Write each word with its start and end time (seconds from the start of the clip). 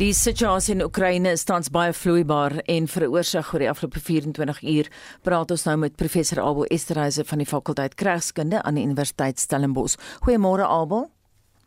Die 0.00 0.14
situasie 0.16 0.72
in 0.72 0.80
Oekraïne 0.80 1.34
is 1.36 1.42
tans 1.44 1.68
baie 1.68 1.92
vloeibaar 1.92 2.54
en 2.72 2.86
oorsig 2.88 3.48
oor 3.52 3.60
die 3.60 3.68
afgelope 3.68 4.00
24 4.00 4.60
uur 4.72 4.86
praat 5.20 5.50
ons 5.52 5.64
nou 5.66 5.74
met 5.82 5.96
professor 6.00 6.38
Abel 6.40 6.64
Esterhuizen 6.72 7.26
van 7.28 7.42
die 7.42 7.46
fakulteit 7.46 7.98
Kragskunde 8.00 8.62
aan 8.62 8.78
die 8.78 8.84
Universiteit 8.86 9.36
Stellenbosch. 9.38 9.98
Goeiemôre 10.24 10.64
Abel. 10.64 11.10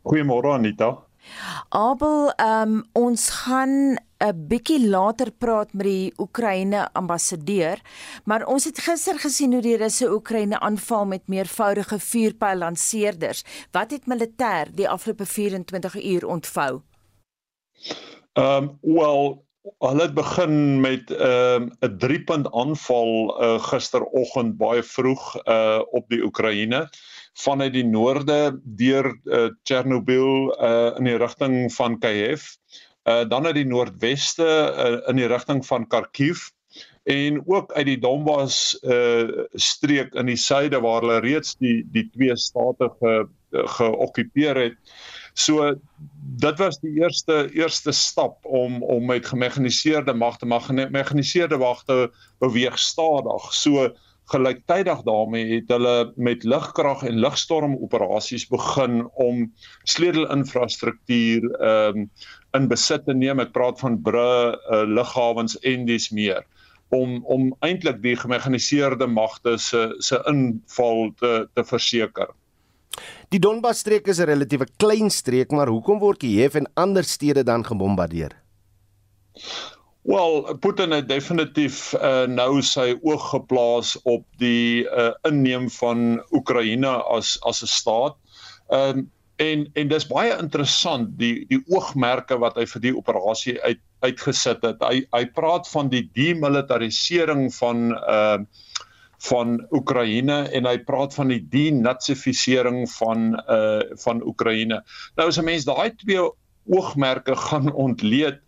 Goeiemôre 0.02 0.50
Anita. 0.50 0.88
Abel, 1.70 2.32
um, 2.42 2.82
ons 2.98 3.28
gaan 3.30 3.98
'n 4.18 4.48
bietjie 4.48 4.82
later 4.82 5.30
praat 5.30 5.72
met 5.72 5.86
die 5.86 6.12
Oekraïne 6.18 6.88
ambassadeur, 6.92 7.78
maar 8.24 8.46
ons 8.46 8.64
het 8.64 8.78
gister 8.78 9.18
gesien 9.18 9.52
hoe 9.52 9.62
die 9.62 9.76
Russe 9.76 10.10
Oekraïne 10.10 10.58
aanval 10.58 11.06
met 11.06 11.28
meervoudige 11.28 11.98
vuurpyl 11.98 12.58
lanseerders. 12.58 13.44
Wat 13.70 13.90
het 13.90 14.06
militêr 14.06 14.74
die 14.74 14.88
afgelope 14.88 15.26
24 15.26 16.04
uur 16.04 16.26
ontvou? 16.26 16.82
Ehm 18.34 18.68
um, 18.82 18.94
wel 18.94 19.44
hulle 19.78 20.02
het 20.02 20.14
begin 20.14 20.80
met 20.80 21.10
'n 21.10 21.22
um, 21.22 21.70
'n 21.80 21.96
3-punt 22.04 22.52
aanval 22.52 23.10
uh, 23.42 23.62
gisteroggend 23.62 24.56
baie 24.56 24.82
vroeg 24.82 25.46
uh, 25.46 25.80
op 25.90 26.08
die 26.08 26.22
Oekraïne 26.24 26.88
vanuit 27.34 27.72
die 27.72 27.84
noorde 27.84 28.60
deur 28.64 29.06
uh, 29.24 29.46
Chernobyl 29.62 30.50
uh, 30.50 30.98
in 30.98 31.04
die 31.04 31.16
rigting 31.16 31.72
van 31.74 31.98
Kiev, 31.98 32.42
uh, 33.04 33.22
dan 33.28 33.46
uit 33.46 33.54
die 33.54 33.66
noordweste 33.66 34.46
uh, 34.46 35.08
in 35.08 35.16
die 35.16 35.30
rigting 35.30 35.66
van 35.66 35.86
Kharkiv 35.86 36.50
en 37.04 37.42
ook 37.46 37.72
uit 37.72 37.86
die 37.86 37.98
Donbas 37.98 38.78
uh, 38.82 39.46
streek 39.52 40.14
in 40.14 40.26
die 40.26 40.40
suide 40.40 40.80
waar 40.80 41.02
hulle 41.04 41.20
reeds 41.20 41.54
die 41.60 41.84
die 41.92 42.08
twee 42.10 42.36
state 42.36 42.90
ge 42.98 43.26
geokkupeer 43.54 44.56
het. 44.58 44.78
So 45.34 45.74
dit 46.38 46.58
was 46.58 46.78
die 46.80 46.94
eerste 47.00 47.50
eerste 47.54 47.92
stap 47.92 48.44
om 48.46 48.82
om 48.82 49.06
met 49.06 49.26
gemekaniseerde 49.26 50.14
magte 50.14 50.46
mag 50.46 50.66
gemekaniseerde 50.66 51.58
magte 51.58 52.12
beweeg 52.38 52.78
stadig. 52.78 53.52
So 53.52 53.90
gelyktydig 54.32 55.02
daarmee 55.02 55.54
het 55.54 55.68
hulle 55.68 56.12
met 56.16 56.44
lugkrag 56.44 57.02
en 57.02 57.18
lugstorm 57.20 57.76
operasies 57.76 58.46
begin 58.48 59.04
om 59.14 59.52
sleutelinfrastruktuur 59.82 61.50
ehm 61.50 61.98
um, 61.98 62.10
in 62.54 62.68
besit 62.70 63.02
te 63.04 63.14
neem. 63.14 63.40
Ek 63.42 63.50
praat 63.52 63.80
van 63.82 63.98
brûe, 64.06 64.54
uh, 64.54 64.84
lughawens 64.86 65.58
en 65.66 65.86
dis 65.90 66.10
meer 66.14 66.44
om 66.94 67.24
om 67.26 67.50
eintlik 67.66 68.00
die 68.02 68.14
gemekaniseerde 68.16 69.06
magte 69.10 69.56
se 69.58 69.82
se 69.98 70.20
inval 70.30 71.10
te 71.18 71.48
te 71.54 71.64
verseker. 71.64 72.30
Die 73.34 73.40
Donbas 73.40 73.78
streek 73.78 74.06
is 74.06 74.20
'n 74.20 74.28
relatiewe 74.30 74.66
klein 74.76 75.10
streek, 75.10 75.50
maar 75.50 75.68
hoekom 75.68 75.98
word 75.98 76.18
Kiev 76.18 76.54
en 76.54 76.70
ander 76.74 77.04
stede 77.04 77.42
dan 77.42 77.64
gebombardeer? 77.64 78.32
Wel, 80.04 80.56
Putin 80.60 80.90
het 80.90 81.08
definitief 81.08 81.94
uh, 81.94 82.26
nou 82.28 82.60
sy 82.62 82.92
oog 83.02 83.30
geplaas 83.30 83.94
op 84.02 84.26
die 84.36 84.84
uh, 84.84 85.14
inneem 85.24 85.70
van 85.78 86.20
Oekraïne 86.30 86.92
as 87.08 87.38
as 87.48 87.62
'n 87.62 87.72
staat. 87.72 88.16
Ehm 88.68 88.98
um, 88.98 89.10
en 89.36 89.64
en 89.74 89.88
dis 89.88 90.06
baie 90.06 90.36
interessant 90.38 91.08
die 91.18 91.46
die 91.48 91.62
oogmerke 91.72 92.36
wat 92.38 92.54
hy 92.60 92.66
vir 92.66 92.80
die 92.80 92.96
operasie 92.96 93.56
uit 93.62 93.80
uitgesit 94.04 94.62
het. 94.62 94.84
Hy 94.84 95.06
hy 95.16 95.24
praat 95.32 95.68
van 95.72 95.88
die 95.88 96.04
demilitarisering 96.12 97.48
van 97.54 97.96
ehm 97.96 98.44
uh, 98.44 98.46
van 99.24 99.56
Oekraïne 99.72 100.36
en 100.56 100.66
hy 100.68 100.78
praat 100.88 101.14
van 101.16 101.32
die 101.32 101.40
denazifisering 101.52 102.84
van 102.98 103.32
uh 103.48 103.80
van 104.04 104.22
Oekraïne. 104.22 104.82
Nou 105.16 105.28
as 105.28 105.38
'n 105.38 105.44
mens 105.44 105.64
daai 105.64 105.90
twee 105.96 106.20
oogmerke 106.64 107.36
gaan 107.36 107.72
ontleed, 107.72 108.40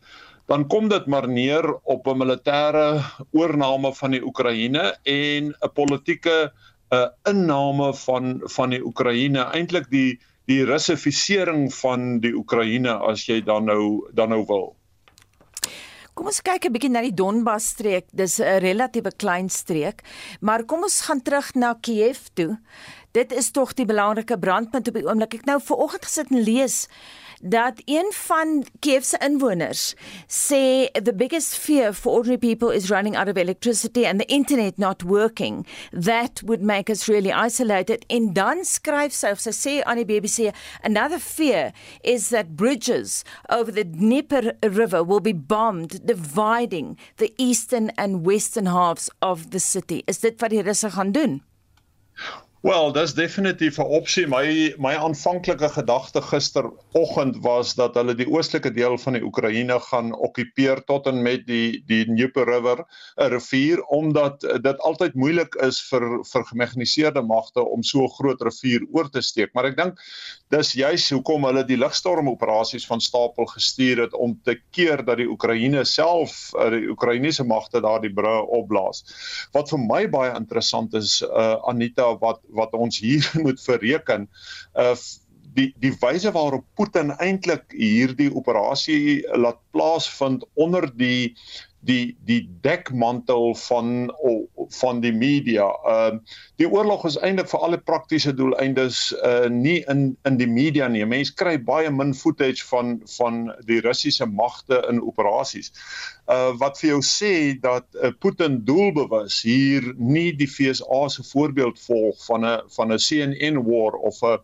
dan 0.47 0.67
kom 0.67 0.89
dit 0.89 1.07
maar 1.07 1.29
neer 1.29 1.67
op 1.85 2.07
'n 2.07 2.19
militêre 2.19 3.03
oorneem 3.33 3.93
van 3.95 4.11
die 4.11 4.23
Oekraïne 4.23 4.95
en 5.03 5.55
'n 5.55 5.73
politieke 5.75 6.53
uh 6.93 7.09
inname 7.25 7.95
van 7.95 8.41
van 8.45 8.71
die 8.71 8.83
Oekraïne, 8.85 9.51
eintlik 9.53 9.91
die 9.91 10.19
die 10.47 10.65
russifisering 10.65 11.75
van 11.75 12.21
die 12.21 12.35
Oekraïne 12.35 12.93
as 13.11 13.27
jy 13.27 13.41
dan 13.41 13.65
nou 13.65 14.07
dan 14.15 14.29
nou 14.29 14.45
wil. 14.47 14.77
Kom 16.17 16.31
ons 16.31 16.41
kyk 16.41 16.65
'n 16.65 16.73
bietjie 16.73 16.89
na 16.89 17.03
die 17.05 17.13
Donbas 17.13 17.77
streek. 17.77 18.07
Dis 18.09 18.41
'n 18.41 18.61
relatiewe 18.65 19.13
klein 19.21 19.51
streek, 19.51 20.01
maar 20.41 20.65
kom 20.65 20.83
ons 20.83 21.05
gaan 21.05 21.21
terug 21.21 21.55
na 21.55 21.75
Kiev 21.75 22.33
toe. 22.35 22.57
Dit 23.13 23.33
is 23.33 23.51
tog 23.51 23.75
die 23.75 23.85
belangrike 23.85 24.39
brandpunt 24.39 24.89
op 24.89 24.95
die 24.95 25.05
oomblik. 25.05 25.35
Ek 25.35 25.45
nou 25.45 25.61
ver 25.61 25.77
oggend 25.77 26.05
gesit 26.05 26.31
en 26.31 26.41
lees 26.41 26.89
dat 27.43 27.83
een 27.85 28.13
van 28.13 28.65
Kiev 28.79 29.05
se 29.05 29.19
inwoners 29.19 29.95
sê 30.27 30.91
the 31.03 31.15
biggest 31.15 31.57
fear 31.57 31.93
for 31.93 32.13
ordinary 32.13 32.39
people 32.39 32.75
is 32.75 32.91
running 32.91 33.17
out 33.17 33.29
of 33.29 33.37
electricity 33.37 34.05
and 34.07 34.21
the 34.21 34.27
internet 34.27 34.79
not 34.79 35.03
working. 35.03 35.67
That 35.93 36.43
would 36.45 36.63
make 36.63 36.91
us 36.91 37.09
really 37.09 37.33
isolated. 37.33 38.05
En 38.07 38.33
dan 38.33 38.65
skryf 38.65 39.13
sy 39.13 39.31
of 39.31 39.41
sy 39.41 39.53
sê 39.53 39.75
aan 39.85 40.01
die 40.01 40.09
BBC 40.09 40.53
another 40.83 41.19
fear 41.19 41.73
is 42.03 42.29
that 42.29 42.57
bridges 42.57 43.25
over 43.49 43.73
the 43.73 43.85
Dnieper 43.85 44.55
river 44.63 45.03
will 45.05 45.21
be 45.21 45.35
bombed 45.35 46.07
dividing 46.07 46.97
the 47.17 47.33
eastern 47.37 47.91
and 47.97 48.27
western 48.27 48.67
halves 48.67 49.11
of 49.21 49.51
the 49.51 49.61
city. 49.61 50.03
Is 50.07 50.21
dit 50.21 50.41
wat 50.41 50.51
die 50.51 50.63
russe 50.63 50.91
gaan 50.91 51.13
doen 51.13 51.43
Wel, 52.67 52.89
dis 52.93 53.13
definitief 53.15 53.77
'n 53.79 53.87
opsie. 53.95 54.25
My 54.27 54.75
my 54.83 54.95
aanvanklike 54.99 55.69
gedagte 55.69 56.23
gisteroggend 56.23 57.37
was 57.45 57.75
dat 57.79 57.95
hulle 57.95 58.15
die 58.19 58.27
oostelike 58.27 58.73
deel 58.75 58.97
van 58.99 59.15
die 59.15 59.23
Oekraïne 59.23 59.77
gaan 59.81 60.11
okkupeer 60.11 60.83
tot 60.89 61.07
en 61.07 61.23
met 61.23 61.45
die 61.47 61.85
die 61.87 62.01
Dnieper 62.09 62.49
River, 62.51 62.83
'n 62.83 63.31
rivier, 63.37 63.85
omdat 63.85 64.41
dit 64.63 64.79
altyd 64.79 65.15
moeilik 65.15 65.55
is 65.63 65.79
vir 65.93 66.09
vir 66.33 66.45
gemekaniseerde 66.51 67.23
magte 67.23 67.63
om 67.63 67.83
so 67.83 68.03
'n 68.03 68.17
groot 68.19 68.43
rivier 68.43 68.83
oor 68.91 69.11
te 69.11 69.23
steek. 69.23 69.55
Maar 69.55 69.71
ek 69.71 69.77
dink 69.77 70.03
dis 70.55 70.73
juis 70.79 71.05
hoekom 71.11 71.47
hulle 71.49 71.65
die 71.67 71.79
lugstorm 71.79 72.29
operasies 72.31 72.87
van 72.87 73.03
stapel 73.03 73.49
gestuur 73.51 74.05
het 74.05 74.15
om 74.15 74.37
te 74.47 74.57
keer 74.75 75.03
dat 75.07 75.19
die 75.19 75.29
Oekraïne 75.31 75.85
self, 75.89 76.55
eh, 76.55 76.71
die 76.77 76.91
Oekraïense 76.93 77.45
magte 77.45 77.83
daardie 77.83 78.13
brûe 78.15 78.47
opblaas. 78.59 79.03
Wat 79.57 79.71
vir 79.73 79.83
my 79.83 80.03
baie 80.11 80.35
interessant 80.37 80.95
is, 80.95 81.19
uh, 81.27 81.57
Anita, 81.67 82.13
wat 82.21 82.41
wat 82.55 82.75
ons 82.75 83.01
hier 83.03 83.27
moet 83.45 83.61
verreken 83.61 84.29
uh 84.75 84.95
die 85.57 85.71
die 85.81 85.93
wyse 86.03 86.29
waarop 86.35 86.67
Putin 86.77 87.15
eintlik 87.17 87.73
hierdie 87.73 88.29
operasie 88.37 89.25
laat 89.41 89.57
plaasvind 89.73 90.45
onder 90.55 90.85
die 91.01 91.33
die 91.81 92.17
die 92.25 92.49
dekmantel 92.63 93.55
van 93.55 94.13
van 94.81 95.01
die 95.01 95.13
media. 95.13 95.69
Ehm 95.85 96.15
uh, 96.15 96.21
die 96.57 96.69
oorlog 96.69 97.05
is 97.05 97.19
eintlik 97.21 97.49
vir 97.53 97.61
alle 97.63 97.79
praktiese 97.79 98.33
doeleindes 98.35 99.13
uh 99.23 99.49
nie 99.53 99.85
in 99.93 100.17
in 100.25 100.37
die 100.37 100.49
media 100.49 100.89
nie. 100.89 101.05
Mense 101.07 101.35
kry 101.35 101.57
baie 101.59 101.91
min 101.91 102.15
footage 102.15 102.65
van 102.71 103.01
van 103.17 103.53
die 103.69 103.81
Russiese 103.81 104.27
magte 104.27 104.83
in 104.91 105.03
operasies. 105.03 105.73
Uh 106.27 106.57
wat 106.59 106.81
vir 106.81 106.97
jou 106.97 107.03
sê 107.05 107.35
dat 107.61 107.87
uh, 107.95 108.11
Putin 108.19 108.63
doelbewus 108.65 109.43
hier 109.43 109.93
nie 109.99 110.33
die 110.33 110.49
FSA 110.51 111.09
se 111.09 111.23
voorbeeld 111.23 111.79
volg 111.87 112.25
van 112.27 112.45
'n 112.45 112.61
van 112.77 112.93
'n 112.93 112.99
CNN 112.99 113.63
war 113.65 113.95
of 113.95 114.23
'n 114.23 114.39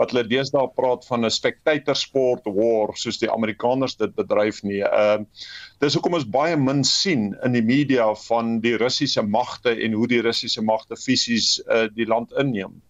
wat 0.00 0.12
hulle 0.12 0.26
deesdae 0.28 0.66
praat 0.76 1.06
van 1.06 1.24
'n 1.24 1.30
spectator 1.30 1.96
sport 1.96 2.46
war 2.46 2.94
soos 2.96 3.18
die 3.18 3.30
Amerikaners 3.30 3.96
dit 3.96 4.14
bedryf 4.14 4.62
nie. 4.62 4.82
Ehm 4.82 5.20
uh, 5.20 5.26
dis 5.80 5.94
hoekom 5.94 6.14
ons 6.14 6.24
baie 6.24 6.56
min 6.56 6.84
sien 6.84 7.34
in 7.44 7.52
die 7.52 7.62
media 7.62 8.14
van 8.28 8.60
die 8.60 8.76
Russiese 8.76 9.22
magte 9.22 9.70
en 9.70 9.92
hoe 9.92 10.08
die 10.08 10.20
Russiese 10.20 10.62
magte 10.62 10.96
fisies 10.96 11.60
uh, 11.68 11.86
die 11.94 12.06
land 12.06 12.32
inneem. 12.40 12.80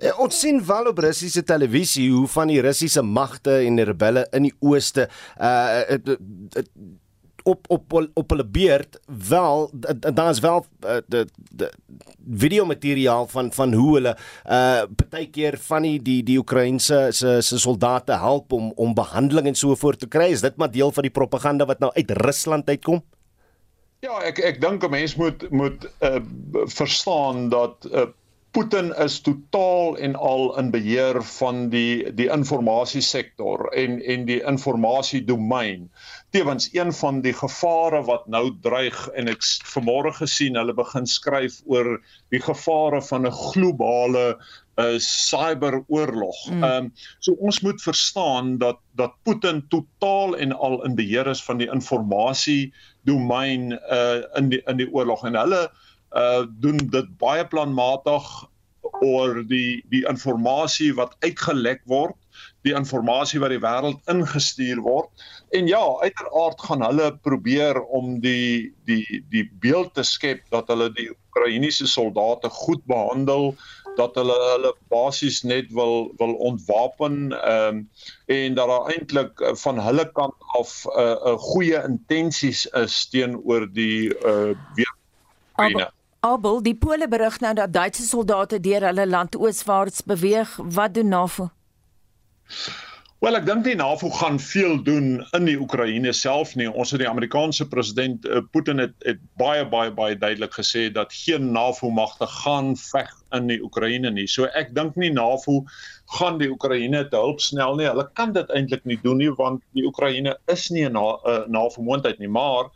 Uh, 0.00 0.14
ons 0.20 0.40
sien 0.40 0.60
wel 0.66 0.86
op 0.86 0.98
Russiese 0.98 1.42
televisie 1.44 2.10
hoe 2.10 2.28
van 2.28 2.48
die 2.48 2.60
Russiese 2.60 3.02
magte 3.02 3.58
en 3.66 3.76
die 3.76 3.84
rebelle 3.84 4.26
in 4.32 4.48
die 4.48 4.54
ooste 4.60 5.08
uh, 5.40 5.82
uh, 5.90 6.16
uh, 6.16 6.64
op 7.42 7.64
op 7.68 7.92
op 8.14 8.30
hulle 8.30 8.46
beurt 8.46 9.00
wel 9.28 9.70
daar 9.98 10.30
is 10.30 10.38
wel 10.38 10.66
uh, 10.84 10.96
de 11.06 11.26
de 11.50 11.72
video 12.30 12.64
materiaal 12.64 13.26
van 13.26 13.52
van 13.52 13.72
hoe 13.72 13.94
hulle 13.94 14.16
uh 14.46 14.82
partykeer 14.96 15.58
van 15.58 15.82
die 15.82 16.02
die 16.02 16.22
die 16.22 16.38
Oekraïense 16.38 17.06
se 17.10 17.40
se 17.40 17.58
soldate 17.58 18.12
help 18.12 18.52
om 18.52 18.72
om 18.74 18.94
behandeling 18.94 19.46
en 19.46 19.54
so 19.54 19.74
voort 19.74 19.98
te 19.98 20.08
kry 20.08 20.30
is 20.30 20.40
dit 20.40 20.56
maar 20.56 20.70
deel 20.70 20.92
van 20.92 21.02
die 21.02 21.16
propaganda 21.20 21.66
wat 21.66 21.78
nou 21.78 21.92
uit 21.94 22.10
Rusland 22.10 22.68
uitkom 22.68 23.02
Ja 24.00 24.22
ek 24.24 24.38
ek 24.38 24.60
dink 24.60 24.84
'n 24.84 24.90
mens 24.90 25.14
moet 25.16 25.50
moet 25.50 25.84
uh 26.00 26.20
verstaan 26.64 27.48
dat 27.48 27.86
uh 27.92 28.08
Putin 28.50 28.90
is 28.98 29.20
totaal 29.20 29.96
en 29.96 30.16
al 30.16 30.58
in 30.58 30.70
beheer 30.74 31.22
van 31.22 31.68
die 31.70 32.14
die 32.18 32.26
informasiesektor 32.34 33.68
en 33.82 34.00
en 34.02 34.24
die 34.26 34.40
informasiedomein. 34.42 35.84
Tevens 36.30 36.68
een 36.72 36.92
van 36.94 37.20
die 37.20 37.32
gevare 37.34 38.04
wat 38.06 38.26
nou 38.30 38.52
dreig 38.62 38.98
en 39.18 39.28
ek 39.32 39.42
vanmôre 39.72 40.12
gesien 40.14 40.58
hulle 40.58 40.74
begin 40.78 41.08
skryf 41.10 41.58
oor 41.66 41.96
die 42.30 42.42
gevare 42.44 43.00
van 43.02 43.26
'n 43.26 43.34
globale 43.34 44.26
uh 44.80 44.98
cyberoorlog. 44.98 46.38
Mm. 46.50 46.62
Ehm 46.62 46.84
um, 46.84 46.92
so 47.18 47.32
ons 47.32 47.60
moet 47.60 47.82
verstaan 47.82 48.58
dat 48.58 48.78
dat 48.94 49.18
Putin 49.22 49.64
totaal 49.68 50.36
en 50.36 50.52
al 50.52 50.84
in 50.84 50.94
beheer 50.94 51.26
is 51.26 51.42
van 51.42 51.58
die 51.58 51.70
informasie 51.70 52.72
domein 53.04 53.72
uh 53.72 54.22
in 54.38 54.48
die 54.48 54.62
in 54.66 54.76
die 54.76 54.90
oorlog 54.92 55.24
en 55.24 55.34
hulle 55.34 55.70
uh 56.14 56.46
doen 56.60 56.76
dit 56.76 57.18
baie 57.18 57.46
planmatig 57.46 58.49
oor 59.00 59.42
die 59.48 59.82
die 59.90 60.04
inligting 60.08 60.94
wat 60.96 61.16
uitgelek 61.24 61.82
word 61.86 62.16
die 62.66 62.74
inligting 62.76 63.40
wat 63.40 63.54
die 63.54 63.62
wêreld 63.62 64.12
ingestuur 64.12 64.80
word. 64.84 65.08
En 65.56 65.68
ja 65.70 65.82
uiteraard 66.04 66.60
gaan 66.60 66.84
hulle 66.84 67.10
probeer 67.24 67.80
om 67.82 68.18
die 68.20 68.72
die 68.88 69.22
die 69.32 69.46
beeld 69.62 69.94
te 69.96 70.04
skep 70.06 70.44
dat 70.52 70.68
hulle 70.68 70.90
die 70.96 71.08
Oekraïense 71.10 71.88
soldate 71.88 72.50
goed 72.52 72.82
behandel 72.90 73.54
dat 73.98 74.14
hulle 74.14 74.36
hulle 74.52 74.72
basies 74.92 75.40
net 75.42 75.70
wil 75.74 76.12
wil 76.20 76.36
ontwapen 76.50 77.32
ehm 77.36 77.80
um, 77.80 77.88
en 78.30 78.54
dat 78.54 78.68
daar 78.70 78.90
eintlik 78.92 79.42
van 79.62 79.80
hulle 79.82 80.06
kant 80.14 80.36
af 80.58 80.84
'n 80.86 81.00
uh, 81.00 81.16
'n 81.16 81.34
uh, 81.34 81.38
goeie 81.50 81.82
intensies 81.88 82.66
is 82.84 83.06
teenoor 83.10 83.66
die 83.72 84.14
uh 84.24 84.54
weer 84.76 84.94
Abel, 86.20 86.58
die 86.60 86.74
Pole 86.76 87.06
berig 87.08 87.38
nou 87.40 87.54
dat 87.56 87.72
Duitse 87.72 88.02
soldate 88.04 88.58
deur 88.60 88.84
hulle 88.84 89.06
land 89.08 89.36
ooswaarts 89.40 90.02
beweeg. 90.04 90.52
Wat 90.60 90.92
doen 90.94 91.08
NAVO? 91.08 91.46
Wel, 93.24 93.38
ek 93.38 93.46
dink 93.48 93.64
die 93.64 93.76
NAVO 93.76 94.10
gaan 94.18 94.36
veel 94.40 94.76
doen 94.84 95.08
in 95.36 95.48
die 95.48 95.56
Oekraïne 95.56 96.12
self 96.16 96.52
nie. 96.60 96.68
Ons 96.68 96.92
het 96.92 97.00
die 97.00 97.08
Amerikaanse 97.08 97.64
president 97.72 98.28
uh, 98.28 98.44
Putin 98.52 98.84
het, 98.84 98.92
het 99.08 99.24
baie 99.40 99.64
baie 99.72 99.96
baie 99.96 100.20
duidelik 100.20 100.52
gesê 100.60 100.86
dat 100.92 101.16
geen 101.22 101.48
NAVO 101.56 101.88
magte 101.88 102.28
gaan 102.36 102.74
veg 102.76 103.08
in 103.36 103.48
die 103.48 103.60
Oekraïne 103.64 104.12
nie. 104.12 104.28
So 104.28 104.52
ek 104.52 104.76
dink 104.76 105.00
nie 105.00 105.12
NAVO 105.16 105.62
gaan 106.20 106.36
die 106.40 106.52
Oekraïne 106.52 107.06
te 107.08 107.16
hulp 107.16 107.40
snel 107.40 107.80
nie. 107.80 107.88
Hulle 107.88 108.10
kan 108.12 108.36
dit 108.36 108.56
eintlik 108.56 108.84
nie 108.84 109.00
doen 109.00 109.24
nie 109.24 109.32
want 109.40 109.64
die 109.72 109.88
Oekraïne 109.88 110.36
is 110.52 110.68
nie 110.68 110.84
'n 110.84 111.00
uh, 111.00 111.46
NAVO 111.48 111.80
moontlik 111.80 112.20
nie, 112.20 112.28
maar 112.28 112.68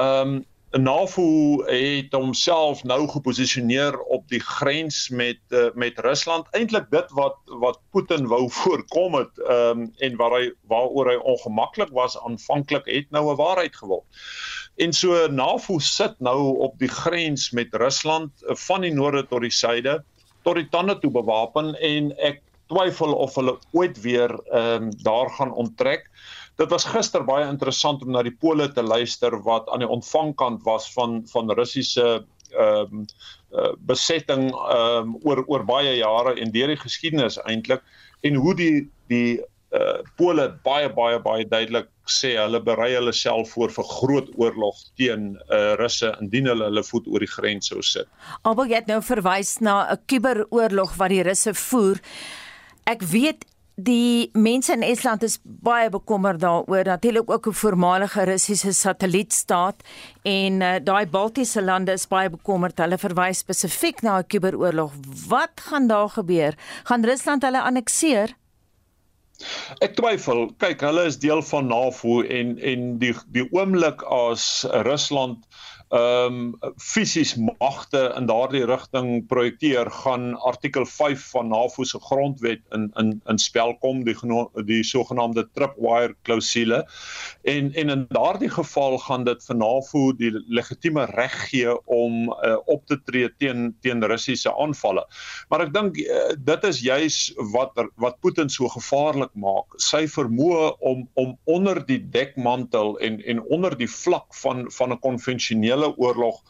ehm 0.00 0.38
um, 0.40 0.46
NAVO 0.76 1.62
het 1.64 2.12
homself 2.12 2.82
nou 2.84 3.06
geposisioneer 3.08 3.96
op 4.12 4.26
die 4.28 4.40
grens 4.40 5.08
met 5.08 5.40
uh, 5.48 5.70
met 5.74 5.98
Rusland. 6.04 6.46
Eintlik 6.52 6.90
dit 6.92 7.12
wat 7.16 7.38
wat 7.62 7.80
Putin 7.90 8.28
wou 8.28 8.50
voorkom 8.60 9.14
het 9.14 9.40
um, 9.48 9.86
en 9.96 10.16
waar 10.20 10.36
hy 10.36 10.50
waaroor 10.68 11.08
hy 11.08 11.16
ongemaklik 11.16 11.88
was 11.96 12.18
aanvanklik 12.20 12.84
het 12.84 13.08
nou 13.10 13.30
'n 13.32 13.40
waarheid 13.40 13.76
geword. 13.76 14.04
En 14.76 14.92
so 14.92 15.26
NAVO 15.26 15.78
sit 15.78 16.20
nou 16.20 16.58
op 16.58 16.78
die 16.78 16.92
grens 16.92 17.50
met 17.50 17.74
Rusland 17.74 18.32
uh, 18.42 18.54
van 18.54 18.80
die 18.80 18.92
noorde 18.92 19.26
tot 19.26 19.40
die 19.40 19.54
suide 19.54 20.04
tot 20.44 20.54
die 20.54 20.68
tande 20.68 20.98
toe 20.98 21.10
bewapen 21.10 21.74
en 21.80 22.12
ek 22.18 22.42
twyfel 22.68 23.14
of 23.14 23.34
hulle 23.34 23.56
ooit 23.72 24.00
weer 24.00 24.36
ehm 24.52 24.82
um, 24.82 24.90
daar 25.02 25.30
gaan 25.30 25.52
onttrek. 25.52 26.10
Dit 26.58 26.72
was 26.74 26.88
gister 26.90 27.22
baie 27.22 27.46
interessant 27.46 28.02
om 28.02 28.10
na 28.14 28.24
die 28.26 28.34
pole 28.34 28.66
te 28.74 28.82
luister 28.82 29.36
wat 29.46 29.68
aan 29.70 29.84
die 29.84 29.92
ontvangkant 29.96 30.64
was 30.66 30.88
van 30.96 31.22
van 31.32 31.52
Russiese 31.54 32.08
ehm 32.48 33.02
um, 33.02 33.04
uh, 33.52 33.74
besetting 33.90 34.48
ehm 34.50 35.12
um, 35.12 35.14
oor 35.22 35.44
oor 35.46 35.64
baie 35.68 35.94
jare 36.00 36.34
en 36.40 36.50
deur 36.50 36.72
die 36.72 36.80
geskiedenis 36.80 37.38
eintlik 37.44 37.84
en 38.26 38.34
hoe 38.34 38.54
die 38.58 38.88
die 39.12 39.38
uh 39.76 40.00
pole 40.16 40.46
baie 40.64 40.88
baie 40.96 41.18
baie 41.20 41.44
duidelik 41.44 41.90
sê 42.08 42.30
hulle 42.40 42.60
berei 42.64 42.94
hulle 42.94 43.12
self 43.12 43.52
voor 43.52 43.70
vir 43.74 43.88
groot 43.90 44.30
oorlog 44.40 44.80
teen 44.96 45.34
uh 45.52 45.74
Russe 45.76 46.14
indien 46.22 46.48
hulle 46.48 46.70
hulle 46.70 46.84
voet 46.90 47.06
oor 47.06 47.20
die 47.20 47.30
grens 47.34 47.68
sou 47.68 47.82
sit. 47.84 48.08
Albei 48.48 48.70
het 48.72 48.88
nou 48.88 49.02
verwys 49.04 49.58
na 49.60 49.92
'n 49.92 50.00
kuberoorlog 50.06 50.96
wat 50.96 51.12
die 51.14 51.22
Russe 51.22 51.54
voer. 51.54 52.00
Ek 52.88 53.02
weet 53.02 53.44
Die 53.78 54.30
mense 54.34 54.72
in 54.74 54.82
Estland 54.82 55.22
is 55.22 55.36
baie 55.42 55.86
bekommerd 55.94 56.40
daaroor 56.42 56.84
natuurlik 56.84 57.30
ook 57.30 57.46
'n 57.46 57.52
voormalige 57.52 58.24
Russiese 58.24 58.72
satellietstaat 58.72 59.82
en 60.22 60.60
uh, 60.60 60.74
daai 60.82 61.06
Baltiese 61.06 61.62
lande 61.62 61.92
is 61.92 62.08
baie 62.08 62.30
bekommerd. 62.30 62.78
Hulle 62.78 62.98
verwys 62.98 63.38
spesifiek 63.38 64.02
na 64.02 64.18
'n 64.18 64.26
kuberoorlog. 64.26 64.92
Wat 65.28 65.54
gaan 65.54 65.86
daar 65.86 66.08
gebeur? 66.08 66.54
Gaan 66.84 67.04
Rusland 67.04 67.42
hulle 67.42 67.62
annekteer? 67.62 68.34
Ek 69.78 69.94
twyfel. 69.94 70.50
Kyk, 70.58 70.80
hulle 70.80 71.04
is 71.06 71.18
deel 71.18 71.42
van 71.42 71.66
NAVO 71.66 72.22
en 72.22 72.58
en 72.58 72.98
die 72.98 73.14
die 73.30 73.46
oomblik 73.52 74.02
as 74.02 74.66
Rusland 74.70 75.46
ehm 75.88 76.34
um, 76.34 76.74
fisies 76.76 77.30
magte 77.36 78.00
in 78.16 78.26
daardie 78.28 78.64
rigting 78.68 79.22
projekteer 79.26 79.88
gaan 79.90 80.34
artikel 80.44 80.84
5 80.84 81.22
van 81.30 81.48
NAVO 81.48 81.84
se 81.84 81.98
grondwet 81.98 82.60
in 82.76 82.90
in 83.00 83.14
in 83.24 83.38
spel 83.38 83.72
kom 83.80 84.02
die 84.04 84.16
die 84.68 84.82
sogenaamde 84.84 85.46
tripwire 85.56 86.14
klousule. 86.22 86.82
En 87.42 87.72
en 87.72 87.88
in 87.88 88.04
daardie 88.08 88.50
geval 88.50 88.98
gaan 88.98 89.24
dit 89.24 89.44
vir 89.46 89.56
NAVO 89.56 90.12
die 90.12 90.32
legitieme 90.58 91.06
reg 91.14 91.38
gee 91.48 91.72
om 91.86 92.28
uh, 92.44 92.58
op 92.66 92.84
te 92.86 93.00
tree 93.04 93.32
teen 93.38 93.72
teen 93.80 94.04
Russiese 94.04 94.52
aanvalle. 94.52 95.06
Maar 95.48 95.66
ek 95.68 95.72
dink 95.72 95.96
uh, 96.04 96.36
dit 96.36 96.68
is 96.68 96.82
juis 96.84 97.18
wat 97.54 97.72
wat 97.96 98.20
Putin 98.20 98.52
so 98.52 98.68
gevaarlik 98.68 99.32
maak. 99.32 99.72
Sy 99.80 100.04
vermoë 100.04 100.68
om 100.80 101.08
om 101.14 101.32
onder 101.44 101.80
die 101.86 102.02
dekmantel 102.12 102.98
en 103.00 103.22
en 103.24 103.42
onder 103.48 103.78
die 103.78 103.88
vlak 103.88 104.34
van 104.44 104.66
van 104.68 104.92
'n 104.92 105.00
konvensionele 105.00 105.77
hele 105.78 105.94
oorlog 105.96 106.42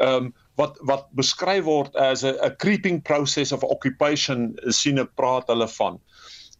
ehm 0.00 0.26
um, 0.26 0.34
wat 0.56 0.78
wat 0.88 1.08
beskryf 1.12 1.64
word 1.68 1.96
as 2.00 2.24
'n 2.24 2.56
creeping 2.56 3.02
process 3.04 3.52
of 3.52 3.64
occupation 3.64 4.54
sien 4.72 4.98
ek 4.98 5.12
praat 5.20 5.52
hulle 5.52 5.68
van 5.68 6.00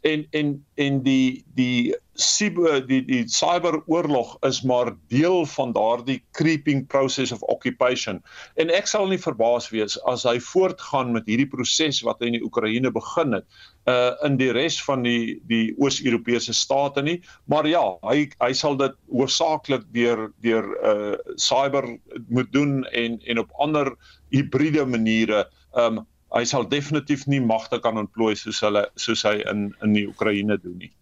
en 0.06 0.26
en 0.31 0.64
en 0.75 0.99
die 1.03 1.44
die 1.58 1.94
cyber 2.17 2.81
die 2.88 3.00
die 3.05 3.25
cyberoorlog 3.29 4.37
is 4.47 4.62
maar 4.62 4.93
deel 5.12 5.44
van 5.53 5.73
daardie 5.76 6.19
creeping 6.38 6.85
process 6.87 7.32
of 7.32 7.43
occupation. 7.53 8.23
En 8.56 8.70
ek 8.73 8.88
sal 8.91 9.08
nie 9.11 9.20
verbaas 9.20 9.69
wees 9.75 9.99
as 10.12 10.25
hy 10.29 10.37
voortgaan 10.49 11.12
met 11.17 11.29
hierdie 11.29 11.49
proses 11.50 12.00
wat 12.06 12.23
hy 12.23 12.31
in 12.31 12.38
die 12.38 12.44
Oekraïne 12.47 12.93
begin 12.94 13.41
het 13.41 13.61
uh 13.91 14.14
in 14.26 14.38
die 14.41 14.50
res 14.55 14.79
van 14.87 15.05
die 15.06 15.37
die 15.50 15.75
Oos-Europese 15.82 16.55
state 16.56 17.02
nie. 17.02 17.19
Maar 17.50 17.69
ja 17.70 17.85
hy 18.06 18.29
hy 18.41 18.52
sal 18.56 18.79
dit 18.81 18.97
hoofsaaklik 19.12 19.87
deur 19.97 20.29
deur 20.47 20.73
uh 20.82 21.14
cyber 21.35 21.88
moet 22.29 22.52
doen 22.55 22.85
en 22.93 23.20
en 23.26 23.43
op 23.43 23.52
ander 23.62 23.94
hibriede 24.35 24.87
maniere 24.87 25.47
um 25.75 26.04
hy 26.37 26.45
sal 26.45 26.69
definitief 26.69 27.26
nie 27.26 27.40
magte 27.40 27.81
kan 27.81 27.99
ontplooi 27.99 28.35
soos 28.37 28.61
hulle 28.64 28.87
soos 28.97 29.25
hy 29.28 29.38
in 29.52 29.69
in 29.83 29.97
die 29.97 30.07
Oekraïne 30.09 30.61
doen 30.62 30.78
nie 30.85 30.93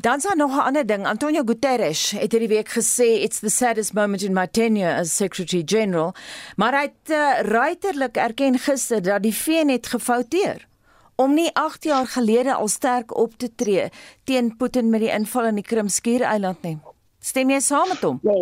Dan 0.00 0.20
sien 0.20 0.36
nog 0.36 0.52
'n 0.52 0.66
ander 0.68 0.86
ding. 0.86 1.06
Antonio 1.06 1.42
Guterres 1.44 2.10
het 2.10 2.32
hierdie 2.32 2.48
week 2.48 2.68
gesê 2.68 3.22
it's 3.24 3.38
the 3.38 3.48
saddest 3.48 3.92
moment 3.92 4.22
in 4.22 4.32
my 4.32 4.46
tenure 4.46 4.94
as 4.94 5.16
Secretary 5.16 5.62
General, 5.64 6.14
maar 6.56 6.72
hy 6.72 6.82
het 6.82 7.10
uh, 7.10 7.40
ruiterlik 7.40 8.16
erken 8.16 8.58
gister 8.58 9.02
dat 9.02 9.22
die 9.22 9.34
VN 9.34 9.68
het 9.68 9.86
gefouteer 9.86 10.66
om 11.14 11.34
nie 11.34 11.50
8 11.54 11.84
jaar 11.84 12.06
gelede 12.06 12.54
al 12.54 12.68
sterk 12.68 13.16
op 13.16 13.36
te 13.36 13.54
tree 13.54 13.88
teen 14.24 14.56
Putin 14.56 14.90
met 14.90 15.00
die 15.00 15.12
inval 15.12 15.44
in 15.44 15.54
die 15.54 15.64
Krimskiereiland 15.64 16.62
nie. 16.62 16.78
Stem 17.18 17.50
jy 17.50 17.60
saam 17.60 17.88
met 17.88 18.04
hom? 18.04 18.20
Ja, 18.22 18.36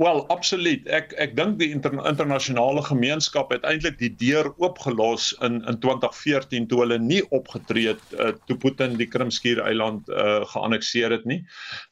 Wel, 0.00 0.22
absoluut. 0.32 0.86
Ek 0.88 1.10
ek 1.20 1.34
dink 1.36 1.58
die 1.60 1.68
inter, 1.74 1.92
internasionale 2.08 2.80
gemeenskap 2.86 3.50
het 3.52 3.66
eintlik 3.68 3.98
die 4.00 4.08
deur 4.16 4.48
oopgelos 4.56 5.34
in 5.44 5.58
in 5.68 5.76
2014 5.82 6.64
toe 6.70 6.78
hulle 6.80 6.96
nie 6.98 7.20
opgetree 7.28 7.90
het 7.90 8.16
uh, 8.16 8.30
toe 8.48 8.56
Putin 8.56 8.96
die 8.96 9.08
Krimskiereiland 9.12 10.08
uh, 10.08 10.46
geannekteer 10.54 11.12
het 11.18 11.28
nie. 11.28 11.42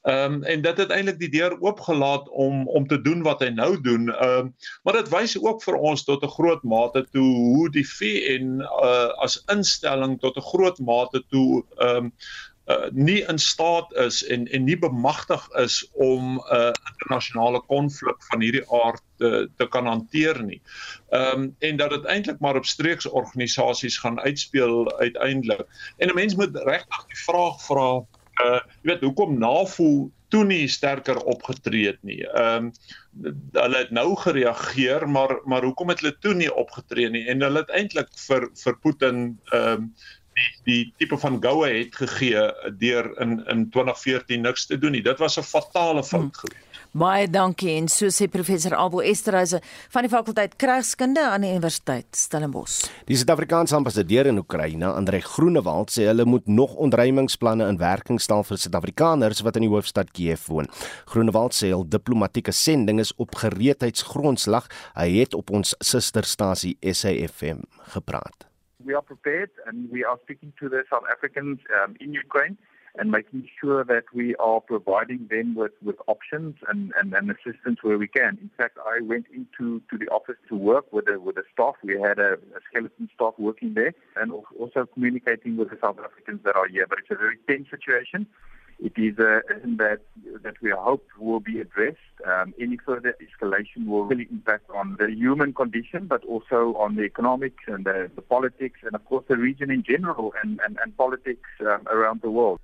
Ehm 0.08 0.40
um, 0.40 0.42
en 0.48 0.64
dit 0.64 0.80
het 0.80 0.94
eintlik 0.96 1.20
die 1.20 1.28
deur 1.36 1.58
oopgelaat 1.60 2.30
om 2.32 2.64
om 2.72 2.88
te 2.88 3.02
doen 3.04 3.20
wat 3.26 3.44
hy 3.44 3.50
nou 3.52 3.76
doen. 3.84 4.08
Ehm 4.08 4.48
um, 4.48 4.54
maar 4.82 4.96
dit 4.96 5.12
wys 5.12 5.36
ook 5.36 5.60
vir 5.68 5.76
ons 5.76 6.04
tot 6.08 6.24
'n 6.24 6.34
groot 6.38 6.64
mate 6.64 7.04
toe 7.12 7.28
hoe 7.36 7.68
die 7.68 7.84
VN 7.84 8.64
uh, 8.64 9.12
as 9.20 9.42
instelling 9.52 10.16
tot 10.24 10.40
'n 10.40 10.48
groot 10.54 10.80
mate 10.80 11.20
toe 11.28 11.60
ehm 11.76 12.08
um, 12.08 12.12
uh, 12.66 12.88
nie 12.92 13.20
in 13.28 13.38
staat 13.38 13.92
is 13.92 14.24
en 14.26 14.46
en 14.46 14.64
nie 14.64 14.78
bemagtig 14.78 15.48
is 15.62 15.88
om 15.92 16.38
'n 16.38 16.54
uh, 16.54 16.72
internasionale 16.92 17.60
konflik 17.60 18.22
van 18.30 18.40
hierdie 18.40 18.66
aard 18.84 19.02
te 19.18 19.48
te 19.56 19.68
kan 19.68 19.86
hanteer 19.86 20.42
nie. 20.44 20.62
Ehm 21.08 21.42
um, 21.42 21.56
en 21.58 21.76
dat 21.76 21.90
dit 21.90 22.04
eintlik 22.04 22.38
maar 22.38 22.56
op 22.56 22.66
streekse 22.66 23.10
organisasies 23.10 23.98
gaan 23.98 24.20
uitspeel 24.20 24.98
uiteindelik. 24.98 25.66
En 25.96 26.08
'n 26.08 26.14
mens 26.14 26.34
moet 26.34 26.56
regtig 26.56 27.04
die 27.06 27.22
vraag 27.24 27.62
vra, 27.62 27.90
uh 28.44 28.60
jy 28.82 28.92
weet 28.92 29.00
hoekom 29.00 29.38
NAVO 29.38 30.10
toe 30.30 30.44
nie 30.46 30.68
sterker 30.68 31.18
opgetree 31.28 31.86
het 31.86 32.02
nie. 32.06 32.22
Ehm 32.28 32.70
um, 32.70 32.72
hulle 33.52 33.78
het 33.82 33.90
nou 33.90 34.14
gereageer, 34.16 35.08
maar 35.08 35.40
maar 35.44 35.66
hoekom 35.66 35.88
het 35.88 36.00
hulle 36.00 36.16
toe 36.22 36.34
nie 36.34 36.52
opgetree 36.54 37.10
nie? 37.10 37.26
En 37.28 37.42
hulle 37.42 37.64
het 37.64 37.72
eintlik 37.74 38.12
vir 38.28 38.48
vir 38.64 38.78
Putin 38.84 39.38
ehm 39.52 39.72
um, 39.72 39.92
die 40.64 40.80
die 40.80 40.92
tipe 40.98 41.18
van 41.18 41.38
goue 41.42 41.68
het 41.68 41.94
gegee 41.96 42.42
deur 42.78 43.12
in 43.20 43.38
in 43.50 43.68
2014 43.70 44.42
niks 44.42 44.66
te 44.66 44.78
doen 44.78 44.92
nie. 44.96 45.02
Dit 45.02 45.18
was 45.18 45.38
'n 45.38 45.42
fatale 45.42 46.04
fout 46.04 46.20
hmm. 46.20 46.34
geweest. 46.42 46.70
Baie 46.90 47.28
dankie 47.30 47.76
en 47.78 47.84
so 47.86 48.10
sê 48.10 48.26
professor 48.26 48.74
Abel 48.74 49.04
Esterhuise 49.06 49.60
van 49.92 50.02
die 50.02 50.10
fakulteit 50.10 50.56
Krygskunde 50.58 51.22
aan 51.22 51.44
die 51.46 51.52
Universiteit 51.52 52.08
Stellenbosch. 52.18 52.88
Die 53.06 53.14
Suid-Afrikaanse 53.14 53.76
ambassadeur 53.76 54.26
in 54.26 54.38
Oekraïne, 54.42 54.90
Andre 54.90 55.20
Groenewald, 55.20 55.94
sê 55.94 56.08
hulle 56.10 56.26
moet 56.26 56.50
nog 56.50 56.74
ontruimingsplanne 56.74 57.68
in 57.70 57.78
werking 57.78 58.18
stel 58.18 58.42
vir 58.42 58.58
Suid-Afrikaners 58.58 59.44
wat 59.46 59.62
in 59.62 59.68
die 59.68 59.70
hoofstad 59.70 60.10
Kiev 60.10 60.48
woon. 60.50 60.66
Groenewald 61.14 61.54
sê 61.54 61.70
hul 61.70 61.86
diplomatieke 61.86 62.50
sending 62.50 62.98
is 62.98 63.14
op 63.22 63.38
gereedheidsgrondslag. 63.38 64.66
Hy 64.98 65.10
het 65.20 65.38
op 65.38 65.54
ons 65.54 65.76
susterstasie 65.78 66.74
SAFM 66.82 67.62
gepraat. 67.94 68.49
We 68.84 68.94
are 68.94 69.02
prepared 69.02 69.50
and 69.66 69.90
we 69.90 70.04
are 70.04 70.18
speaking 70.22 70.52
to 70.60 70.68
the 70.68 70.84
South 70.90 71.04
Africans 71.10 71.58
um, 71.82 71.96
in 72.00 72.12
Ukraine 72.12 72.56
and 72.98 73.10
making 73.10 73.48
sure 73.60 73.84
that 73.84 74.04
we 74.12 74.34
are 74.36 74.60
providing 74.60 75.28
them 75.30 75.54
with, 75.54 75.72
with 75.82 75.96
options 76.08 76.56
and, 76.68 76.92
and, 76.98 77.14
and 77.14 77.30
assistance 77.30 77.78
where 77.82 77.98
we 77.98 78.08
can. 78.08 78.38
In 78.40 78.50
fact, 78.56 78.78
I 78.84 79.00
went 79.00 79.26
into 79.32 79.80
to 79.90 79.98
the 79.98 80.08
office 80.08 80.36
to 80.48 80.56
work 80.56 80.92
with 80.92 81.06
the, 81.06 81.20
with 81.20 81.36
the 81.36 81.44
staff. 81.52 81.74
We 81.84 82.00
had 82.00 82.18
a, 82.18 82.32
a 82.32 82.60
skeleton 82.68 83.08
staff 83.14 83.34
working 83.38 83.74
there 83.74 83.94
and 84.16 84.32
also 84.58 84.86
communicating 84.92 85.56
with 85.56 85.70
the 85.70 85.78
South 85.80 85.98
Africans 85.98 86.40
that 86.44 86.56
are 86.56 86.66
here. 86.66 86.86
But 86.88 86.98
it's 87.00 87.10
a 87.10 87.14
very 87.14 87.36
tense 87.48 87.68
situation. 87.70 88.26
It 88.82 88.96
is 88.96 89.18
uh, 89.18 89.40
that 89.76 90.00
that 90.42 90.54
we 90.62 90.70
hope 90.70 91.06
will 91.18 91.40
be 91.40 91.60
addressed. 91.60 91.98
Um, 92.26 92.54
any 92.58 92.78
further 92.78 93.14
escalation 93.20 93.86
will 93.86 94.04
really 94.04 94.26
impact 94.30 94.70
on 94.70 94.96
the 94.98 95.10
human 95.10 95.52
condition, 95.52 96.06
but 96.06 96.24
also 96.24 96.74
on 96.78 96.96
the 96.96 97.02
economics 97.02 97.62
and 97.66 97.84
the, 97.84 98.10
the 98.14 98.22
politics, 98.22 98.78
and 98.82 98.94
of 98.94 99.04
course 99.04 99.24
the 99.28 99.36
region 99.36 99.70
in 99.70 99.82
general 99.82 100.32
and 100.42 100.60
and, 100.64 100.78
and 100.82 100.96
politics 100.96 101.48
um, 101.60 101.86
around 101.88 102.22
the 102.22 102.30
world. 102.30 102.58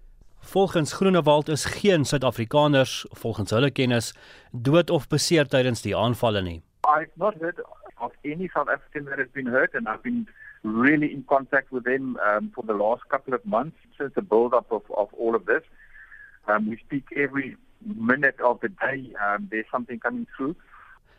Volgens 0.52 0.94
Groenewald 0.94 1.49
is 1.49 1.64
geen 1.64 2.04
Suid-Afrikaners 2.04 3.04
volgens 3.23 3.50
hulle 3.50 3.70
kennis 3.70 4.12
dood 4.50 4.90
of 4.90 5.08
beseer 5.08 5.49
tydens 5.50 5.82
die 5.82 5.96
aanvalle 5.96 6.42
nie. 6.42 6.62
I've 6.87 7.12
not 7.16 7.35
heard 7.40 7.61
of 7.99 8.12
any 8.25 8.49
South 8.54 8.68
African 8.68 9.04
that 9.06 9.18
has 9.18 9.28
been 9.32 9.46
hurt 9.46 9.75
and 9.75 9.88
I've 9.88 10.02
been 10.02 10.28
really 10.62 11.12
in 11.12 11.25
contact 11.25 11.73
with 11.73 11.85
them 11.85 12.16
um, 12.28 12.52
for 12.54 12.64
the 12.64 12.75
last 12.75 13.08
couple 13.08 13.35
of 13.35 13.44
months 13.44 13.76
since 13.99 14.14
the 14.14 14.23
build 14.23 14.54
up 14.54 14.70
of, 14.70 14.82
of 14.96 15.12
all 15.14 15.35
of 15.35 15.46
this. 15.46 15.62
Um, 16.46 16.68
we 16.68 16.76
speak 16.76 17.04
every 17.16 17.56
minute 17.80 18.40
of 18.40 18.60
the 18.60 18.68
day 18.68 19.12
um, 19.24 19.48
there's 19.50 19.66
something 19.70 19.98
coming 19.98 20.26
through. 20.36 20.54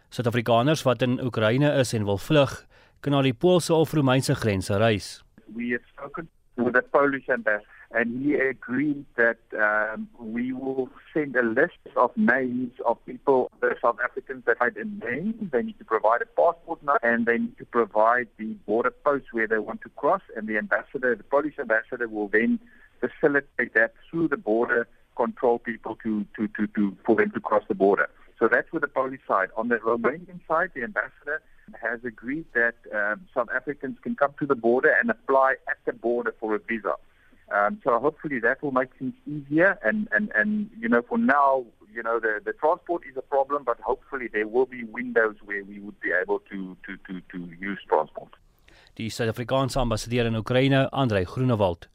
Suid-Afrikaners 0.10 0.84
wat 0.88 1.02
in 1.02 1.20
Oekraïne 1.20 1.74
is 1.80 1.94
en 1.94 2.06
wil 2.08 2.18
vlug, 2.18 2.54
kan 3.00 3.12
na 3.12 3.22
die 3.22 3.36
Poolse 3.36 3.74
of 3.74 3.94
Romeinse 3.94 4.36
grense 4.36 4.78
reis. 4.80 5.24
We 5.54 5.72
have 5.76 5.84
spoken 5.94 6.30
with 6.56 6.74
the 6.74 6.82
Polish 6.82 7.28
ambassador 7.30 7.76
and 7.92 8.22
he 8.22 8.34
agreed 8.36 9.06
that 9.16 9.40
um, 9.58 10.10
we 10.20 10.52
will 10.52 10.90
send 11.14 11.36
a 11.36 11.42
list 11.42 11.80
of 11.96 12.12
names 12.18 12.74
of 12.86 12.98
people, 13.06 13.50
the 13.62 13.76
South 13.82 13.98
Africans 14.04 14.44
that 14.46 14.58
had 14.60 14.76
a 14.76 14.84
name. 14.84 15.50
They 15.52 15.64
need 15.64 15.80
to 15.80 15.86
provide 15.86 16.22
a 16.22 16.26
passport 16.26 16.84
number 16.84 17.00
and 17.02 17.26
they 17.26 17.38
need 17.38 17.58
to 17.60 17.66
provide 17.66 18.28
the 18.38 18.56
border 18.66 18.92
post 18.92 19.28
where 19.32 19.48
they 19.48 19.60
want 19.60 19.82
to 19.82 19.90
cross. 19.90 20.22
And 20.36 20.48
the 20.48 20.58
ambassador, 20.58 21.16
the 21.16 21.24
Polish 21.24 21.58
ambassador, 21.60 22.08
will 22.08 22.28
then 22.28 22.60
facilitate 23.00 23.74
that 23.76 23.94
through 24.10 24.28
the 24.28 24.38
border 24.38 24.88
control 25.18 25.60
people 25.60 25.98
to, 26.04 26.26
to, 26.36 26.48
to, 26.56 26.68
to 26.76 26.96
for 27.06 27.16
them 27.16 27.32
to 27.32 27.40
cross 27.40 27.64
the 27.68 27.76
border. 27.76 28.08
So 28.40 28.48
that's 28.48 28.72
with 28.72 28.84
the 28.84 28.88
Polish 28.88 29.22
side. 29.28 29.50
On 29.58 29.68
the 29.68 29.78
Romanian 29.78 30.40
side, 30.48 30.70
the 30.76 30.84
ambassador 30.84 31.42
has 31.82 32.00
agreed 32.06 32.46
that 32.54 32.76
um, 32.94 33.26
South 33.34 33.50
Africans 33.54 33.98
can 34.04 34.16
come 34.16 34.34
to 34.40 34.46
the 34.46 34.56
border 34.56 34.96
and 35.00 35.10
apply 35.10 35.56
at 35.68 35.78
the 35.86 35.94
border 35.94 36.34
for 36.40 36.56
a 36.56 36.60
visa. 36.60 36.94
Um, 37.56 37.82
so 37.84 37.98
hopefully 38.00 38.40
that 38.40 38.62
will 38.62 38.72
make 38.72 38.90
things 39.00 39.14
easier. 39.26 39.80
And, 39.84 40.08
and, 40.12 40.32
and 40.36 40.70
you 40.80 40.90
know, 40.90 41.02
for 41.02 41.18
now, 41.18 41.66
you 41.94 42.04
know, 42.04 42.20
the, 42.20 42.40
the 42.46 42.54
transport 42.54 43.04
is 43.10 43.18
a 43.18 43.22
problem, 43.22 43.64
but 43.66 43.80
hopefully 43.80 44.30
there 44.32 44.48
will 44.48 44.66
be 44.68 44.84
windows 44.84 45.36
where 45.46 45.64
we 45.64 45.80
would 45.80 46.00
be 46.00 46.12
able 46.12 46.40
to, 46.52 46.78
to, 46.86 46.98
to, 47.08 47.22
to 47.32 47.38
use 47.60 47.80
transport. 47.90 48.36
Die 48.98 49.10
Suid-Afrikaanse 49.10 49.80
ambassadeur 49.80 50.26
in 50.26 50.36
Oekraïne, 50.36 50.88
Andrei 50.92 51.24
Groenewald. 51.26 51.88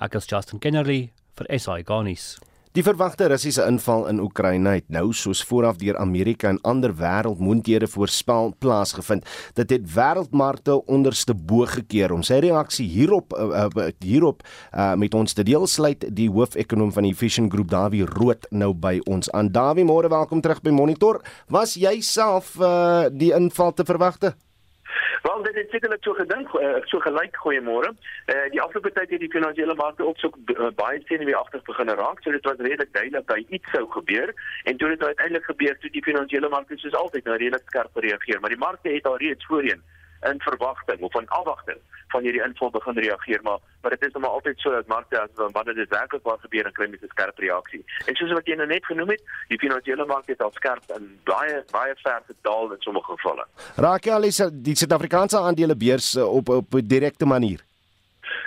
Ek 0.00 0.14
is 0.14 0.26
Justin 0.28 0.60
Kennerly 0.60 1.10
vir 1.36 1.48
SI 1.58 1.82
Garnis. 1.84 2.38
Die 2.70 2.84
verwagte 2.86 3.26
Russiese 3.26 3.64
inval 3.66 4.04
in 4.06 4.20
Oekraïne 4.22 4.76
het 4.76 4.84
nou 4.94 5.08
soos 5.10 5.40
vooraf 5.42 5.80
deur 5.80 5.96
Amerika 5.98 6.46
en 6.52 6.60
ander 6.62 6.92
wêreldmoondhede 6.94 7.88
voorspel 7.90 8.52
plaasgevind. 8.62 9.24
Dit 9.58 9.72
het 9.74 9.88
wêreldmarkte 9.90 10.76
onderste 10.86 11.34
bo 11.34 11.66
gekeer. 11.66 12.14
Om 12.14 12.22
sy 12.22 12.38
reaksie 12.44 12.86
hierop 12.86 13.34
uh, 13.34 13.88
hierop 13.98 14.44
uh, 14.46 14.92
met 14.94 15.16
ons 15.18 15.34
te 15.34 15.42
deel 15.42 15.66
sluit 15.66 16.06
die 16.14 16.28
hoofekonoom 16.30 16.92
van 16.94 17.08
die 17.08 17.16
Vision 17.18 17.50
Group 17.50 17.72
Dawie 17.74 18.06
Rood 18.06 18.46
nou 18.54 18.70
by 18.70 19.00
ons. 19.10 19.32
Aan 19.34 19.50
Dawie, 19.50 19.88
môre 19.90 20.06
welkom 20.06 20.38
terug 20.38 20.62
by 20.62 20.70
Monitor. 20.70 21.18
Was 21.50 21.74
jy 21.74 21.96
self 22.06 22.54
uh, 22.62 23.10
die 23.10 23.32
inval 23.34 23.74
te 23.74 23.88
verwagte? 23.90 24.36
Wel 25.22 25.42
dit 25.42 25.54
het 25.54 25.70
sekerlik 25.70 26.02
so 26.02 26.12
gedink 26.12 26.54
uh, 26.54 26.76
so 26.84 26.98
gelyk 26.98 27.36
goeiemôre. 27.36 27.92
Eh 28.24 28.36
uh, 28.36 28.50
die 28.50 28.60
afgelope 28.60 28.92
tyd 28.92 29.10
het 29.10 29.20
die 29.20 29.30
finansiële 29.30 29.74
markte 29.74 30.06
ook 30.06 30.18
so 30.18 30.30
uh, 30.46 30.70
baie 30.74 31.02
senuweeagtig 31.04 31.62
begin 31.62 31.88
raak. 31.88 32.22
So 32.22 32.30
dit 32.30 32.44
was 32.44 32.56
redelik 32.56 32.92
duidelik 32.92 33.26
dat 33.26 33.36
iets 33.48 33.70
sou 33.70 33.86
gebeur 33.90 34.34
en 34.64 34.76
toe 34.76 34.88
dit 34.88 35.04
uiteindelik 35.04 35.44
gebeur 35.44 35.78
toe 35.78 35.90
die 35.90 36.02
finansiële 36.02 36.48
markte 36.48 36.76
soos 36.76 36.94
altyd 36.94 37.24
nou 37.24 37.36
redelik 37.36 37.66
skerp 37.66 37.96
reageer, 37.96 38.40
maar 38.40 38.50
die 38.50 38.64
markte 38.66 38.88
het 38.88 39.06
al 39.06 39.16
reeds 39.16 39.46
voorheen 39.46 39.82
in 40.22 40.40
verwagting 40.40 41.00
of 41.00 41.14
in 41.14 41.28
afwagting 41.28 41.78
van 42.08 42.22
hierdie 42.22 42.42
inval 42.42 42.70
begin 42.70 42.98
reageer 42.98 43.42
maar 43.42 43.58
maar 43.82 43.90
dit 43.90 44.06
is 44.06 44.12
nog 44.12 44.30
altyd 44.30 44.60
so 44.60 44.70
dat 44.70 44.86
markte 44.86 45.20
as 45.20 45.52
wanneer 45.52 45.74
dit 45.74 45.88
werklik 45.88 46.22
waar 46.22 46.38
gebeur 46.38 46.66
en 46.66 46.72
kry 46.72 46.88
mense 46.88 47.06
skerp 47.08 47.38
reaksie. 47.38 47.84
En 48.06 48.14
soos 48.14 48.32
wat 48.32 48.46
jy 48.46 48.56
nou 48.60 48.66
net 48.68 48.84
genoem 48.84 49.14
het, 49.14 49.22
die 49.48 49.58
finansiële 49.58 50.04
markte 50.06 50.32
het 50.32 50.42
al 50.42 50.52
skerp 50.52 50.92
en 50.96 51.08
baie 51.24 51.62
baie 51.70 51.94
ver 52.02 52.20
gedaal 52.26 52.72
in 52.72 52.84
sommige 52.86 53.16
gevalle. 53.16 53.46
Raak 53.76 54.04
jy 54.04 54.12
al 54.12 54.28
die 54.68 54.76
Suid-Afrikaanse 54.76 55.38
aandelebeurs 55.38 56.16
op 56.16 56.48
op 56.48 56.74
'n 56.74 56.86
direkte 56.86 57.26
manier? 57.26 57.64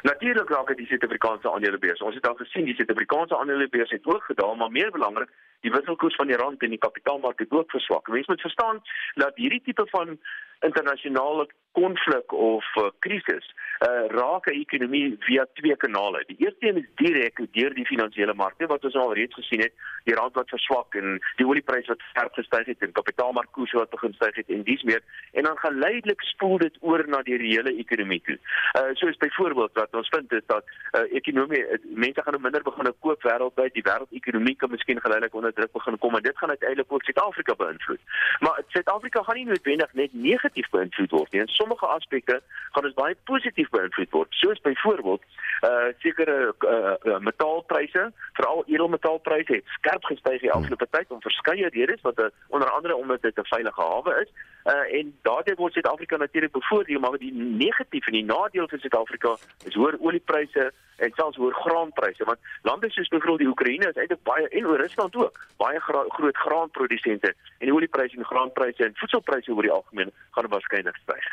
Natuurlik 0.04 0.50
raak 0.50 0.68
dit 0.68 0.78
die 0.78 0.88
Suid-Afrikaanse 0.88 1.52
aandelebeurs. 1.52 2.02
Ons 2.02 2.16
het 2.16 2.28
al 2.28 2.36
gesien 2.36 2.66
die 2.66 2.76
Suid-Afrikaanse 2.76 3.38
aandelebeurs 3.38 3.90
het 3.90 4.06
ook 4.06 4.24
gedaal, 4.24 4.56
maar 4.56 4.72
meer 4.72 4.92
belangrik, 4.92 5.30
die 5.62 5.72
wisselkoers 5.72 6.16
van 6.16 6.28
die 6.28 6.36
rand 6.36 6.62
en 6.62 6.70
die 6.70 6.78
kapitaalmark 6.86 7.40
het 7.40 7.52
ook 7.52 7.70
verswak. 7.72 8.08
Mense 8.08 8.32
moet 8.32 8.42
verstaan 8.42 8.82
dat 9.16 9.36
hierdie 9.36 9.62
tipe 9.64 9.86
van 9.90 10.20
internasionale 10.60 11.48
konflik 11.74 12.32
of 12.32 12.66
uh, 12.76 12.90
krisis 13.00 13.54
uh, 13.88 14.06
raak 14.08 14.46
'n 14.48 14.60
ekonomie 14.60 15.16
via 15.20 15.46
twee 15.54 15.76
kanale. 15.78 16.24
Die 16.28 16.38
eerste 16.46 16.68
een 16.68 16.78
is 16.78 16.90
direk 16.96 17.38
deur 17.52 17.74
die 17.74 17.86
finansiële 17.86 18.34
markte 18.34 18.66
wat 18.66 18.84
ons 18.86 18.96
al 18.96 19.14
reeds 19.14 19.36
gesien 19.36 19.62
het, 19.62 19.74
die 20.04 20.16
rand 20.16 20.34
wat 20.34 20.50
verswak 20.50 20.96
en 20.96 21.20
die 21.36 21.48
oliepryse 21.48 21.88
wat 21.88 22.02
sterk 22.10 22.34
gestyg 22.34 22.66
het 22.66 22.82
en 22.82 22.92
kapitaalmarkkoerse 22.92 23.78
wat 23.78 23.90
begin 23.90 24.14
styg 24.14 24.36
het 24.36 24.50
en 24.50 24.64
dis 24.64 24.84
meer 24.84 25.02
en 25.32 25.44
dan 25.44 25.58
geleidelik 25.58 26.22
spoel 26.22 26.58
dit 26.58 26.78
oor 26.80 27.04
na 27.08 27.22
die 27.22 27.38
reële 27.38 27.76
ekonomie 27.78 28.22
toe. 28.22 28.38
Uh 28.80 28.94
soos 28.94 29.18
byvoorbeeld 29.18 29.74
wat 29.74 29.94
ons 29.94 30.10
vind 30.10 30.32
is 30.32 30.46
dat 30.46 30.66
uh 30.98 31.06
ekonomie 31.20 31.64
mense 31.84 32.22
gaan 32.22 32.34
nou 32.34 32.44
minder 32.44 32.64
begin 32.64 32.94
koop 33.00 33.22
wêreldwyd, 33.24 33.74
die 33.74 33.88
wêreldekonomie 33.90 34.56
kan 34.56 34.70
miskien 34.70 35.02
geleidelik 35.02 35.36
onder 35.36 35.54
druk 35.54 35.72
begin 35.72 35.98
kom 35.98 36.16
en 36.16 36.24
dit 36.24 36.38
gaan 36.38 36.50
uiteindelik 36.50 36.92
ook 36.92 37.04
Suid-Afrika 37.04 37.56
beïnvloed. 37.56 38.00
Maar 38.40 38.62
Suid-Afrika 38.68 39.24
gaan 39.24 39.36
nie 39.36 39.46
noodwendig 39.46 39.94
net 39.94 40.14
negatief 40.14 40.70
beïnvloed 40.70 41.12
word 41.12 41.32
nie. 41.32 41.42
In 41.42 41.48
sommige 41.64 41.86
aspekte 41.86 42.42
gaan 42.72 42.84
dit 42.84 42.96
baie 43.00 43.16
positief 43.24 43.70
beïnvloed 43.70 44.12
word. 44.12 44.32
Soos 44.42 44.62
byvoorbeeld 44.68 45.24
uh 45.68 45.92
sekere 46.04 46.38
uh, 46.60 46.96
uh 47.12 47.20
metaalpryse, 47.28 48.04
veral 48.40 48.64
edelmetaalpryse 48.68 49.54
het 49.60 49.76
skerp 49.78 50.04
gestyg 50.12 50.42
die 50.44 50.52
afgelope 50.52 50.88
tyd 50.92 51.12
om 51.12 51.22
verskeie 51.24 51.70
redes 51.78 52.02
wat 52.08 52.20
uh, 52.20 52.32
onder 52.50 52.70
andere 52.70 52.96
omdat 52.96 53.22
dit 53.22 53.40
'n 53.40 53.52
veilige 53.56 53.82
hawe 53.82 54.20
is. 54.24 54.32
Uh 54.64 55.00
en 55.00 55.14
daardie 55.28 55.56
word 55.60 55.74
Suid-Afrika 55.74 56.18
natuurlik 56.18 56.52
bevoordeel, 56.52 57.00
maar 57.00 57.18
die 57.18 57.34
negatief 57.34 58.08
en 58.08 58.14
die 58.20 58.26
nadeel 58.26 58.68
vir 58.72 58.80
Suid-Afrika 58.80 59.36
is 59.68 59.76
hoër 59.76 59.98
oliepryse 60.00 60.72
en 61.04 61.12
selfs 61.16 61.38
hoër 61.42 61.56
graanpryse 61.66 62.24
want 62.30 62.40
lande 62.62 62.90
soos 62.92 63.08
byvoorbeeld 63.08 63.44
die 63.44 63.52
Oekraïne 63.52 63.90
is 63.90 64.00
eintlik 64.00 64.24
baie 64.24 64.48
en 64.48 64.70
Rusland 64.84 65.16
ook 65.16 65.40
baie 65.58 65.80
gra 65.80 66.04
groot 66.18 66.38
graanprodusente 66.46 67.34
en 67.34 67.66
die 67.68 67.74
oliepryse 67.76 68.18
en 68.18 68.30
graanpryse 68.32 68.86
en 68.86 68.96
voedselpryse 69.02 69.52
oor 69.52 69.68
die 69.68 69.74
algemeen 69.78 70.14
gaan 70.38 70.52
waarskynlik 70.54 71.00
styg. 71.04 71.32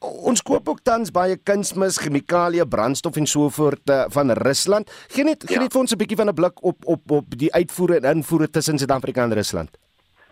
Ons 0.00 0.40
koop 0.40 0.68
ook 0.72 0.78
tans 0.80 1.10
baie 1.12 1.36
kunsmis, 1.36 1.98
chemikalieë, 2.00 2.64
brandstof 2.72 3.18
en 3.20 3.26
so 3.28 3.50
voort 3.52 3.92
uh, 3.92 4.06
van 4.08 4.32
Rusland. 4.38 4.88
Geen 5.12 5.28
net 5.28 5.44
ja. 5.44 5.60
net 5.60 5.76
vir 5.76 5.82
ons 5.82 5.92
'n 5.92 6.00
bietjie 6.00 6.16
van 6.16 6.32
'n 6.32 6.34
blik 6.34 6.64
op 6.64 6.78
op 6.84 7.10
op 7.10 7.26
die 7.36 7.52
uitvoere 7.52 8.00
en 8.00 8.16
invoere 8.16 8.50
tussen 8.50 8.78
Suid-Afrika 8.78 9.22
en 9.22 9.34
Rusland. 9.36 9.76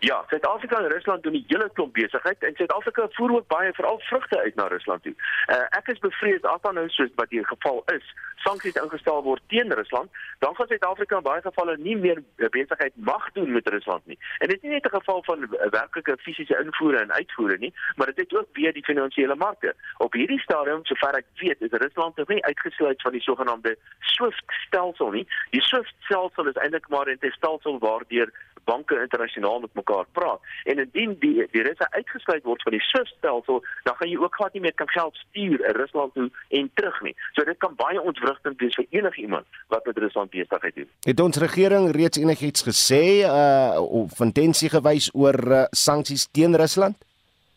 Ja, 0.01 0.23
Suid-Afrika 0.27 0.77
en 0.77 0.87
Rusland 0.87 1.23
doen 1.23 1.33
'n 1.33 1.43
hele 1.47 1.69
klomp 1.73 1.93
besigheid 1.93 2.43
en 2.43 2.55
Suid-Afrika 2.55 3.07
voer 3.09 3.31
ook 3.31 3.47
baie 3.47 3.73
veral 3.73 3.99
vrugte 3.99 4.39
uit 4.39 4.55
na 4.55 4.67
Rusland 4.67 5.03
toe. 5.03 5.15
Uh, 5.47 5.55
ek 5.69 5.87
is 5.87 5.99
bevrees 5.99 6.41
as 6.41 6.61
dan 6.61 6.73
nou 6.73 6.89
soos 6.89 7.09
wat 7.15 7.29
die 7.29 7.45
geval 7.45 7.83
is, 7.85 8.13
sanksies 8.35 8.81
ingestel 8.81 9.23
word 9.23 9.41
teen 9.47 9.73
Rusland, 9.73 10.11
dan 10.39 10.55
gaan 10.55 10.67
Suid-Afrika 10.67 11.17
in 11.17 11.23
baie 11.23 11.41
gevalle 11.41 11.77
nie 11.77 11.97
meer 11.97 12.23
besigheid 12.35 12.93
mag 12.95 13.31
doen 13.31 13.51
met 13.51 13.67
Rusland 13.67 14.05
nie. 14.05 14.17
En 14.37 14.47
dit 14.47 14.55
is 14.57 14.61
nie 14.61 14.71
net 14.71 14.85
'n 14.85 14.95
geval 14.97 15.23
van 15.23 15.47
werklike 15.69 16.17
fisiese 16.17 16.59
invoere 16.59 16.99
en 16.99 17.11
uitvoere 17.11 17.57
nie, 17.57 17.73
maar 17.95 18.07
dit 18.07 18.17
het 18.17 18.35
ook 18.39 18.47
weer 18.53 18.73
die 18.73 18.85
finansiële 18.85 19.35
markte. 19.35 19.75
Op 19.97 20.13
hierdie 20.13 20.39
stadium, 20.39 20.85
sover 20.85 21.15
ek 21.15 21.25
weet, 21.35 21.61
is 21.61 21.71
Rusland 21.71 22.15
nog 22.15 22.27
nie 22.27 22.45
uitgesluit 22.45 23.01
van 23.01 23.11
die 23.11 23.21
sogenaamde 23.21 23.77
SWIFT 23.99 24.43
stelsel 24.47 25.11
nie. 25.11 25.27
Die 25.49 25.61
SWIFT 25.61 25.93
stelsel 25.99 26.47
is 26.47 26.55
eintlik 26.55 26.87
maar 26.87 27.09
'n 27.09 27.31
stelsel 27.31 27.79
waardeur 27.79 28.31
banke 28.71 28.99
internasionaal 29.01 29.59
met 29.65 29.73
mekaar 29.81 30.05
praat. 30.17 30.41
En 30.63 30.83
indien 30.83 31.15
die 31.23 31.47
die 31.55 31.65
Russe 31.67 31.87
uitgesluit 31.97 32.43
word 32.43 32.63
van 32.67 32.75
die 32.77 32.83
SWIFT-stelsel, 32.91 33.63
dan 33.87 33.97
gaan 33.97 34.11
jy 34.11 34.19
ook 34.21 34.35
glad 34.35 34.53
nie 34.53 34.63
meer 34.65 34.77
kan 34.81 34.89
geld 34.89 35.15
stuur 35.25 35.65
in 35.69 35.75
Rusland 35.81 36.13
toe 36.13 36.29
en 36.59 36.71
terug 36.73 37.01
nie. 37.07 37.15
So 37.33 37.45
dit 37.47 37.57
kan 37.57 37.75
baie 37.79 38.01
ontwrigtend 38.01 38.61
wees 38.61 38.77
vir 38.79 38.87
enigiemand 39.01 39.45
wat 39.73 39.85
met 39.85 39.97
Rusland 40.05 40.33
besigheid 40.35 40.75
doen. 40.75 40.89
Het 41.09 41.19
ons 41.19 41.43
regering 41.45 41.91
reeds 41.95 42.21
enigiets 42.21 42.65
gesê 42.69 43.03
uh 43.25 43.77
of 43.79 44.19
intensie 44.19 44.69
gewys 44.69 45.09
oor 45.13 45.37
uh, 45.51 45.63
sanksies 45.71 46.27
teen 46.31 46.55
Rusland? 46.55 46.97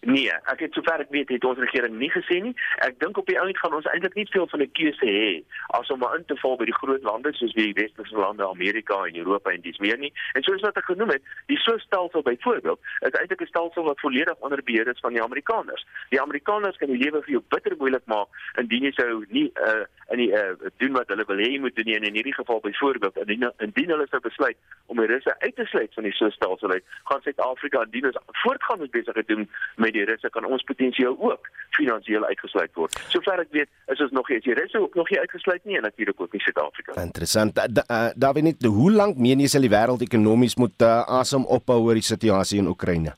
Nee, 0.04 0.32
ek 0.50 0.64
het 0.64 0.74
sover 0.74 0.98
ek 0.98 1.12
weet 1.14 1.28
het 1.30 1.44
ons 1.46 1.60
regering 1.62 1.92
nie 1.94 2.08
gesê 2.10 2.40
nie. 2.42 2.50
Ek 2.82 2.96
dink 2.98 3.18
op 3.20 3.28
die 3.30 3.36
ou 3.38 3.44
end 3.46 3.58
gaan 3.62 3.76
ons 3.76 3.86
eintlik 3.92 4.16
nie 4.18 4.24
veel 4.34 4.48
van 4.50 4.62
'n 4.62 4.72
keuse 4.74 5.06
hê 5.06 5.44
as 5.78 5.90
om 5.94 5.98
maar 5.98 6.16
in 6.16 6.24
te 6.26 6.34
val 6.42 6.56
by 6.56 6.64
die 6.64 6.74
groot 6.74 7.02
lande 7.02 7.30
soos 7.32 7.54
die 7.54 7.72
westerse 7.72 8.16
lande, 8.16 8.42
Amerika 8.42 8.98
en 9.06 9.16
Europa 9.16 9.50
en 9.50 9.60
dis 9.60 9.78
meer 9.78 9.98
nie. 9.98 10.12
En 10.34 10.42
soos 10.42 10.60
wat 10.60 10.76
ek 10.76 10.90
genoem 10.90 11.14
het, 11.14 11.22
die 11.46 11.58
so 11.58 11.78
stelsel 11.78 12.22
byvoorbeeld, 12.22 12.80
is 13.00 13.14
eintlik 13.14 13.42
'n 13.42 13.46
stelsel 13.46 13.84
wat 13.84 14.00
volledig 14.00 14.34
onder 14.40 14.62
beheer 14.62 14.88
is 14.88 14.98
van 15.00 15.12
die 15.12 15.22
Amerikaners. 15.22 15.86
Die 16.10 16.20
Amerikaners 16.20 16.76
kan 16.76 16.88
die 16.88 16.98
lewe 17.04 17.22
vir 17.22 17.30
jou 17.30 17.42
bitter 17.48 17.76
moeilik 17.78 18.06
maak 18.06 18.28
indien 18.58 18.82
jy 18.82 18.92
sou 18.92 19.24
nie 19.28 19.52
uh 19.54 19.84
in 20.10 20.18
die 20.18 20.32
uh 20.32 20.54
doen 20.76 20.92
wat 20.92 21.08
hulle 21.08 21.24
wil 21.24 21.38
hê 21.38 21.52
jy 21.52 21.60
moet 21.60 21.76
doen 21.76 21.84
nie. 21.84 21.96
en 21.96 22.02
in 22.02 22.14
hierdie 22.14 22.34
geval 22.34 22.60
byvoorbeeld 22.60 23.16
indien 23.16 23.52
indien 23.58 23.90
hulle 23.90 24.06
sou 24.10 24.20
besluit 24.20 24.56
om 24.86 24.96
die 24.96 25.06
Russe 25.06 25.38
uit 25.38 25.56
te 25.56 25.64
sluit 25.64 25.94
van 25.94 26.02
die 26.02 26.12
so 26.12 26.30
stelsel 26.30 26.70
uit, 26.70 26.84
gaan 27.04 27.22
Suid-Afrika 27.22 27.82
indien 27.82 28.06
ons 28.06 28.18
voortgaan 28.26 28.78
met 28.78 28.90
besigheid 28.90 29.28
doen 29.28 29.48
met 29.76 29.91
die 29.94 30.04
Russe 30.08 30.30
kan 30.34 30.46
ons 30.48 30.64
potensieel 30.68 31.16
ook 31.18 31.48
finansiëel 31.76 32.26
uitgesluit 32.28 32.74
word. 32.76 32.98
Sover 33.12 33.40
ek 33.44 33.52
weet, 33.56 33.70
is 33.92 34.02
ons 34.04 34.12
nog 34.16 34.28
nie 34.28 34.40
die 34.44 34.56
Russe 34.58 34.80
ook 34.80 34.98
nog 34.98 35.10
nie 35.12 35.20
uitgesluit 35.22 35.64
nie 35.64 35.78
en 35.80 35.88
natuurlik 35.88 36.20
ook 36.20 36.36
nie 36.36 36.42
Suid-Afrika. 36.44 36.96
Interessant. 37.02 37.54
Da, 37.56 37.66
da, 37.68 37.86
uh, 37.88 38.10
David, 38.16 38.50
net, 38.50 38.68
hoe 38.68 38.92
lank 38.92 39.20
meen 39.20 39.40
jy 39.44 39.50
sal 39.52 39.64
die 39.64 39.72
wêreld 39.72 40.04
ekonomies 40.04 40.58
moet 40.60 40.84
uh, 40.84 41.02
asem 41.20 41.46
ophou 41.46 41.80
oor 41.88 41.98
die 41.98 42.06
situasie 42.06 42.60
in 42.62 42.70
Oekraïne? 42.72 43.16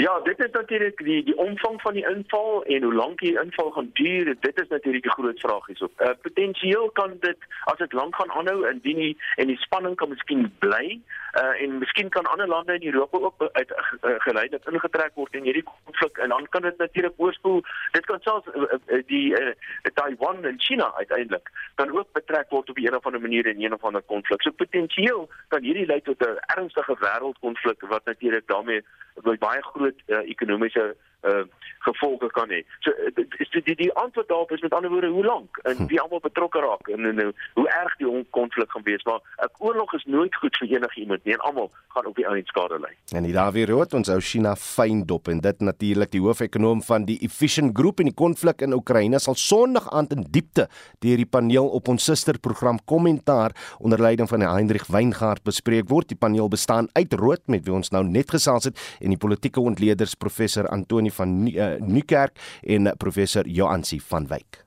Ja, 0.00 0.20
dit 0.20 0.38
is 0.38 0.50
natuurlik 0.50 0.96
die 1.04 1.24
die 1.24 1.36
omvang 1.36 1.80
van 1.80 1.92
die 1.92 2.08
inval 2.08 2.64
en 2.64 2.82
hoe 2.82 2.94
lank 2.94 3.18
die 3.18 3.40
inval 3.40 3.70
gaan 3.70 3.90
duur. 3.92 4.36
Dit 4.40 4.60
is 4.60 4.68
natuurlik 4.68 5.04
'n 5.04 5.10
groot 5.10 5.40
vraag 5.40 5.66
hierso. 5.66 5.88
Uh, 5.98 6.08
Potensieel 6.20 6.90
kan 6.90 7.16
dit 7.20 7.36
as 7.64 7.78
dit 7.78 7.92
lank 7.92 8.14
gaan 8.14 8.30
aanhou 8.30 8.68
indien 8.68 8.96
die 8.96 9.16
en 9.36 9.46
die 9.46 9.56
spanning 9.56 9.96
kan 9.96 10.08
miskien 10.08 10.54
bly 10.58 11.00
uh, 11.40 11.62
en 11.62 11.78
miskien 11.78 12.08
kan 12.08 12.24
ander 12.24 12.48
lande 12.48 12.74
in 12.74 12.92
Europa 12.92 13.18
ook 13.18 13.50
uit 13.52 13.70
uh, 13.70 14.14
gelei 14.18 14.48
dat 14.48 14.68
ingetrek 14.68 15.10
word 15.14 15.34
in 15.34 15.44
hierdie 15.44 15.68
konflik 15.84 16.18
en 16.18 16.28
dan 16.28 16.46
kan 16.48 16.62
dit 16.62 16.78
natuurlik 16.78 17.14
oorspoel. 17.16 17.62
Dit 17.90 18.06
kan 18.06 18.20
selfs 18.20 18.48
uh, 18.54 19.02
die 19.06 19.40
uh, 19.40 19.52
Taiwan 19.94 20.44
en 20.44 20.60
China 20.60 20.92
uiteindelik 20.94 21.50
kan 21.74 21.98
ook 21.98 22.12
betrek 22.12 22.48
word 22.48 22.70
op 22.70 22.78
'n 22.78 22.94
of 22.94 23.06
ander 23.06 23.20
manier 23.20 23.46
in 23.46 23.62
een 23.62 23.74
of 23.74 23.84
ander 23.84 24.02
konflik. 24.02 24.42
So 24.42 24.50
potensieel 24.50 25.28
kan 25.48 25.62
hierdie 25.62 25.86
lei 25.86 26.00
tot 26.00 26.26
'n 26.26 26.38
ernstige 26.56 26.96
wêreldkonflik 26.98 27.80
wat 27.80 28.04
natuurlik 28.04 28.46
daarmee 28.46 28.82
baie 29.22 29.62
groot 29.62 29.89
uh, 30.08 30.24
ekonomiese 30.30 30.94
uh, 31.22 31.44
gevolge 31.80 32.28
kan 32.36 32.48
hê. 32.52 32.60
So 32.84 32.92
uh, 32.92 33.12
die 33.14 33.62
die, 33.64 33.76
die 33.76 33.92
antwoord 33.92 34.28
daarop 34.28 34.52
is 34.52 34.60
met 34.60 34.74
ander 34.76 34.90
woorde 34.90 35.08
hoe 35.08 35.24
lank 35.24 35.60
en 35.62 35.76
hm. 35.76 35.86
wie 35.86 36.00
almal 36.00 36.20
betrokke 36.20 36.60
raak 36.60 36.88
en, 36.88 37.04
en, 37.08 37.18
en 37.18 37.32
hoe 37.54 37.68
erg 37.68 37.96
die 37.96 38.26
konflik 38.30 38.70
gaan 38.70 38.84
wees. 38.84 39.04
Maar 39.04 39.20
'n 39.20 39.52
oorlog 39.58 39.94
is 39.94 40.04
nooit 40.04 40.34
goed 40.34 40.56
vir 40.56 40.68
enigiemand 40.68 41.24
nie 41.24 41.34
en 41.34 41.40
almal 41.40 41.70
gaan 41.88 42.06
op 42.06 42.16
die 42.16 42.26
einde 42.26 42.46
skade 42.46 42.78
ly. 42.78 42.92
En 43.16 43.24
hier 43.24 43.34
daar 43.34 43.52
weer 43.52 43.70
rood 43.70 43.94
ons 43.94 44.08
ou 44.08 44.20
China 44.20 44.54
fyn 44.56 45.04
dop 45.06 45.28
en 45.28 45.40
dit 45.40 45.60
natuurlik 45.60 46.10
die 46.10 46.20
hoofekonoom 46.20 46.82
van 46.82 47.04
die 47.04 47.18
Efficient 47.26 47.76
Group 47.78 47.98
en 48.00 48.10
die 48.10 48.14
konflik 48.14 48.62
in 48.62 48.72
Oekraïne 48.72 49.18
sal 49.18 49.34
Sondag 49.34 49.88
aand 49.90 50.12
in 50.12 50.24
diepte 50.30 50.68
deur 50.98 51.16
die 51.16 51.26
paneel 51.26 51.68
op 51.68 51.88
ons 51.88 52.04
susterprogram 52.04 52.78
Kommentaar 52.84 53.56
onder 53.78 54.00
leiding 54.00 54.28
van 54.28 54.40
Heinrich 54.40 54.86
Weingart 54.86 55.42
bespreek 55.42 55.88
word. 55.88 56.08
Die 56.08 56.18
paneel 56.18 56.48
bestaan 56.48 56.88
uit 56.92 57.12
rood 57.12 57.46
met 57.46 57.64
wie 57.64 57.74
ons 57.74 57.90
nou 57.90 58.04
net 58.04 58.30
gesels 58.30 58.64
het 58.64 58.78
en 59.00 59.14
die 59.14 59.20
politieke 59.20 59.60
ontleeders 59.60 60.14
professor 60.14 60.68
Antoni 60.68 61.09
van 61.12 61.42
Nieuwkerk 61.78 62.58
en 62.62 62.94
professor 62.96 63.48
Joansi 63.48 64.00
van 64.00 64.26
Wyk. 64.26 64.64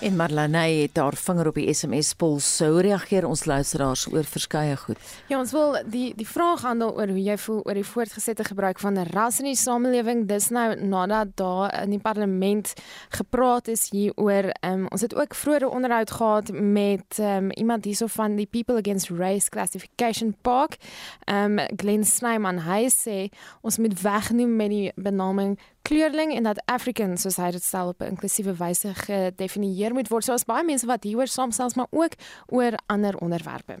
En 0.00 0.16
Marlene 0.16 0.58
het 0.58 0.96
haar 0.96 1.12
vinger 1.12 1.48
op 1.50 1.58
die 1.60 1.74
SMS 1.74 2.14
pols 2.16 2.46
sou 2.56 2.70
reageer 2.80 3.26
ons 3.28 3.42
luisteraars 3.44 4.06
oor 4.08 4.24
verskeie 4.24 4.76
goed. 4.80 4.96
Ja, 5.28 5.36
ons 5.36 5.50
wil 5.52 5.74
die 5.92 6.14
die 6.16 6.24
vraag 6.24 6.62
handel 6.64 6.94
oor 6.96 7.10
hoe 7.12 7.20
jy 7.20 7.34
voel 7.42 7.58
oor 7.68 7.76
die 7.76 7.84
voortgesette 7.84 8.46
gebruik 8.48 8.80
van 8.80 8.96
ras 9.10 9.42
in 9.42 9.50
die 9.50 9.58
samelewing. 9.60 10.22
Dis 10.30 10.48
nou 10.56 10.72
nadat 10.80 11.34
daar 11.36 11.74
in 11.82 11.92
die 11.92 12.00
parlement 12.00 12.72
gepraat 13.12 13.68
is 13.68 13.90
hieroor. 13.92 14.48
Um, 14.64 14.86
ons 14.88 15.04
het 15.04 15.14
ook 15.14 15.36
vroeër 15.36 15.68
'n 15.68 15.74
onderhoud 15.76 16.10
gehad 16.10 16.48
met 16.52 17.18
um, 17.20 17.50
iemand 17.50 17.84
hierso 17.84 18.06
van 18.06 18.36
die 18.36 18.46
People 18.46 18.78
Against 18.80 19.10
Race 19.10 19.50
Classification 19.50 20.34
Park. 20.40 20.80
Ehm 21.24 21.58
um, 21.58 21.66
Glenn 21.76 22.04
Snyman 22.04 22.64
hy 22.64 22.88
sê 22.88 23.28
ons 23.60 23.78
moet 23.78 24.00
wegneem 24.00 24.56
met 24.56 24.70
die 24.70 24.92
benaming 24.96 25.58
kleurling 25.82 26.34
en 26.36 26.42
dat 26.42 26.62
African 26.64 27.16
soos 27.16 27.36
hy 27.36 27.50
dit 27.50 27.62
stel 27.62 27.88
op 27.88 28.02
'n 28.02 28.12
inklusiewe 28.14 28.54
wyse 28.56 28.94
gedefinieer 28.94 29.92
moet 29.92 30.08
word. 30.08 30.24
So 30.24 30.32
as 30.32 30.44
baie 30.44 30.64
mense 30.64 30.86
wat 30.86 31.04
hieroor 31.04 31.26
saamsels 31.26 31.74
maar 31.74 31.90
ook 31.90 32.12
oor 32.46 32.72
ander 32.86 33.16
onderwerpe. 33.16 33.78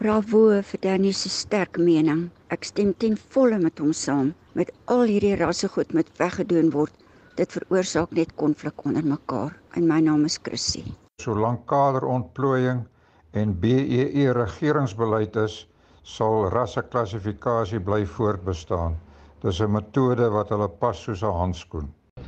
Bravo 0.00 0.62
vir 0.62 0.80
Danny 0.80 1.12
se 1.12 1.28
sterk 1.28 1.76
mening. 1.76 2.30
Ek 2.48 2.64
stem 2.64 2.94
ten 2.96 3.18
volle 3.34 3.58
met 3.58 3.78
hom 3.78 3.92
saam. 3.92 4.34
Met 4.52 4.72
al 4.84 5.02
hierdie 5.02 5.36
rassegoed 5.36 5.92
moet 5.92 6.08
weggedoen 6.16 6.70
word. 6.70 6.94
Dit 7.36 7.52
veroorsaak 7.52 8.10
net 8.16 8.32
konflik 8.34 8.84
onder 8.84 9.04
mekaar. 9.04 9.52
En 9.76 9.86
my 9.86 10.00
naam 10.00 10.24
is 10.24 10.38
Chrissy. 10.42 10.84
Solank 11.20 11.66
kaderontplooiing 11.66 12.86
en 13.30 13.60
BEE 13.60 14.32
regeringsbeleid 14.32 15.36
is, 15.36 15.68
sal 16.02 16.48
rasseklassifikasie 16.48 17.80
bly 17.80 18.06
voortbestaan. 18.06 18.96
Dis 19.40 19.58
'n 19.64 19.70
metode 19.72 20.26
wat 20.28 20.50
hulle 20.52 20.68
pas 20.68 20.98
soos 21.00 21.22
'n 21.22 21.32
handskoen. 21.32 21.86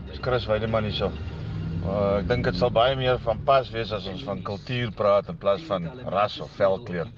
Dis 0.08 0.18
Chris 0.24 0.46
Weideman 0.48 0.84
hierso. 0.84 1.10
Uh, 1.82 2.20
ek 2.20 2.28
dink 2.28 2.44
dit 2.46 2.56
sal 2.56 2.70
baie 2.70 2.94
meer 2.96 3.18
van 3.24 3.40
pas 3.44 3.68
wees 3.74 3.92
as 3.92 4.06
ons 4.06 4.22
van 4.24 4.40
kultuur 4.46 4.92
praat 4.96 5.28
in 5.28 5.36
plaas 5.36 5.60
van 5.68 5.90
ras 6.14 6.38
of 6.40 6.50
velkleur. 6.56 7.10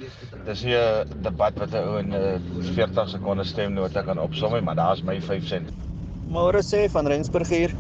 Dis 0.47 0.65
nie 0.65 0.75
'n 0.75 1.23
debat 1.23 1.55
wat 1.59 1.75
'n 1.75 1.85
ou 1.89 1.99
in 1.99 2.13
'n 2.13 2.73
40 2.75 3.09
sekondes 3.09 3.49
stemnota 3.55 4.03
kan 4.03 4.19
opsom 4.19 4.53
nie, 4.53 4.63
maar 4.63 4.75
daar's 4.75 5.03
my 5.03 5.21
5 5.21 5.47
sent. 5.47 5.71
Môre 6.29 6.63
sê 6.63 6.91
van 6.91 7.07
Rensburg 7.07 7.49
hier. 7.49 7.71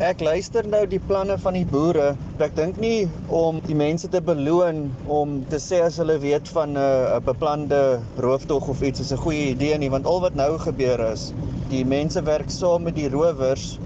Ek 0.00 0.22
luister 0.24 0.64
nou 0.64 0.86
die 0.88 1.00
planne 1.04 1.34
van 1.36 1.52
die 1.52 1.66
boere. 1.68 2.14
Ek 2.40 2.54
dink 2.56 2.78
nie 2.80 3.04
om 3.28 3.58
die 3.66 3.76
mense 3.76 4.08
te 4.08 4.22
beloon 4.24 4.86
om 5.12 5.34
te 5.50 5.58
sê 5.60 5.82
as 5.84 5.98
hulle 6.00 6.16
weet 6.22 6.48
van 6.48 6.72
'n 6.72 6.80
uh, 6.80 7.18
beplande 7.20 8.00
rooftog 8.16 8.68
of 8.72 8.80
iets 8.82 9.00
is 9.04 9.12
'n 9.12 9.20
goeie 9.20 9.50
idee 9.52 9.76
nie, 9.78 9.90
want 9.90 10.06
al 10.06 10.20
wat 10.24 10.34
nou 10.34 10.56
gebeur 10.58 10.98
is, 11.12 11.32
die 11.68 11.84
mense 11.84 12.22
werk 12.24 12.50
saam 12.50 12.88
met 12.88 12.96
die 12.96 13.10
rowers 13.12 13.78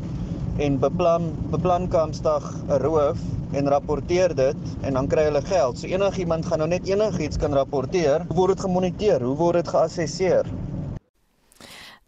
en 0.59 0.79
beplan 0.79 1.35
beplan 1.51 1.89
Kaapstad 1.89 2.47
'n 2.69 2.79
roof 2.87 3.19
en 3.53 3.69
rapporteer 3.69 4.35
dit 4.35 4.57
en 4.83 4.93
dan 4.95 5.09
kry 5.09 5.25
hulle 5.27 5.43
geld. 5.43 5.79
So 5.79 5.87
enigiemand 5.87 6.47
gaan 6.47 6.59
nou 6.59 6.69
net 6.69 6.87
enigiets 6.87 7.37
kan 7.37 7.53
rapporteer. 7.53 8.25
Hoe 8.29 8.37
word 8.37 8.55
dit 8.55 8.61
gemoniteer? 8.61 9.21
Hoe 9.23 9.37
word 9.37 9.55
dit 9.55 9.69
geassesseer? 9.69 10.47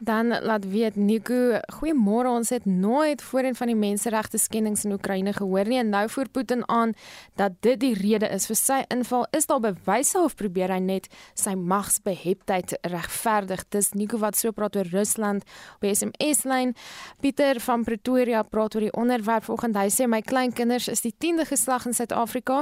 Dan 0.01 0.43
laat 0.43 0.69
weet 0.71 0.97
Nico, 0.97 1.59
goeiemôre. 1.75 2.29
Ons 2.31 2.53
het 2.55 2.65
nooit 2.65 3.23
voorheen 3.23 3.55
van 3.55 3.67
die 3.67 3.77
menseregte 3.77 4.39
skendings 4.39 4.85
in 4.87 4.93
Oekraïne 4.95 5.33
gehoor 5.35 5.67
nie 5.67 5.81
en 5.81 5.89
nou 5.91 6.05
voer 6.09 6.29
Putin 6.31 6.63
aan 6.71 6.93
dat 7.35 7.57
dit 7.67 7.81
die 7.83 7.95
rede 7.99 8.29
is 8.31 8.47
vir 8.47 8.57
sy 8.57 8.77
inval. 8.95 9.27
Is 9.35 9.49
daar 9.51 9.59
bewyse 9.65 10.21
of 10.23 10.37
probeer 10.39 10.71
hy 10.71 10.79
net 10.79 11.09
sy 11.35 11.57
magsbeheptheid 11.59 12.77
regverdig? 12.93 13.65
Dis 13.75 13.91
Nico 13.99 14.21
wat 14.23 14.39
so 14.39 14.55
praat 14.55 14.79
oor 14.79 14.87
Rusland 14.93 15.43
op 15.81 15.89
SMS-lyn. 15.91 16.77
Pieter 17.19 17.59
van 17.67 17.83
Pretoria 17.83 18.45
praat 18.47 18.79
oor 18.79 18.87
die 18.87 18.95
onderwerp 18.95 19.49
vanoggend. 19.51 19.81
Hy 19.83 19.91
sê 19.91 20.07
my 20.07 20.23
kleinkinders 20.23 20.87
is 20.95 21.03
die 21.03 21.15
10de 21.19 21.49
geslag 21.51 21.91
in 21.91 21.99
Suid-Afrika. 21.99 22.61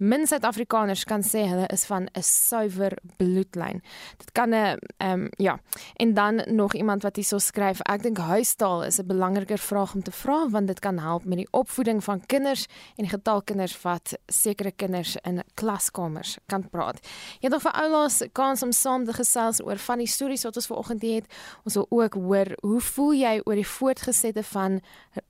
Min 0.00 0.24
Suid-Afrikaners 0.24 1.04
kan 1.04 1.20
sê 1.20 1.44
hulle 1.52 1.68
is 1.68 1.84
van 1.84 2.08
'n 2.08 2.24
suiwer 2.24 2.96
bloedlyn. 3.20 3.84
Dit 4.16 4.32
kan 4.32 4.54
'n 4.54 4.80
ehm 4.96 5.12
um, 5.12 5.28
ja. 5.36 5.60
En 6.00 6.14
dan 6.14 6.42
nog 6.46 6.77
iemand 6.78 7.02
wat 7.02 7.18
hierso 7.18 7.38
skryf, 7.42 7.80
ek 7.90 8.02
dink 8.06 8.18
huistaal 8.18 8.84
is 8.86 8.98
'n 8.98 9.06
belangriker 9.06 9.58
vraag 9.58 9.94
om 9.94 10.02
te 10.02 10.10
vra 10.10 10.48
want 10.48 10.66
dit 10.66 10.80
kan 10.80 10.98
help 10.98 11.24
met 11.24 11.38
die 11.38 11.48
opvoeding 11.50 12.04
van 12.04 12.26
kinders 12.26 12.66
en 12.96 13.08
getal 13.08 13.42
kinders 13.42 13.82
wat 13.82 14.14
sekere 14.26 14.70
kinders 14.70 15.16
in 15.24 15.42
klaskamers 15.54 16.38
kan 16.46 16.68
praat. 16.70 16.98
Jy 17.40 17.48
het 17.48 17.52
nog 17.52 17.62
vir 17.62 17.72
oulaas 17.72 18.22
kans 18.32 18.62
om 18.62 18.72
saam 18.72 19.04
te 19.04 19.12
gesels 19.12 19.60
oor 19.60 19.76
van 19.76 19.98
die 19.98 20.06
stories 20.06 20.42
wat 20.42 20.56
ons 20.56 20.66
vanoggend 20.66 21.02
het. 21.02 21.26
Ons 21.64 21.74
wil 21.74 21.86
ook 21.90 22.14
hoor, 22.14 22.46
hoe 22.62 22.80
voel 22.80 23.12
jy 23.12 23.40
oor 23.44 23.54
die 23.54 23.66
voortgesette 23.66 24.42
van 24.42 24.80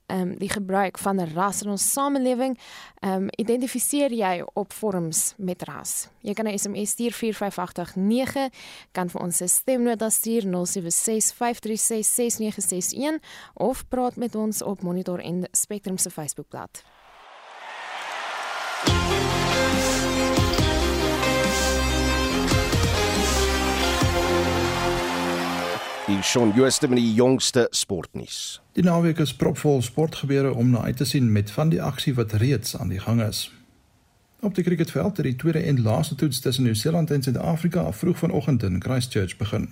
ehm 0.09 0.21
um, 0.21 0.37
die 0.37 0.49
gebruik 0.49 0.97
van 0.97 1.19
ras 1.33 1.61
in 1.61 1.69
ons 1.69 1.91
samelewing? 1.93 2.57
Ehm 2.99 3.13
um, 3.13 3.27
identifiseer 3.37 4.11
jy 4.11 4.43
op 4.53 4.73
vorms 4.73 5.33
met 5.37 5.63
ras? 5.63 6.09
Jy 6.21 6.33
kan 6.33 6.47
'n 6.47 6.57
SMS 6.57 6.89
stuur 6.89 7.11
45889 7.13 8.49
kan 8.91 9.09
vir 9.09 9.21
ons 9.21 9.41
'n 9.41 9.47
stemnota 9.47 10.09
stuur 10.09 10.41
076 10.41 11.33
5366961 11.33 13.19
of 13.53 13.87
praat 13.87 14.15
met 14.15 14.35
ons 14.35 14.61
op 14.61 14.81
Monitor 14.81 15.19
en 15.19 15.47
Spectrum 15.51 15.97
se 15.97 16.09
Facebookblad. 16.09 16.83
Shaun 26.17 26.51
Jooste 26.55 26.87
met 26.87 26.97
die 26.97 27.13
jongste 27.13 27.67
sportnuus. 27.69 28.61
Die 28.73 28.83
naweek 28.83 29.19
is 29.21 29.35
propvol 29.35 29.81
sportgebeure 29.81 30.53
om 30.53 30.69
na 30.69 30.81
uit 30.81 30.97
te 30.97 31.05
sien 31.05 31.31
met 31.31 31.51
van 31.51 31.69
die 31.69 31.81
aksie 31.81 32.13
wat 32.17 32.33
reeds 32.41 32.77
aan 32.77 32.89
die 32.89 32.99
gang 32.99 33.21
is. 33.21 33.51
Op 34.39 34.55
die 34.55 34.63
cricketveld 34.63 35.17
het 35.17 35.25
die 35.25 35.35
tweede 35.35 35.59
en 35.59 35.81
laaste 35.81 36.15
toets 36.15 36.39
tussen 36.39 36.63
Nieu-Seeland 36.63 37.11
en 37.11 37.23
Suid-Afrika 37.23 37.91
vroeg 37.91 38.17
vanoggend 38.17 38.63
in 38.63 38.81
Christchurch 38.81 39.37
begin. 39.37 39.69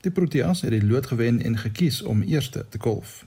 Die 0.00 0.12
Proteas 0.12 0.60
het 0.60 0.70
die 0.70 0.86
lood 0.86 1.06
gewen 1.06 1.42
en 1.42 1.58
gekies 1.58 2.02
om 2.02 2.22
eerste 2.22 2.66
te 2.68 2.78
golf. 2.80 3.24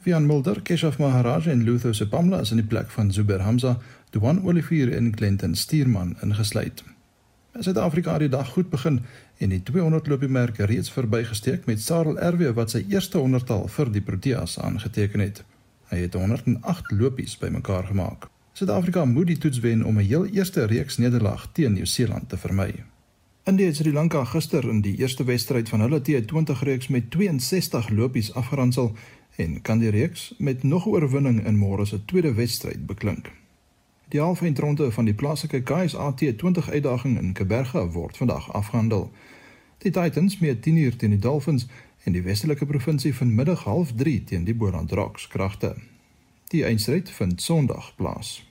Vian 0.00 0.26
Mulder, 0.26 0.62
Keshav 0.62 0.98
Maharaj 0.98 1.46
en 1.46 1.64
Luther 1.64 1.94
Sepamla 1.94 2.40
is 2.40 2.50
in 2.50 2.56
die 2.56 2.66
plek 2.66 2.90
van 2.90 3.12
Zubair 3.12 3.40
Hamza, 3.40 3.78
Duan 4.10 4.44
Olivier 4.44 4.92
en 4.96 5.14
Clinton 5.14 5.54
Stuurman 5.54 6.16
ingesluit. 6.20 6.84
Suid-Afrika 7.58 8.12
het 8.12 8.20
die 8.20 8.28
dag 8.28 8.48
goed 8.48 8.70
begin 8.70 9.02
en 9.40 9.48
die 9.48 9.62
200 9.62 10.06
lopiemerk 10.06 10.58
reeds 10.68 10.92
verbygesteek 10.92 11.64
met 11.64 11.80
Sarel 11.80 12.18
RW 12.20 12.52
wat 12.58 12.74
sy 12.74 12.82
eerste 12.92 13.18
100tal 13.18 13.68
vir 13.72 13.92
die 13.92 14.02
Proteas 14.04 14.58
aangeteken 14.60 15.24
het. 15.24 15.40
Hy 15.88 16.02
het 16.04 16.14
108 16.14 16.92
lopies 16.92 17.38
bymekaar 17.40 17.88
gemaak. 17.88 18.28
Suid-Afrika 18.52 19.04
moet 19.08 19.30
die 19.32 19.38
toets 19.38 19.62
wen 19.64 19.84
om 19.84 19.96
'n 19.96 20.04
heel 20.04 20.26
eerste 20.26 20.64
reeks 20.64 20.98
nederlaag 20.98 21.48
teen 21.52 21.72
Nieu-Seeland 21.72 22.28
te 22.28 22.36
vermy. 22.36 22.84
India 23.44 23.66
het 23.66 23.76
Sri 23.76 23.92
Lanka 23.92 24.24
gister 24.24 24.68
in 24.68 24.80
die 24.80 24.96
eerste 24.96 25.24
wedstryd 25.24 25.68
van 25.68 25.80
hulle 25.80 26.00
T20 26.00 26.60
reeks 26.62 26.88
met 26.88 27.10
62 27.10 27.88
lopies 27.88 28.34
afgeronsel 28.34 28.92
en 29.36 29.62
kan 29.62 29.78
die 29.78 29.90
reeks 29.90 30.34
met 30.38 30.62
nog 30.62 30.86
'n 30.86 30.88
oorwinning 30.88 31.46
in 31.46 31.58
môre 31.58 31.86
se 31.86 32.04
tweede 32.04 32.34
wedstryd 32.34 32.86
beklink. 32.86 33.30
Die 34.08 34.20
halve 34.20 34.44
eindronde 34.44 34.90
van 34.92 35.04
die 35.04 35.14
plaaslike 35.14 35.62
KSA 35.62 36.14
T20 36.14 36.70
uitdaging 36.70 37.18
in 37.18 37.32
Kaberga 37.32 37.86
word 37.86 38.16
vandag 38.16 38.52
afgehandel. 38.52 39.12
Die 39.82 39.90
Titans 39.90 40.38
meet 40.38 40.66
10uur 40.66 40.96
teen 40.96 41.10
die 41.10 41.18
Dolphins 41.18 41.66
en 42.04 42.12
die 42.12 42.22
Westelike 42.22 42.66
provinsie 42.66 43.14
vanmiddag 43.16 43.62
0.30 43.64 44.24
teen 44.28 44.44
die 44.44 44.54
Boland 44.54 44.92
Rocks 44.92 45.28
kragte. 45.28 45.74
Die 46.52 46.64
eindstryd 46.64 47.08
vind 47.10 47.40
Sondag 47.40 47.94
plaas. 47.96 48.42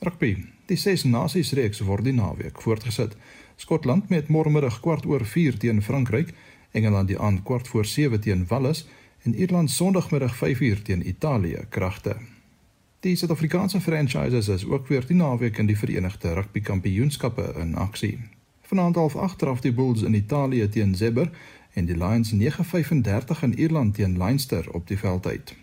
Rugby. 0.00 0.32
Die 0.66 0.76
Ses 0.76 1.04
Nasies 1.04 1.52
reeks 1.54 1.84
word 1.86 2.04
die 2.04 2.16
naweek 2.16 2.58
voortgesit. 2.62 3.14
Skotland 3.56 4.10
met 4.10 4.26
môremiddag 4.28 4.80
kwart 4.82 5.06
oor 5.06 5.22
4 5.24 5.58
teen 5.62 5.82
Frankryk, 5.82 6.34
Engeland 6.72 7.08
die 7.08 7.18
aand 7.18 7.44
kwart 7.46 7.68
voor 7.68 7.86
7 7.86 8.20
teen 8.20 8.46
Wales 8.50 8.88
en 9.22 9.34
Ierland 9.34 9.70
Sondagmiddag 9.70 10.34
5uur 10.34 10.82
teen 10.82 11.08
Italië 11.08 11.62
kragte. 11.68 12.16
Die 13.00 13.14
Suid-Afrikaanse 13.16 13.80
franchises 13.80 14.48
is 14.48 14.64
ook 14.66 14.88
weer 14.88 15.06
die 15.06 15.16
naweek 15.16 15.58
in 15.62 15.70
die 15.70 15.78
Verenigde 15.78 16.34
Rugby 16.34 16.60
Kampioenskappe 16.60 17.54
in 17.60 17.74
aksie. 17.74 18.18
Vanaand 18.66 18.96
half 18.96 19.16
8 19.16 19.38
draf 19.38 19.60
die 19.60 19.72
Bulls 19.72 20.02
in 20.02 20.14
Italië 20.14 20.68
teen 20.68 20.94
Zebber 20.94 21.30
en 21.72 21.84
die 21.84 21.96
Lions 21.96 22.32
9:35 22.32 23.42
in 23.42 23.58
Ierland 23.58 23.94
teen 23.94 24.16
Leinster 24.16 24.72
op 24.72 24.86
die 24.88 24.98
veld 24.98 25.26
uit. 25.26 25.54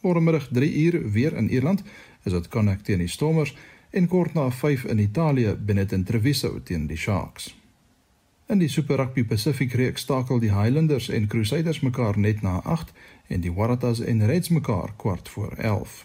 Môremiddag 0.00 0.48
3uur 0.54 1.10
weer 1.10 1.36
in 1.36 1.50
Ierland 1.50 1.82
is 2.22 2.32
dit 2.32 2.48
Connacht 2.48 2.84
teen 2.84 2.98
die 2.98 3.08
Stormers 3.08 3.56
en 3.90 4.06
kort 4.08 4.34
na 4.34 4.50
5 4.50 4.84
in 4.84 4.98
Italië 4.98 5.54
binne 5.54 5.86
in 5.88 6.04
Treviso 6.04 6.62
teen 6.62 6.86
die 6.86 6.96
Sharks. 6.96 7.56
In 8.46 8.58
die 8.58 8.68
Super 8.68 8.96
Rugby 8.96 9.24
Pacific 9.24 9.72
reeks 9.72 10.00
stakel 10.00 10.38
die 10.38 10.52
Highlanders 10.54 11.08
en 11.08 11.26
Crusaders 11.26 11.80
mekaar 11.80 12.18
net 12.18 12.42
na 12.42 12.60
8 12.62 12.92
en 13.26 13.40
die 13.40 13.52
Waratahs 13.52 14.00
en 14.00 14.26
Reds 14.26 14.48
mekaar 14.48 14.94
kwart 14.96 15.28
voor 15.28 15.52
11. 15.52 16.04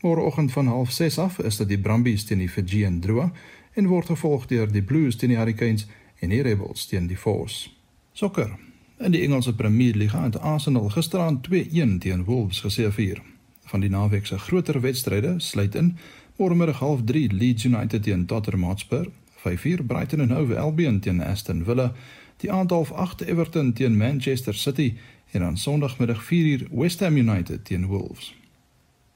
Môreoggend 0.00 0.52
van 0.52 0.86
06:30 0.86 1.18
af 1.18 1.38
is 1.38 1.56
dit 1.56 1.68
die 1.68 1.78
Brumbies 1.78 2.24
teen 2.24 2.38
die 2.38 2.48
Fijian 2.48 3.00
Drua 3.00 3.32
en 3.74 3.86
word 3.90 4.06
gevolg 4.06 4.46
deur 4.46 4.70
die 4.70 4.82
Blues 4.82 5.16
teen 5.16 5.34
die 5.34 5.38
Hurricanes 5.38 5.86
en 6.20 6.30
die 6.30 6.42
Rebels 6.42 6.86
teen 6.86 7.06
die 7.10 7.18
Force. 7.18 7.70
Sokker. 8.12 8.54
In 8.98 9.12
die 9.12 9.22
Engelse 9.22 9.54
Premier 9.54 9.94
League 9.94 10.20
het 10.20 10.38
Arsenal 10.38 10.88
gisteraand 10.88 11.48
2-1 11.48 11.98
teen 11.98 12.24
Wolves 12.24 12.60
geseëvier. 12.60 13.22
Van 13.64 13.80
die 13.80 13.90
naweek 13.90 14.26
se 14.26 14.38
groter 14.38 14.80
wedstryde 14.80 15.34
sluit 15.38 15.74
in 15.74 15.96
môremiddag 16.36 16.80
0:30 16.80 17.32
Leeds 17.32 17.64
United 17.64 18.02
teen 18.02 18.26
Tottenham 18.26 18.68
Hotspur, 18.68 19.10
5:00 19.36 19.82
Brighton 19.86 20.20
and 20.20 20.30
Hove 20.30 20.58
Albion 20.58 21.00
teen 21.00 21.22
Aston 21.22 21.64
Villa, 21.64 21.92
die 22.36 22.52
aand 22.52 22.70
half 22.70 22.92
8 22.92 23.20
Everton 23.20 23.72
teen 23.72 23.96
Manchester 23.96 24.54
City 24.54 24.94
en 25.30 25.42
aan 25.42 25.58
Sondagmiddag 25.58 26.24
4:00 26.24 26.68
West 26.70 27.00
Ham 27.00 27.16
United 27.16 27.64
teen 27.64 27.86
Wolves. 27.86 28.34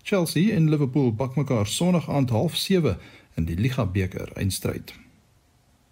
Chelsea 0.02 0.54
en 0.54 0.68
Liverpool 0.68 1.14
bak 1.14 1.36
mekaar 1.36 1.66
Sondag 1.66 2.08
aand 2.10 2.30
half 2.30 2.56
7 2.56 2.98
in 3.38 3.46
die 3.46 3.56
Liga 3.56 3.86
beker 3.86 4.32
eindstryd. 4.34 4.92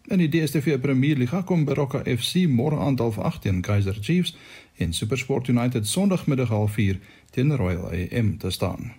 In 0.06 0.18
die 0.22 0.28
DStv 0.30 0.78
Premier 0.82 1.16
Liga 1.16 1.42
kom 1.42 1.64
Baroka 1.66 2.02
FC 2.02 2.46
môre 2.50 2.78
aand 2.78 3.00
half 3.02 3.18
8 3.18 3.42
teen 3.42 3.62
Kaizer 3.62 3.96
Chiefs 4.00 4.37
en 4.82 4.92
SuperSport 4.94 5.48
United 5.48 5.87
Sondagmiddag 5.87 6.52
half 6.54 6.78
4 6.78 7.00
teen 7.30 7.56
Royal 7.56 7.90
AM 7.90 8.37
te 8.38 8.50
staan. 8.50 8.92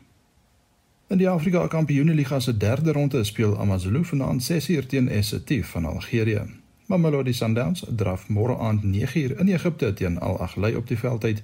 In 1.07 1.21
die 1.21 1.29
Afrika 1.29 1.67
Kampioenligga 1.67 2.39
se 2.39 2.57
derde 2.57 2.91
ronde 2.91 3.23
speel 3.23 3.55
AmaZulu 3.57 4.03
vanaand 4.05 4.43
6uur 4.51 4.87
teen 4.87 5.07
Essetif 5.09 5.69
van 5.75 5.85
Algerië. 5.85 6.41
Mamelodi 6.85 7.33
Sundowns 7.33 7.85
draf 7.87 8.27
môre 8.27 8.57
aand 8.57 8.83
9uur 8.83 9.39
in 9.39 9.47
Egipte 9.47 9.93
teen 9.93 10.19
Al 10.19 10.39
Ahly 10.41 10.73
op 10.75 10.87
die 10.87 10.99
veld 10.99 11.23
uit 11.23 11.43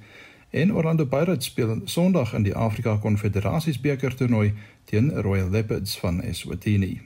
en 0.54 0.74
Orlando 0.74 1.06
Pirates 1.06 1.46
speel 1.46 1.82
Sondag 1.86 2.34
in 2.34 2.44
die 2.44 2.56
Afrika 2.56 2.98
Konfederasies 3.02 3.80
beker 3.82 4.16
toernooi 4.16 4.54
teen 4.86 5.12
Royal 5.12 5.50
Leopards 5.50 5.98
van 6.00 6.22
Eswatini. 6.22 7.02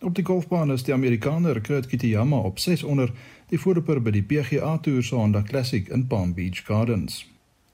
Op 0.00 0.14
die 0.14 0.24
golfbaan 0.24 0.72
is 0.72 0.82
die 0.82 0.94
Amerikaner 0.94 1.60
Kurt 1.60 1.86
Kitayama 1.86 2.36
op 2.36 2.58
6 2.58 2.82
onder 2.82 3.12
die 3.48 3.58
voorloper 3.58 4.02
by 4.02 4.10
die 4.10 4.22
PGA 4.22 4.78
Tour 4.78 5.02
se 5.02 5.14
Honda 5.14 5.42
Classic 5.42 5.88
in 5.88 6.06
Palm 6.06 6.34
Beach 6.34 6.64
Gardens. 6.66 7.22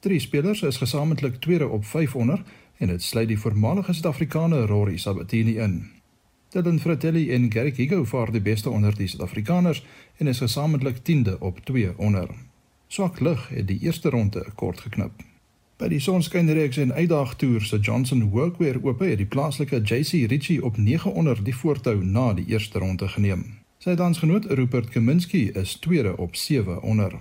Drie 0.01 0.21
spelers 0.21 0.63
is 0.63 0.77
gesamentlik 0.77 1.41
tweede 1.41 1.69
op 1.69 1.85
5 1.85 2.15
onder 2.17 2.43
en 2.77 2.89
dit 2.89 3.03
sluit 3.03 3.29
die 3.29 3.39
voormalige 3.39 3.93
Suid-Afrikaner 3.93 4.67
Rory 4.67 4.97
Sabatini 4.97 5.59
in. 5.59 5.91
Dylan 6.51 6.79
Fratelli 6.79 7.33
en 7.33 7.53
Garrick 7.53 7.77
Higo 7.77 8.05
vaar 8.05 8.33
die 8.33 8.41
beste 8.41 8.71
onder 8.71 8.95
die 8.97 9.07
Suid-Afrikaners 9.07 9.85
en 10.17 10.27
is 10.27 10.39
gesamentlik 10.39 11.03
10de 11.11 11.39
op 11.39 11.59
2 11.65 11.99
onder. 11.99 12.31
Swak 12.87 13.21
lig 13.21 13.49
het 13.49 13.67
die 13.67 13.79
eerste 13.81 14.11
ronde 14.11 14.47
kort 14.55 14.81
geknip. 14.81 15.13
By 15.81 15.87
die 15.89 16.01
sonskynreeks 16.05 16.77
en 16.77 16.91
uitdagtoer 16.93 17.63
se 17.65 17.79
Johnson 17.81 18.27
Workwear 18.35 18.77
oop 18.85 18.99
het 19.01 19.17
die 19.17 19.27
plaaslike 19.27 19.79
JC 19.81 20.27
Ritchie 20.29 20.59
op 20.65 20.77
9 20.77 21.13
onder 21.17 21.39
die 21.45 21.55
voortou 21.57 21.95
na 22.05 22.35
die 22.37 22.45
eerste 22.53 22.83
ronde 22.83 23.09
geneem. 23.09 23.47
Sy 23.81 23.95
dansgenoot 23.97 24.45
Rupert 24.59 24.91
Kaminski 24.93 25.47
is 25.57 25.79
tweede 25.81 26.13
op 26.21 26.37
7 26.37 26.83
onder. 26.83 27.17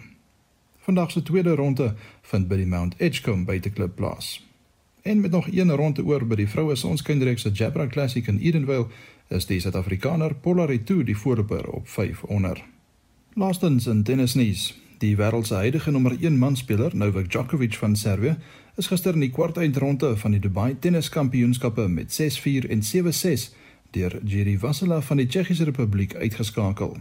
Vandag 0.83 1.11
se 1.11 1.23
tweede 1.23 1.55
ronde 1.55 1.93
vind 2.21 2.49
by 2.51 2.57
die 2.59 2.67
Mount 2.67 2.99
Edgecombe 2.99 3.47
buiteklub 3.47 3.95
plaas. 3.95 4.43
En 5.07 5.21
met 5.21 5.31
nog 5.31 5.47
een 5.47 5.71
ronde 5.71 6.03
oor 6.03 6.27
by 6.27 6.41
die 6.43 6.49
vroue 6.49 6.75
sonskynreeks 6.75 7.47
se 7.47 7.53
Jabra 7.55 7.87
Classic 7.87 8.27
in 8.27 8.43
Edenvale 8.43 8.89
is 9.29 9.47
die 9.47 9.61
Suid-Afrikaner 9.63 10.35
Polaritu 10.35 11.03
die 11.03 11.17
voorloper 11.17 11.69
op 11.69 11.87
5 11.87 12.23
onder. 12.23 12.59
Laastens 13.33 13.87
in 13.87 14.03
tennisnuus. 14.03 14.73
Die 14.99 15.15
wêreld 15.15 15.47
se 15.47 15.55
huidige 15.55 15.91
nommer 15.91 16.11
1 16.19 16.37
manspeler, 16.37 16.95
Novak 16.95 17.29
Djokovic 17.31 17.73
van 17.73 17.95
Servië, 17.95 18.35
is 18.75 18.87
gister 18.87 19.13
in 19.15 19.23
die 19.23 19.31
kwartfinale 19.31 20.17
van 20.19 20.31
die 20.35 20.41
Dubai 20.43 20.75
Tenniskampioenskappe 20.79 21.85
met 21.87 22.11
6-4 22.11 22.67
en 22.67 22.83
7-6 22.83 23.45
deur 23.95 24.19
Jiří 24.23 24.57
Vasiljev 24.59 25.05
van 25.05 25.17
die 25.17 25.27
Tsjechiese 25.27 25.63
Republiek 25.63 26.15
uitgeskakel. 26.15 26.97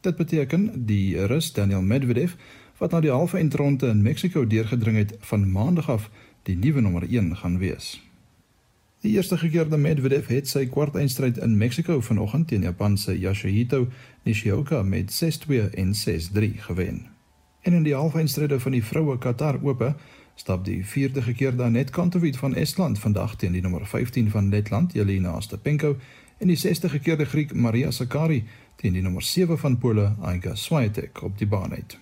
Dit 0.00 0.16
beteken 0.16 0.86
die 0.86 1.26
Rus 1.26 1.52
Daniel 1.52 1.82
Medvedev 1.82 2.34
wat 2.78 2.90
na 2.90 3.00
die 3.00 3.14
halve 3.14 3.38
eindronde 3.38 3.86
in 3.86 4.02
Mexiko 4.02 4.46
deurgedring 4.46 4.96
het 4.96 5.14
van 5.20 5.50
maandag 5.52 5.90
af 5.90 6.10
die 6.42 6.56
nuwe 6.56 6.80
nommer 6.80 7.06
1 7.06 7.36
gaan 7.36 7.58
wees. 7.58 8.07
Die 9.00 9.12
eerste 9.12 9.38
gekeerde 9.38 9.76
Medvedev 9.78 10.26
het 10.26 10.48
sy 10.50 10.64
kwartfinale 10.66 11.38
in 11.44 11.52
Mexico 11.56 12.00
vanoggend 12.02 12.48
teen 12.50 12.64
Japan 12.66 12.96
se 12.98 13.12
Yasuhito 13.18 13.86
Nishioka 14.24 14.82
met 14.82 15.12
6-2 15.14 15.70
en 15.74 15.94
6-3 15.94 16.58
gewen. 16.58 17.06
En 17.62 17.72
in 17.72 17.82
die 17.82 17.94
halffinale 17.94 18.58
van 18.60 18.72
die 18.72 18.84
vroue 18.84 19.18
Qatar 19.18 19.60
Ope 19.62 19.94
stap 20.34 20.64
die 20.64 20.86
vierde 20.86 21.22
gekeerde 21.22 21.62
Anet 21.62 21.90
Kantovic 21.90 22.36
van 22.36 22.54
Estland 22.54 22.98
vandag 22.98 23.36
teen 23.36 23.52
die 23.52 23.62
nommer 23.62 23.86
15 23.86 24.30
van 24.30 24.48
Letland 24.48 24.92
Jelena 24.92 25.36
Ostapenko 25.36 25.96
en 26.38 26.46
die 26.46 26.56
sesde 26.56 26.88
gekeerde 26.88 27.24
Griek 27.24 27.54
Maria 27.54 27.90
Sakkari 27.90 28.44
teen 28.76 28.92
die 28.92 29.02
nommer 29.02 29.22
7 29.22 29.58
van 29.58 29.78
Pole 29.78 30.14
Iga 30.34 30.54
Swiatek 30.54 31.22
op 31.22 31.38
die 31.38 31.46
baan 31.46 31.72
uit. 31.72 31.98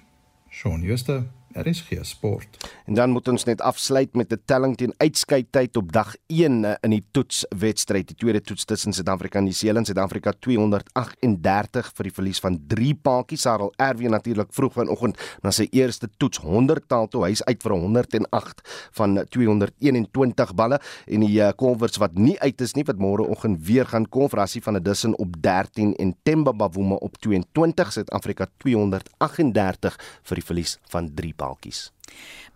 Shaun 0.48 0.82
Schuster, 0.82 1.26
RSG 1.62 1.98
Sport. 2.00 2.72
En 2.84 2.94
dan 2.94 3.10
moet 3.10 3.28
ons 3.28 3.44
net 3.44 3.60
afsluit 3.60 4.14
met 4.14 4.32
'n 4.32 4.40
telling 4.44 4.76
teen 4.76 4.94
uitskeidtyd 4.96 5.76
op 5.76 5.92
dag 5.92 6.14
1 6.26 6.64
eh, 6.64 6.74
in 6.80 6.90
die 6.90 7.04
toetswedstryd. 7.10 8.06
Die 8.06 8.16
tweede 8.16 8.40
toets 8.40 8.64
tussen 8.64 8.92
Suid-Afrika 8.92 9.38
en 9.38 9.44
Nieu-Seeland. 9.44 9.86
Suid-Afrika 9.86 10.32
238 10.38 11.92
vir 11.94 12.02
die 12.02 12.12
verlies 12.12 12.38
van 12.38 12.60
3 12.66 12.94
paadjies. 12.94 13.40
Sarel 13.40 13.72
Erwin 13.76 14.10
natuurlik 14.10 14.48
vroeg 14.50 14.72
vanoggend 14.72 15.18
na 15.42 15.50
sy 15.50 15.66
eerste 15.70 16.08
toets 16.16 16.38
100 16.38 16.88
taal 16.88 17.08
toe. 17.08 17.24
Hy's 17.24 17.42
uit 17.42 17.62
vir 17.62 17.72
108 17.72 18.60
van 18.92 19.24
221 19.28 20.54
balle 20.54 20.80
en 21.06 21.20
die 21.20 21.54
Converse 21.54 22.00
wat 22.00 22.14
nie 22.14 22.40
uit 22.40 22.60
is 22.60 22.74
nie 22.74 22.84
wat 22.84 22.98
môreoggend 22.98 23.66
weer 23.66 23.86
gaan 23.86 24.08
konfrasie 24.08 24.62
van 24.62 24.76
'n 24.76 24.82
Dussen 24.82 25.18
op 25.18 25.42
13 25.42 25.94
en 25.94 26.16
Temba 26.22 26.52
Bavuma 26.52 26.94
op 26.94 27.16
22 27.16 27.92
Suid-Afrika 27.92 28.46
238 28.56 29.98
vir 30.22 30.34
die 30.34 30.44
verlies 30.44 30.78
van 30.88 31.14
3 31.14 31.32
paadjies. 31.34 31.45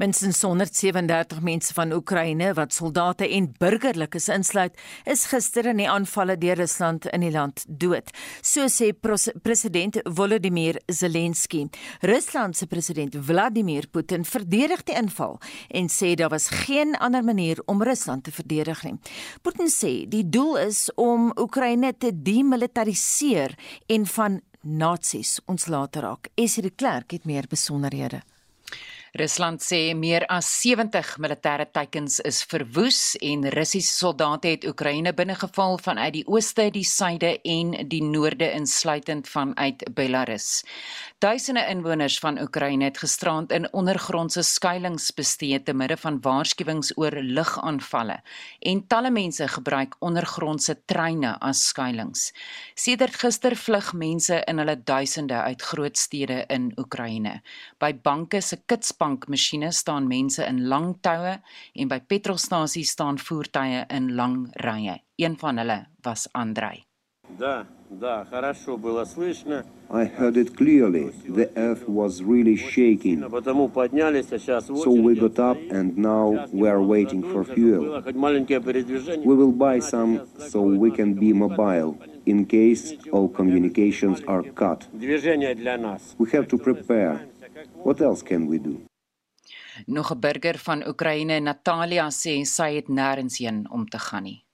Minstens 0.00 0.42
137 0.42 1.40
mense 1.44 1.74
van 1.74 1.92
Oekraïne 1.92 2.52
wat 2.56 2.72
soldate 2.72 3.26
en 3.28 3.50
burgerlikes 3.60 4.28
insluit, 4.32 4.76
is 5.04 5.26
gister 5.28 5.66
in 5.72 5.82
die 5.82 5.88
aanvalle 5.90 6.38
deur 6.40 6.56
Rusland 6.56 7.08
in 7.12 7.24
die 7.26 7.32
land 7.34 7.64
dood, 7.68 8.08
so 8.40 8.68
sê 8.72 8.92
president 8.96 10.00
Volodymyr 10.04 10.80
Zelensky. 10.86 11.66
Rusland 12.06 12.56
se 12.56 12.66
president 12.70 13.18
Vladimir 13.20 13.90
Putin 13.92 14.24
verdedig 14.24 14.86
die 14.88 14.96
inval 14.96 15.36
en 15.68 15.92
sê 15.92 16.14
daar 16.16 16.32
was 16.32 16.48
geen 16.64 16.96
ander 16.96 17.24
manier 17.24 17.60
om 17.66 17.82
Rusland 17.82 18.24
te 18.24 18.32
verdedig 18.32 18.84
nie. 18.86 18.96
Putin 19.42 19.68
sê 19.68 19.92
die 20.08 20.24
doel 20.24 20.56
is 20.64 20.86
om 20.96 21.32
Oekraïne 21.36 21.92
te 21.98 22.14
demilitariseer 22.14 23.58
en 23.88 24.06
van 24.06 24.40
nasies 24.60 25.38
ons 25.48 25.66
later 25.66 26.04
raak. 26.08 26.32
Esie 26.36 26.62
de 26.62 26.70
Klerk 26.70 27.12
het 27.12 27.24
meer 27.28 27.48
besonderhede. 27.48 28.22
Rusland 29.12 29.58
sê 29.58 29.90
meer 29.98 30.22
as 30.30 30.46
70 30.62 31.16
militêre 31.18 31.64
teikens 31.66 32.20
is 32.22 32.44
verwoes 32.46 33.16
en 33.18 33.48
Russiese 33.50 33.90
soldate 33.90 34.52
het 34.52 34.66
Oekraïne 34.70 35.10
binnegeval 35.18 35.80
vanuit 35.82 36.12
die 36.14 36.22
ooste, 36.30 36.68
die 36.70 36.86
suide 36.86 37.32
en 37.42 37.72
die 37.90 38.02
noorde 38.06 38.46
insluitend 38.54 39.26
vanuit 39.26 39.82
Belarus. 39.96 40.62
Duisende 41.18 41.64
inwoners 41.72 42.20
van 42.22 42.38
Oekraïne 42.38 42.86
het 42.86 43.00
gisterand 43.02 43.50
in 43.52 43.66
ondergrondse 43.74 44.44
skuilings 44.46 45.10
bestee 45.18 45.58
te 45.62 45.74
midde 45.74 45.98
van 45.98 46.20
waarskuwings 46.22 46.92
oor 46.96 47.18
lugaanvalle 47.18 48.20
en 48.70 48.84
talle 48.86 49.10
mense 49.10 49.48
gebruik 49.56 49.98
ondergrondse 49.98 50.78
treine 50.86 51.34
as 51.40 51.64
skuilings. 51.72 52.30
Sedert 52.78 53.18
gister 53.18 53.58
vlug 53.58 53.90
mense 53.92 54.38
in 54.46 54.62
hulle 54.62 54.78
duisende 54.78 55.42
uit 55.50 55.62
groot 55.72 55.98
stede 55.98 56.44
in 56.48 56.70
Oekraïne. 56.78 57.40
By 57.82 57.90
banke 58.06 58.40
se 58.40 58.62
kitsbankmasjiene 58.99 59.71
staan 59.71 60.07
mense 60.07 60.43
in 60.43 60.67
lang 60.67 60.95
toue 61.01 61.37
en 61.75 61.87
by 61.87 62.01
petrolstasies 62.07 62.91
staan 62.91 63.17
voertuie 63.17 63.85
in 63.97 64.15
lang 64.15 64.49
rye. 64.67 64.99
Een 65.15 65.37
van 65.39 65.57
hulle 65.57 65.85
was 66.03 66.27
Andrei. 66.33 66.83
Да, 67.39 67.65
да, 67.89 68.25
хорошо 68.29 68.77
было 68.77 69.03
слышно. 69.05 69.63
I 69.89 70.05
heard 70.05 70.37
it 70.37 70.55
clearly. 70.55 71.11
The 71.27 71.49
earth 71.55 71.87
was 71.87 72.21
really 72.21 72.55
shaking. 72.55 73.21
So 74.83 74.91
we 74.91 75.15
got 75.15 75.39
up 75.39 75.57
and 75.71 75.97
now 75.97 76.47
we 76.51 76.67
are 76.69 76.81
waiting 76.81 77.23
for 77.23 77.43
fuel. 77.43 78.01
We 79.25 79.35
will 79.35 79.51
buy 79.51 79.79
some 79.79 80.21
so 80.37 80.61
we 80.61 80.91
can 80.91 81.13
be 81.13 81.33
mobile 81.33 81.97
in 82.25 82.45
case 82.45 82.95
all 83.11 83.29
communications 83.29 84.21
are 84.27 84.43
cut. 84.43 84.87
We 86.17 86.29
have 86.31 86.47
to 86.47 86.57
prepare. 86.57 87.27
What 87.83 88.01
else 88.01 88.21
can 88.21 88.47
we 88.47 88.57
do? 88.57 88.81
Nog 89.86 90.10
'n 90.12 90.18
burger 90.20 90.58
van 90.58 90.86
Oekraïne, 90.88 91.40
Natalia 91.40 92.10
sê 92.10 92.44
sy 92.44 92.74
het 92.74 92.88
nêrens 92.88 93.38
heen 93.38 93.66
om 93.70 93.88
te 93.88 93.98
gaan 93.98 94.22
nie. 94.22 94.44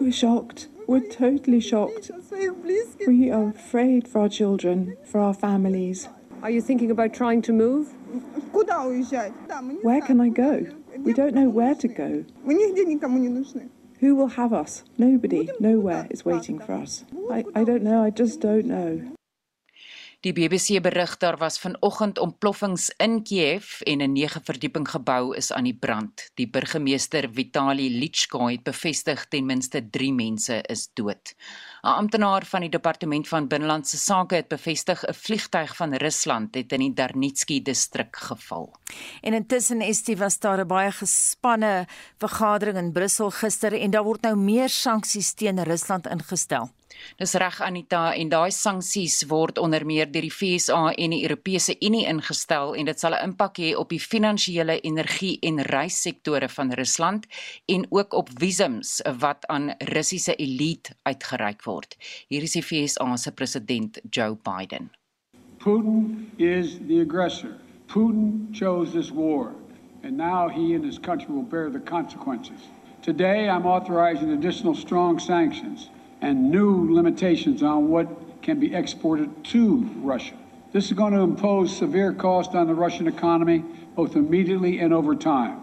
We're 0.00 0.12
shocked. 0.12 0.68
We're 0.86 1.08
totally 1.08 1.60
shocked. 1.60 2.10
We 3.06 3.30
are 3.32 3.48
afraid 3.48 4.08
for 4.08 4.20
our 4.20 4.30
children, 4.30 4.96
for 5.04 5.20
our 5.20 5.34
families. 5.34 6.08
Are 6.40 6.50
you 6.50 6.62
thinking 6.62 6.90
about 6.90 7.12
trying 7.12 7.42
to 7.42 7.52
move? 7.52 7.88
Where 9.82 10.00
can 10.00 10.20
I 10.20 10.30
go? 10.30 10.66
We 11.04 11.12
don't 11.12 11.34
know 11.34 11.48
where 11.48 11.74
to 11.74 11.88
go. 11.88 12.24
Who 14.00 14.14
will 14.14 14.28
have 14.28 14.52
us? 14.52 14.84
Nobody, 14.96 15.50
nowhere 15.58 16.06
is 16.10 16.24
waiting 16.24 16.60
for 16.60 16.72
us. 16.74 17.04
I, 17.30 17.44
I 17.54 17.64
don't 17.64 17.82
know. 17.82 18.04
I 18.04 18.10
just 18.10 18.40
don't 18.40 18.66
know. 18.66 19.17
Die 20.26 20.32
BBC 20.34 20.80
berig 20.82 21.12
daar 21.22 21.36
was 21.38 21.60
vanoggend 21.62 22.16
ontploffings 22.18 22.88
in 22.98 23.22
Kiev 23.22 23.80
en 23.80 24.00
'n 24.02 24.12
9 24.12 24.40
verdieping 24.44 24.88
gebou 24.90 25.36
is 25.36 25.52
aan 25.52 25.64
die 25.64 25.76
brand. 25.78 26.30
Die 26.34 26.50
burgemeester 26.50 27.28
Vitali 27.32 27.98
Lichko 27.98 28.48
het 28.48 28.62
bevestig 28.62 29.28
ten 29.28 29.46
minste 29.46 29.90
3 29.90 30.12
mense 30.12 30.62
is 30.62 30.88
dood. 30.94 31.34
'n 31.82 31.88
Amptenaar 31.88 32.44
van 32.44 32.60
die 32.60 32.70
departement 32.70 33.28
van 33.28 33.48
binnelandse 33.48 33.96
sake 33.96 34.34
het 34.34 34.48
bevestig 34.48 35.04
'n 35.04 35.14
vliegtyg 35.14 35.76
van 35.76 35.94
Rusland 35.94 36.54
het 36.54 36.72
in 36.72 36.80
die 36.80 36.94
Darnitsky 36.94 37.62
distrik 37.62 38.16
geval. 38.16 38.74
En 39.20 39.32
intussen 39.32 39.80
Estie 39.80 40.16
was 40.16 40.38
daar 40.38 40.58
'n 40.58 40.66
baie 40.66 40.92
gespanne 40.92 41.86
vergadering 42.18 42.76
in 42.76 42.92
Brussel 42.92 43.30
gister 43.30 43.72
en 43.72 43.90
daar 43.90 44.04
word 44.04 44.22
nou 44.22 44.36
meer 44.36 44.68
sanksies 44.68 45.32
teen 45.32 45.62
Rusland 45.62 46.06
ingestel. 46.06 46.70
Dis 47.16 47.34
reg 47.34 47.60
Anita 47.60 48.14
en 48.14 48.28
daai 48.28 48.50
sanksies 48.54 49.24
word 49.30 49.58
onder 49.58 49.84
meer 49.86 50.10
deur 50.12 50.26
die 50.26 50.32
FSA 50.32 50.92
en 50.94 51.14
die 51.14 51.22
Europese 51.22 51.76
Unie 51.80 52.06
ingestel 52.06 52.74
en 52.78 52.86
dit 52.86 53.00
sal 53.00 53.14
'n 53.14 53.24
impak 53.30 53.58
hê 53.58 53.74
op 53.76 53.88
die 53.88 54.00
finansiële, 54.00 54.80
energie 54.80 55.38
en 55.42 55.62
reissektore 55.62 56.48
van 56.48 56.72
Rusland 56.72 57.26
en 57.66 57.86
ook 57.90 58.12
op 58.12 58.28
visums 58.38 59.00
wat 59.18 59.46
aan 59.46 59.74
Russiese 59.78 60.34
elite 60.34 60.94
uitgereik 61.02 61.62
word. 61.64 61.96
Hier 62.28 62.42
is 62.42 62.52
die 62.52 62.62
FSA 62.62 63.16
se 63.16 63.32
president 63.32 63.98
Joe 64.10 64.36
Biden. 64.42 64.90
Putin 65.58 66.30
is 66.36 66.78
the 66.86 67.00
aggressor. 67.00 67.56
Putin 67.86 68.48
chose 68.52 68.92
this 68.92 69.10
war 69.10 69.52
and 70.02 70.16
now 70.16 70.48
he 70.48 70.74
and 70.74 70.84
his 70.84 70.98
country 71.00 71.32
will 71.34 71.48
bear 71.48 71.70
the 71.70 71.80
consequences. 71.80 72.60
Today 73.02 73.48
I'm 73.48 73.66
authorizing 73.66 74.32
additional 74.32 74.74
strong 74.74 75.20
sanctions 75.20 75.90
and 76.20 76.50
new 76.50 76.92
limitations 76.94 77.62
on 77.62 77.88
what 77.88 78.42
can 78.42 78.58
be 78.58 78.74
exported 78.74 79.44
to 79.44 79.78
Russia. 79.96 80.34
This 80.72 80.86
is 80.86 80.92
going 80.92 81.12
to 81.14 81.20
impose 81.20 81.76
severe 81.76 82.12
cost 82.12 82.54
on 82.54 82.66
the 82.66 82.74
Russian 82.74 83.06
economy, 83.06 83.64
both 83.94 84.16
immediately 84.16 84.80
and 84.80 84.92
over 84.92 85.14
time. 85.14 85.62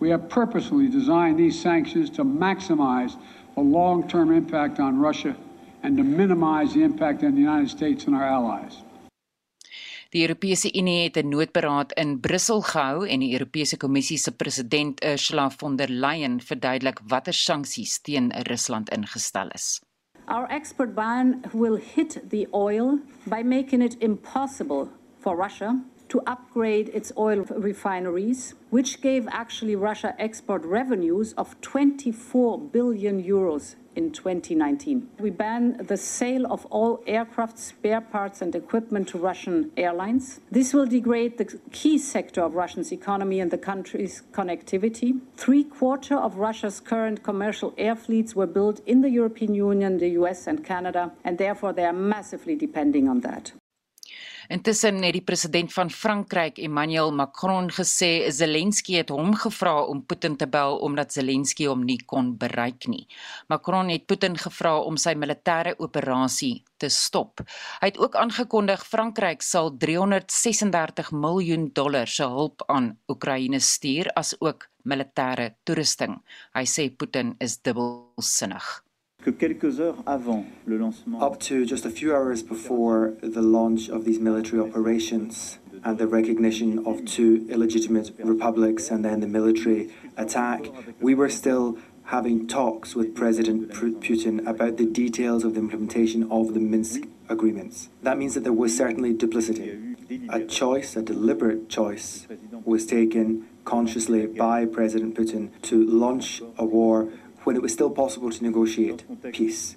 We 0.00 0.10
have 0.10 0.28
purposely 0.28 0.88
designed 0.88 1.38
these 1.38 1.60
sanctions 1.60 2.10
to 2.10 2.24
maximize 2.24 3.16
the 3.54 3.60
long 3.60 4.08
term 4.08 4.32
impact 4.32 4.80
on 4.80 4.98
Russia 4.98 5.36
and 5.82 5.96
to 5.96 6.02
minimize 6.02 6.74
the 6.74 6.82
impact 6.82 7.22
on 7.22 7.34
the 7.34 7.40
United 7.40 7.70
States 7.70 8.04
and 8.06 8.16
our 8.16 8.24
allies. 8.24 8.82
Die 10.12 10.20
Europese 10.20 10.68
Unie 10.76 11.02
het 11.04 11.16
'n 11.16 11.28
noodberaad 11.28 11.92
in 11.92 12.20
Brussel 12.20 12.60
gehou 12.60 13.08
en 13.08 13.20
die 13.20 13.32
Europese 13.32 13.76
Kommissie 13.76 14.18
se 14.18 14.32
president 14.32 15.04
Ursula 15.04 15.50
von 15.50 15.76
der 15.76 15.88
Leyen 15.88 16.40
verduidelik 16.40 17.00
watter 17.06 17.32
sanksies 17.32 18.00
teen 18.00 18.32
Rusland 18.50 18.90
ingestel 18.90 19.48
is. 19.54 19.80
Our 20.26 20.46
export 20.48 20.94
ban 20.94 21.40
will 21.52 21.80
hit 21.94 22.20
the 22.28 22.46
oil 22.52 22.98
by 23.24 23.42
making 23.42 23.82
it 23.82 23.96
impossible 23.98 24.88
for 25.18 25.36
Russia 25.36 25.80
to 26.06 26.18
upgrade 26.18 26.90
its 26.94 27.12
oil 27.16 27.44
refineries, 27.48 28.54
which 28.68 29.00
gave 29.00 29.22
actually 29.30 29.76
Russia 29.76 30.14
export 30.18 30.64
revenues 30.64 31.34
of 31.34 31.56
24 31.60 32.70
billion 32.70 33.24
euros 33.24 33.76
in 33.96 34.12
2019. 34.12 35.08
We 35.18 35.30
ban 35.30 35.84
the 35.86 35.96
sale 35.96 36.46
of 36.46 36.66
all 36.66 37.02
aircraft 37.06 37.58
spare 37.58 38.00
parts 38.00 38.42
and 38.42 38.54
equipment 38.54 39.08
to 39.08 39.18
Russian 39.18 39.70
airlines. 39.76 40.40
This 40.50 40.74
will 40.74 40.86
degrade 40.86 41.38
the 41.38 41.58
key 41.72 41.98
sector 41.98 42.42
of 42.42 42.54
Russia's 42.54 42.92
economy 42.92 43.40
and 43.40 43.50
the 43.50 43.58
country's 43.58 44.22
connectivity. 44.32 45.20
Three 45.36 45.64
quarter 45.64 46.16
of 46.16 46.36
Russia's 46.36 46.80
current 46.80 47.22
commercial 47.22 47.74
air 47.78 47.96
fleets 47.96 48.34
were 48.34 48.46
built 48.46 48.80
in 48.86 49.00
the 49.02 49.10
European 49.10 49.54
Union, 49.54 49.98
the 49.98 50.10
US, 50.20 50.46
and 50.46 50.64
Canada, 50.64 51.12
and 51.24 51.38
therefore 51.38 51.72
they 51.72 51.84
are 51.84 51.92
massively 51.92 52.56
depending 52.56 53.08
on 53.08 53.20
that. 53.20 53.52
Intussen 54.48 55.02
het 55.02 55.14
die 55.14 55.22
president 55.22 55.72
van 55.72 55.90
Frankryk, 55.90 56.58
Emmanuel 56.58 57.12
Macron, 57.14 57.68
gesê 57.70 58.30
Zelensky 58.34 58.96
het 58.98 59.12
hom 59.14 59.34
gevra 59.38 59.74
om 59.84 60.02
Putin 60.06 60.36
te 60.36 60.48
bel 60.50 60.78
omdat 60.82 61.12
Zelensky 61.12 61.68
hom 61.70 61.84
nie 61.86 62.00
kon 62.06 62.32
bereik 62.38 62.88
nie. 62.90 63.06
Macron 63.52 63.92
het 63.92 64.06
Putin 64.06 64.36
gevra 64.36 64.78
om 64.82 64.98
sy 64.98 65.14
militêre 65.14 65.76
operasie 65.78 66.64
te 66.82 66.90
stop. 66.90 67.44
Hy 67.80 67.92
het 67.92 68.00
ook 68.02 68.18
aangekondig 68.18 68.82
Frankryk 68.86 69.42
sal 69.46 69.70
336 69.78 71.12
miljoen 71.12 71.70
dollar 71.74 72.10
se 72.10 72.26
hulp 72.26 72.66
aan 72.66 72.96
Oekraïne 73.08 73.60
stuur 73.60 74.10
as 74.18 74.34
ook 74.40 74.66
militêre 74.82 75.52
toerusting. 75.64 76.18
Hy 76.56 76.64
sê 76.66 76.90
Putin 76.90 77.36
is 77.38 77.60
dubbelsinnig. 77.62 78.82
Quelques 79.30 79.78
heures 79.78 80.02
avant 80.06 80.44
le 80.66 80.78
lancement. 80.78 81.22
Up 81.22 81.38
to 81.38 81.64
just 81.64 81.84
a 81.84 81.90
few 81.90 82.14
hours 82.14 82.42
before 82.42 83.14
the 83.22 83.42
launch 83.42 83.88
of 83.88 84.04
these 84.04 84.18
military 84.18 84.60
operations 84.60 85.58
and 85.84 85.98
the 85.98 86.06
recognition 86.06 86.84
of 86.86 87.04
two 87.04 87.46
illegitimate 87.48 88.10
republics 88.18 88.90
and 88.90 89.04
then 89.04 89.20
the 89.20 89.26
military 89.26 89.90
attack, 90.16 90.66
we 91.00 91.14
were 91.14 91.28
still 91.28 91.78
having 92.04 92.46
talks 92.46 92.94
with 92.94 93.14
President 93.14 93.70
Putin 93.70 94.46
about 94.46 94.76
the 94.76 94.86
details 94.86 95.44
of 95.44 95.54
the 95.54 95.60
implementation 95.60 96.30
of 96.30 96.54
the 96.54 96.60
Minsk 96.60 97.02
agreements. 97.28 97.88
That 98.02 98.18
means 98.18 98.34
that 98.34 98.44
there 98.44 98.52
was 98.52 98.76
certainly 98.76 99.12
duplicity. 99.12 99.78
A 100.28 100.44
choice, 100.44 100.94
a 100.96 101.02
deliberate 101.02 101.68
choice, 101.68 102.26
was 102.64 102.84
taken 102.84 103.46
consciously 103.64 104.26
by 104.26 104.66
President 104.66 105.14
Putin 105.14 105.50
to 105.62 105.86
launch 105.86 106.42
a 106.58 106.64
war 106.64 107.08
when 107.44 107.56
it 107.56 107.62
was 107.62 107.72
still 107.72 107.90
possible 107.90 108.30
to 108.30 108.42
negotiate 108.42 109.04
peace. 109.32 109.76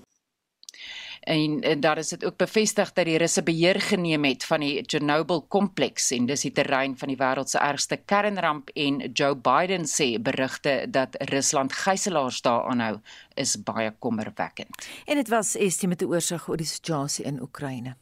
en, 1.26 1.62
en 1.62 1.80
daar 1.80 1.98
is 1.98 2.08
dit 2.08 2.26
ook 2.26 2.38
bevestig 2.38 2.94
dat 2.94 3.06
die 3.06 3.18
Russe 3.18 3.44
beheer 3.44 3.80
geneem 3.82 4.24
het 4.24 4.46
van 4.46 4.62
die 4.62 4.84
Chernobyl 4.86 5.42
kompleks 5.50 6.12
en 6.14 6.28
dis 6.30 6.46
die 6.46 6.52
terrein 6.54 6.94
van 6.98 7.10
die 7.10 7.18
wêreld 7.18 7.50
se 7.50 7.60
ergste 7.60 7.98
kernramp 8.06 8.70
en 8.74 9.00
Joe 9.14 9.36
Biden 9.36 9.90
sê 9.90 10.22
berigte 10.22 10.86
dat 10.90 11.18
Rusland 11.32 11.74
gijslaers 11.74 12.42
daar 12.46 12.70
aanhou 12.70 13.00
is 13.34 13.56
baie 13.58 13.94
kommerwekkend. 14.00 14.88
En 15.06 15.16
dit 15.16 15.30
was 15.30 15.56
Estie 15.58 15.88
met 15.88 16.02
'n 16.02 16.06
oorsig 16.06 16.50
oor 16.50 16.58
die 16.58 16.66
situasie 16.66 17.26
in 17.26 17.42
Oekraïne. 17.42 17.96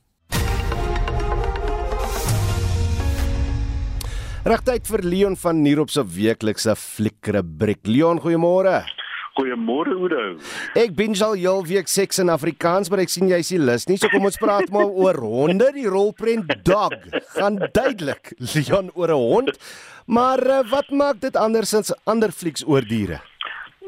Regtyd 4.43 4.87
vir 4.87 4.99
Leon 5.03 5.37
van 5.37 5.61
Nierop 5.61 5.89
se 5.89 6.03
weeklikse 6.05 6.75
fliekrubriek. 6.75 7.87
Leon, 7.87 8.19
goeiemôre. 8.19 9.02
Goeiemôre 9.33 9.95
Oudo. 9.97 10.37
Ek 10.77 10.91
binge 10.93 11.23
al 11.25 11.33
heel 11.33 11.63
week 11.65 11.89
seks 11.89 12.19
in 12.21 12.29
Afrikaans, 12.29 12.91
maar 12.91 13.01
ek 13.01 13.09
sien 13.09 13.31
jy 13.31 13.39
is 13.41 13.49
nie 13.55 13.61
lus 13.63 13.87
nie. 13.89 13.97
So 13.97 14.11
kom 14.13 14.27
ons 14.29 14.37
praat 14.37 14.69
maar 14.73 14.85
oor 14.85 15.17
honde. 15.25 15.71
Die 15.73 15.87
rolprent 15.89 16.53
Dog 16.67 16.93
gaan 17.33 17.57
duidelik 17.73 18.35
Leon 18.53 18.91
oor 18.93 19.09
'n 19.09 19.23
hond. 19.25 19.57
Maar 20.05 20.41
uh, 20.45 20.61
wat 20.69 20.89
maak 20.91 21.21
dit 21.21 21.35
anders 21.35 21.73
as 21.73 21.93
ander 22.05 22.29
flieks 22.31 22.61
oor 22.67 22.85
diere? 22.85 23.21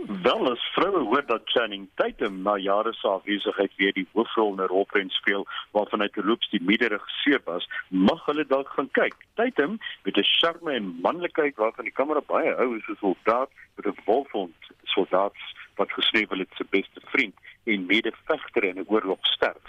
Wel, 0.08 0.52
as 0.52 0.72
vroue 0.74 1.00
hoor 1.00 1.26
dat 1.26 1.42
Channing 1.46 1.88
Tatum 1.96 2.42
na 2.42 2.58
jare 2.58 2.94
se 2.94 3.08
afwesigheid 3.08 3.72
weer 3.76 3.94
die 3.94 4.08
hoofrol 4.14 4.52
in 4.54 4.62
'n 4.62 4.68
rolprent 4.68 5.12
speel 5.12 5.48
waarvan 5.72 6.02
hy 6.02 6.08
terloops 6.08 6.50
die 6.50 6.62
mede-regisseur 6.62 7.42
was, 7.46 7.66
mag 7.88 8.26
hulle 8.26 8.46
dalk 8.46 8.70
gaan 8.70 8.92
kyk. 8.92 9.16
Tatum 9.34 9.80
met 10.04 10.18
'n 10.18 10.24
charme 10.24 10.74
en 10.74 11.00
manlikheid 11.02 11.56
waarvan 11.56 11.84
die 11.84 11.94
kamera 11.94 12.22
baie 12.22 12.54
hou, 12.54 12.78
is 12.78 12.88
'n 12.88 12.98
soldaat 13.00 13.50
met 13.76 13.86
'n 13.86 14.02
wolfhond 14.06 14.56
soldaat 14.84 15.34
wat 15.76 15.92
geskryf 15.92 16.30
het 16.30 16.54
sy 16.54 16.66
beste 16.70 17.02
vriend 17.06 17.36
en 17.64 17.86
medevegter 17.86 18.64
in 18.64 18.78
'n 18.78 18.86
oorlog 18.88 19.26
sterf. 19.26 19.66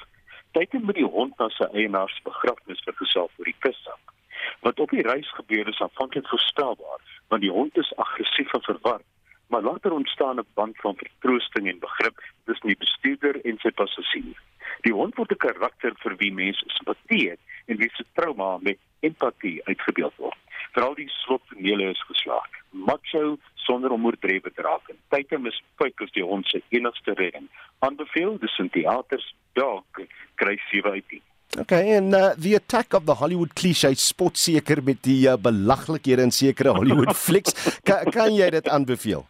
Het 0.53 0.73
met 0.73 0.95
die 0.95 1.13
hond 1.17 1.39
na 1.39 1.49
sy 1.49 1.65
eienaar 1.73 2.09
se 2.09 2.21
begrafnis 2.23 2.81
vergesel 2.85 3.31
vir 3.37 3.45
die 3.45 3.59
kussak. 3.59 4.05
Wat 4.61 4.81
op 4.81 4.91
die 4.91 5.03
reis 5.03 5.31
gebeur 5.33 5.69
is 5.69 5.81
aanvanklik 5.81 6.29
voorstelbaar, 6.29 7.01
want 7.29 7.43
die 7.43 7.51
hond 7.51 7.77
is 7.77 7.97
aggressief 7.97 8.53
en 8.53 8.63
verward, 8.63 9.05
maar 9.47 9.63
later 9.63 9.93
ontstaan 9.93 10.39
'n 10.39 10.47
band 10.55 10.77
van 10.77 10.97
vertroosting 10.97 11.69
en 11.69 11.79
begrip 11.79 12.23
tussen 12.45 12.67
die 12.67 12.77
bestuurder 12.77 13.45
en 13.45 13.59
sy 13.59 13.71
passasier. 13.71 14.39
Die 14.81 14.93
hond 14.93 15.15
word 15.15 15.31
'n 15.33 15.37
karakter 15.37 15.93
vir 16.03 16.17
wie 16.17 16.33
mense 16.33 16.65
simpatie 16.67 17.31
het 17.31 17.41
en 17.67 17.77
wie 17.77 17.91
se 17.95 18.05
trauma 18.13 18.59
met 18.61 18.79
empatie 19.01 19.61
uitgebeeld 19.65 20.17
word. 20.17 20.39
Veral 20.73 20.95
die 20.95 21.09
slottonele 21.09 21.91
is 21.91 22.03
geslaag. 22.09 22.51
Macho 22.71 23.39
sonder 23.55 23.91
om 23.91 24.07
oordrewe 24.07 24.53
te 24.53 24.63
raak. 24.63 24.91
Tydte 25.09 25.39
mis 25.39 25.63
kyk 25.81 26.01
as 26.01 26.13
die 26.13 26.25
hond 26.25 26.47
se 26.47 26.63
enigste 26.69 27.13
redding. 27.13 27.49
Aanbeveel 27.79 28.39
dis 28.39 28.59
in 28.59 28.71
teaters 28.71 29.35
dalk 29.53 30.03
kry 30.35 30.59
7 30.71 30.91
uit 30.91 31.09
10. 31.09 31.23
Okay, 31.61 31.95
en 31.97 32.11
uh, 32.13 32.35
the 32.37 32.55
attack 32.55 32.93
of 32.95 33.07
the 33.07 33.15
Hollywood 33.15 33.55
cliché 33.55 33.95
spot 33.95 34.37
seker 34.37 34.83
met 34.83 35.01
die 35.07 35.29
uh, 35.29 35.39
belaglikhede 35.41 36.23
in 36.23 36.35
sekere 36.35 36.75
Hollywood 36.77 37.17
flicks. 37.27 37.57
Ka 37.87 38.03
kan 38.11 38.35
jy 38.35 38.51
dit 38.51 38.69
aanbeveel? 38.69 39.25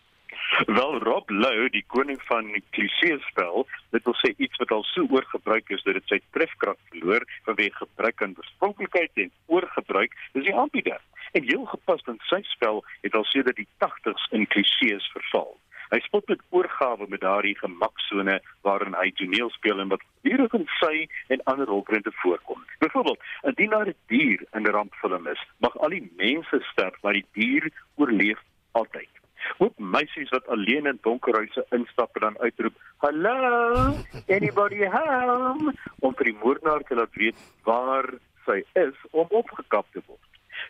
Wel 0.64 0.98
Rob 0.98 1.30
Lou, 1.30 1.68
die 1.68 1.84
koning 1.86 2.16
van 2.24 2.46
die 2.48 2.62
kliseë 2.72 3.18
spel, 3.26 3.66
dit 3.92 4.04
wil 4.08 4.14
sê 4.16 4.30
iets 4.40 4.56
wat 4.62 4.70
al 4.72 4.84
so 4.88 5.04
oorgebruik 5.12 5.68
is 5.74 5.82
dat 5.84 5.98
dit 5.98 6.06
sy 6.08 6.16
trefkrag 6.32 6.78
verloor 6.88 7.26
vanweë 7.44 7.74
gebrek 7.76 8.22
aan 8.24 8.32
oorspronklikheid 8.40 9.20
en 9.20 9.32
oorgebruik, 9.52 10.16
dis 10.32 10.46
die 10.46 10.54
aanbieder. 10.56 11.02
En 11.36 11.44
heel 11.44 11.66
gepas 11.68 12.00
want 12.06 12.24
sy 12.30 12.40
spel 12.54 12.80
het 13.02 13.18
al 13.18 13.26
sedert 13.28 13.60
die 13.60 13.68
80s 13.84 14.24
in 14.38 14.48
kliseës 14.54 15.10
verval. 15.12 15.52
Hy 15.92 16.00
spot 16.06 16.32
met 16.32 16.46
oorgawe 16.56 17.04
met 17.12 17.20
daardie 17.26 17.56
gemaksone 17.60 18.38
waarin 18.64 18.96
hy 18.96 19.10
toneel 19.20 19.52
speel 19.58 19.84
en 19.84 19.92
wat 19.92 20.08
hier 20.24 20.40
in 20.46 20.64
sy 20.78 21.04
en 21.36 21.44
ander 21.52 21.68
rolprente 21.68 22.14
voorkom. 22.22 22.64
Byvoorbeeld, 22.80 23.20
indien 23.52 23.76
daar 23.76 23.92
'n 23.92 24.00
dier 24.08 24.40
in 24.56 24.64
'n 24.64 24.72
rampfilm 24.72 25.28
is, 25.28 25.46
mag 25.60 25.76
al 25.78 25.92
die 25.92 26.10
mense 26.16 26.64
sterf, 26.72 26.96
maar 27.02 27.12
die 27.12 27.28
dier 27.32 27.70
oorleef 27.96 28.40
altyd. 28.72 29.12
Ook 29.58 29.78
meisies 29.78 30.30
wat 30.30 30.46
alleen 30.46 30.86
in 30.86 30.98
donker 31.02 31.34
huise 31.34 31.66
instap 31.70 32.16
en 32.16 32.20
dan 32.20 32.38
uitroep, 32.38 32.76
"Hallo, 32.96 33.94
anybody 34.28 34.84
home?" 34.84 35.72
om 35.98 36.14
vir 36.14 36.24
die 36.24 36.38
moordenaar 36.42 36.82
te 36.82 36.94
laat 36.94 37.14
weet 37.14 37.36
waar 37.62 38.14
sy 38.44 38.62
is 38.72 38.96
om 39.10 39.26
opgekap 39.30 39.86
te 39.92 40.02
word. 40.06 40.20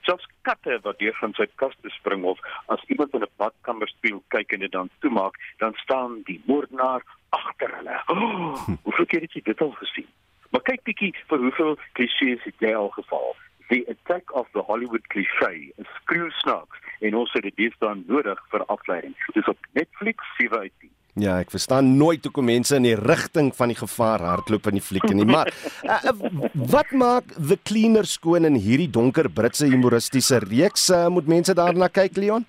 Selfs 0.02 0.26
katte 0.42 0.78
wat 0.82 0.98
deur 0.98 1.16
van 1.20 1.32
sy 1.34 1.46
kas 1.54 1.74
te 1.82 1.90
spring 1.94 2.24
of 2.24 2.38
as 2.66 2.82
iemand 2.92 3.14
in 3.14 3.22
'n 3.22 3.36
badkamer 3.36 3.88
speel 3.88 4.22
kyk 4.28 4.52
en 4.52 4.60
dit 4.60 4.72
dan 4.72 4.90
toemaak, 5.00 5.34
dan 5.58 5.74
staan 5.74 6.22
die 6.24 6.42
moordenaar 6.46 7.02
agter 7.28 7.76
hulle. 7.76 8.02
Oh, 8.06 8.68
hoeveel 8.84 9.06
keer 9.06 9.20
het 9.20 9.32
jy 9.32 9.42
dit 9.42 9.60
al 9.60 9.70
gesien? 9.70 10.08
Maar 10.50 10.62
kyk 10.62 10.82
bietjie 10.82 11.14
vir 11.28 11.38
hoeveel 11.38 11.78
klisjées 11.92 12.42
het 12.42 12.54
jy 12.58 12.74
al 12.74 12.88
geval. 12.88 13.34
The 13.68 13.84
attack 13.90 14.34
of 14.34 14.46
the 14.52 14.62
Hollywood 14.62 15.06
cliché, 15.12 15.72
'n 15.78 15.86
skreeu 16.00 16.30
snaaks 16.42 16.78
en 17.00 17.14
ons 17.14 17.32
het 17.32 17.42
dit 17.42 17.56
deesdae 17.56 17.94
nodig 18.06 18.38
vir 18.50 18.64
afleiding. 18.66 19.14
Dis 19.34 19.48
op 19.48 19.58
Netflix 19.72 20.24
7 20.38 20.58
uit 20.58 20.72
10. 20.80 20.90
Ja, 21.16 21.38
ek 21.40 21.48
verstaan 21.54 21.94
nooit 21.96 22.26
hoekom 22.28 22.44
mense 22.44 22.76
in 22.76 22.84
die 22.84 22.96
rigting 22.98 23.48
van 23.56 23.70
die 23.72 23.78
gevaar 23.78 24.20
hardloop 24.20 24.66
in 24.68 24.76
die 24.76 24.84
flieke 24.84 25.14
nie, 25.16 25.24
maar 25.24 25.48
uh, 25.88 26.10
wat 26.74 26.92
maak 26.92 27.30
The 27.38 27.56
Cleaner 27.64 28.04
skoon 28.04 28.44
in 28.44 28.58
hierdie 28.60 28.90
donker 28.92 29.30
Britse 29.32 29.64
humoristiese 29.64 30.42
reeks? 30.44 30.90
Uh, 30.92 31.06
moet 31.08 31.30
mense 31.32 31.56
daarna 31.56 31.88
kyk, 31.88 32.20
Leon? 32.20 32.44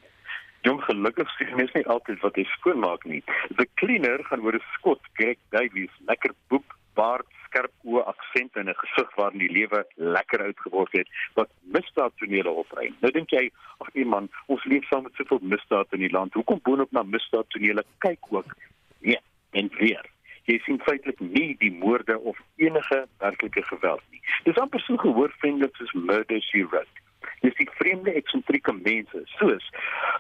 Jong 0.68 0.82
gelukkig 0.84 1.32
sien 1.38 1.56
mense 1.56 1.80
nie 1.80 1.88
altyd 1.88 2.20
wat 2.26 2.36
hy 2.36 2.44
skoon 2.58 2.84
maak 2.84 3.08
nie. 3.08 3.22
The 3.56 3.70
Cleaner 3.80 4.20
gaan 4.28 4.44
oor 4.44 4.60
'n 4.60 4.68
skot, 4.76 5.00
Greg 5.16 5.40
Davies, 5.56 5.94
lekker 6.12 6.36
boek, 6.52 6.76
baard, 7.00 7.28
skerp 7.48 7.74
oë 7.84 8.04
aksent 8.14 8.60
en 8.62 8.70
'n 8.70 8.82
gesig 8.84 9.16
waarin 9.16 9.44
die 9.44 9.52
lewe 9.60 9.86
lekker 9.96 10.44
uitgeword 10.50 10.92
het 10.92 11.08
wat 11.40 11.50
misdaadtonele 11.76 12.50
opbring. 12.50 12.96
Nou 13.02 13.12
dink 13.12 13.30
jy, 13.32 13.50
ag 13.80 13.94
nee 13.94 14.06
man, 14.06 14.30
ons 14.48 14.64
leef 14.66 14.86
saam 14.88 15.04
met 15.04 15.16
soveel 15.16 15.40
misdaad 15.42 15.94
in 15.94 16.06
die 16.06 16.12
land. 16.12 16.34
Hoekom 16.34 16.60
boonop 16.64 16.92
na 16.92 17.04
misdaadtonele 17.04 17.84
kyk 18.06 18.30
ook? 18.30 18.56
Nee, 19.00 19.20
en 19.52 19.72
weer. 19.80 20.06
Jy 20.48 20.60
sien 20.64 20.80
feitelik 20.80 21.20
nie 21.20 21.56
die 21.60 21.72
moorde 21.72 22.20
of 22.20 22.38
enige 22.56 23.06
werklike 23.20 23.64
geweld 23.64 24.04
nie. 24.12 24.22
Dis 24.44 24.60
amper 24.62 24.80
so 24.80 24.98
gehoorvriendelik 24.98 25.76
soos 25.76 25.92
Murder 25.94 26.42
She 26.42 26.64
Wrote. 26.64 27.07
Dis 27.42 27.56
die 27.60 27.70
vreemde 27.80 28.14
eksentrieke 28.14 28.74
mense 28.74 29.24
soos 29.38 29.66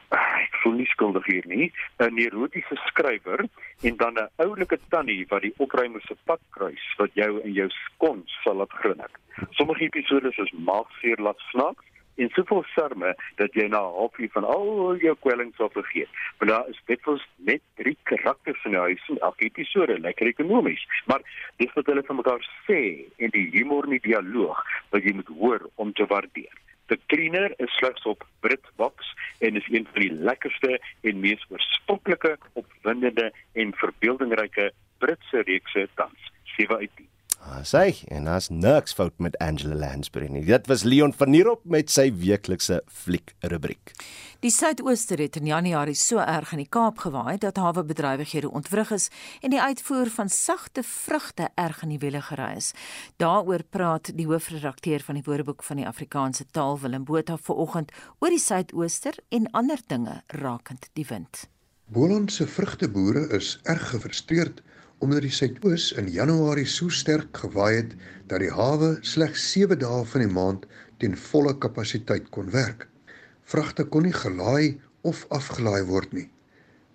ah, 0.09 0.37
ek 0.41 0.55
voel 0.61 0.77
nie 0.79 0.89
skuldig 0.91 1.25
hier 1.25 1.47
nie, 1.47 1.71
'n 1.99 2.13
neurotiese 2.13 2.77
skrywer 2.87 3.45
en 3.83 3.97
dan 3.97 4.17
'n 4.17 4.29
oulike 4.45 4.79
tannie 4.89 5.25
wat 5.29 5.41
die 5.41 5.53
opruimer 5.57 6.01
se 6.01 6.15
pad 6.25 6.41
kruis 6.51 6.85
wat 6.97 7.13
jou 7.13 7.41
in 7.41 7.53
jou 7.53 7.69
skons 7.69 8.39
sal 8.43 8.55
laat 8.55 8.71
grinnik. 8.81 9.13
Sommige 9.51 9.83
episode 9.83 10.33
is 10.37 10.51
maagseer 10.51 11.21
laat 11.21 11.39
snaaks 11.51 11.85
en 12.17 12.29
soveel 12.33 12.63
charme 12.73 13.15
dat 13.35 13.53
jy 13.53 13.67
na 13.67 13.81
'n 13.81 13.95
halfuur 13.99 14.29
van 14.33 14.43
al 14.43 14.95
jou 14.95 15.15
kwellings 15.19 15.55
sal 15.55 15.69
vergeet. 15.69 16.09
Maar 16.37 16.47
daar 16.47 16.67
is 16.69 16.81
dit 16.85 17.03
was 17.03 17.27
net 17.35 17.61
drie 17.75 17.97
karakters 18.03 18.65
in 18.65 18.71
die 18.71 18.79
huis 18.79 19.03
en 19.09 19.17
elke 19.17 19.45
episode 19.45 19.99
lekker 19.99 20.27
ekonomies, 20.27 20.87
maar 21.05 21.21
dis 21.55 21.73
wat 21.73 21.85
hulle 21.85 22.03
van 22.03 22.15
mekaar 22.15 22.43
sê 22.67 23.05
en 23.17 23.29
die 23.29 23.49
humor 23.51 23.83
in 23.83 23.89
die 23.89 24.07
dialoog 24.09 24.63
wat 24.89 25.03
jy 25.03 25.13
moet 25.13 25.27
hoor 25.27 25.69
om 25.75 25.93
te 25.93 26.05
waardeer. 26.05 26.55
The 26.88 27.00
Cleaner 27.06 27.54
is 27.58 27.71
slegs 27.76 28.04
op 28.04 28.28
Britbox 28.39 29.15
en 29.39 29.56
is 29.56 29.67
een 29.71 29.88
van 29.91 30.02
die 30.02 30.12
lekkerste 30.12 30.82
en 31.02 31.19
mees 31.19 31.45
oorspronklike, 31.50 32.38
opwindende 32.54 33.34
en 33.54 33.73
verbeeldingryke 33.73 34.71
Britse 34.97 35.41
reekse 35.41 35.89
tans. 35.95 36.32
7 36.43 36.76
uit 36.76 36.89
10. 36.95 37.08
Ah, 37.47 37.62
sy 37.63 37.93
en 38.12 38.25
as 38.27 38.49
niks 38.51 38.91
fout 38.91 39.13
met 39.23 39.38
Angela 39.39 39.77
Lansbury 39.79 40.27
nie. 40.27 40.41
Dit 40.43 40.65
was 40.67 40.81
Leon 40.83 41.13
van 41.15 41.29
Nierop 41.31 41.62
met 41.63 41.88
sy 41.93 42.10
weeklikse 42.12 42.81
fliek 42.91 43.31
rubriek. 43.39 43.93
Die 44.43 44.51
suidooster 44.51 45.21
het 45.23 45.39
in 45.39 45.47
Januarie 45.47 45.95
so 45.95 46.19
erg 46.19 46.51
in 46.51 46.60
die 46.65 46.67
Kaap 46.67 46.99
gewaai 47.05 47.38
dat 47.39 47.62
hawe 47.63 47.86
bedrywighede 47.88 48.51
ontwrig 48.51 48.91
is 48.91 49.07
en 49.39 49.56
die 49.56 49.63
uitvoer 49.63 50.12
van 50.17 50.27
sagte 50.29 50.83
vrugte 50.83 51.48
erg 51.56 51.79
in 51.87 51.95
die 51.95 52.02
wiele 52.04 52.21
gery 52.27 52.52
is. 52.60 52.73
Daaroor 53.15 53.63
praat 53.63 54.12
die 54.19 54.27
hoofredakteur 54.27 55.08
van 55.08 55.15
die 55.15 55.23
Woordeboek 55.23 55.63
van 55.63 55.79
die 55.79 55.87
Afrikaanse 55.87 56.50
taal 56.52 56.81
Willem 56.83 57.08
Botha 57.08 57.39
vanoggend 57.39 57.95
oor 58.19 58.35
die 58.35 58.43
suidooster 58.43 59.15
en 59.31 59.48
ander 59.56 59.79
dinge 59.87 60.19
rakend 60.43 60.91
die 61.00 61.08
wind. 61.08 61.48
Boland 61.87 62.33
se 62.33 62.43
vrugteboere 62.48 63.29
is 63.39 63.56
erg 63.63 63.93
gefrustreerd 63.95 64.60
omdat 64.98 65.21
die 65.21 65.33
suidoos 65.33 65.91
in 66.00 66.08
Januarie 66.10 66.65
so 66.65 66.89
sterk 66.89 67.37
gewaai 67.37 67.75
het 67.75 67.91
dat 68.31 68.41
die 68.41 68.54
hawe 68.54 68.95
slegs 69.06 69.43
7 69.52 69.77
dae 69.83 70.00
van 70.12 70.23
die 70.23 70.33
maand 70.33 70.63
teen 70.98 71.17
volle 71.27 71.54
kapasiteit 71.62 72.31
kon 72.33 72.50
werk. 72.54 72.87
Vragte 73.45 73.85
kon 73.85 74.08
nie 74.08 74.15
gelaai 74.15 74.79
of 75.06 75.25
afgelaai 75.29 75.83
word 75.85 76.15
nie. 76.17 76.25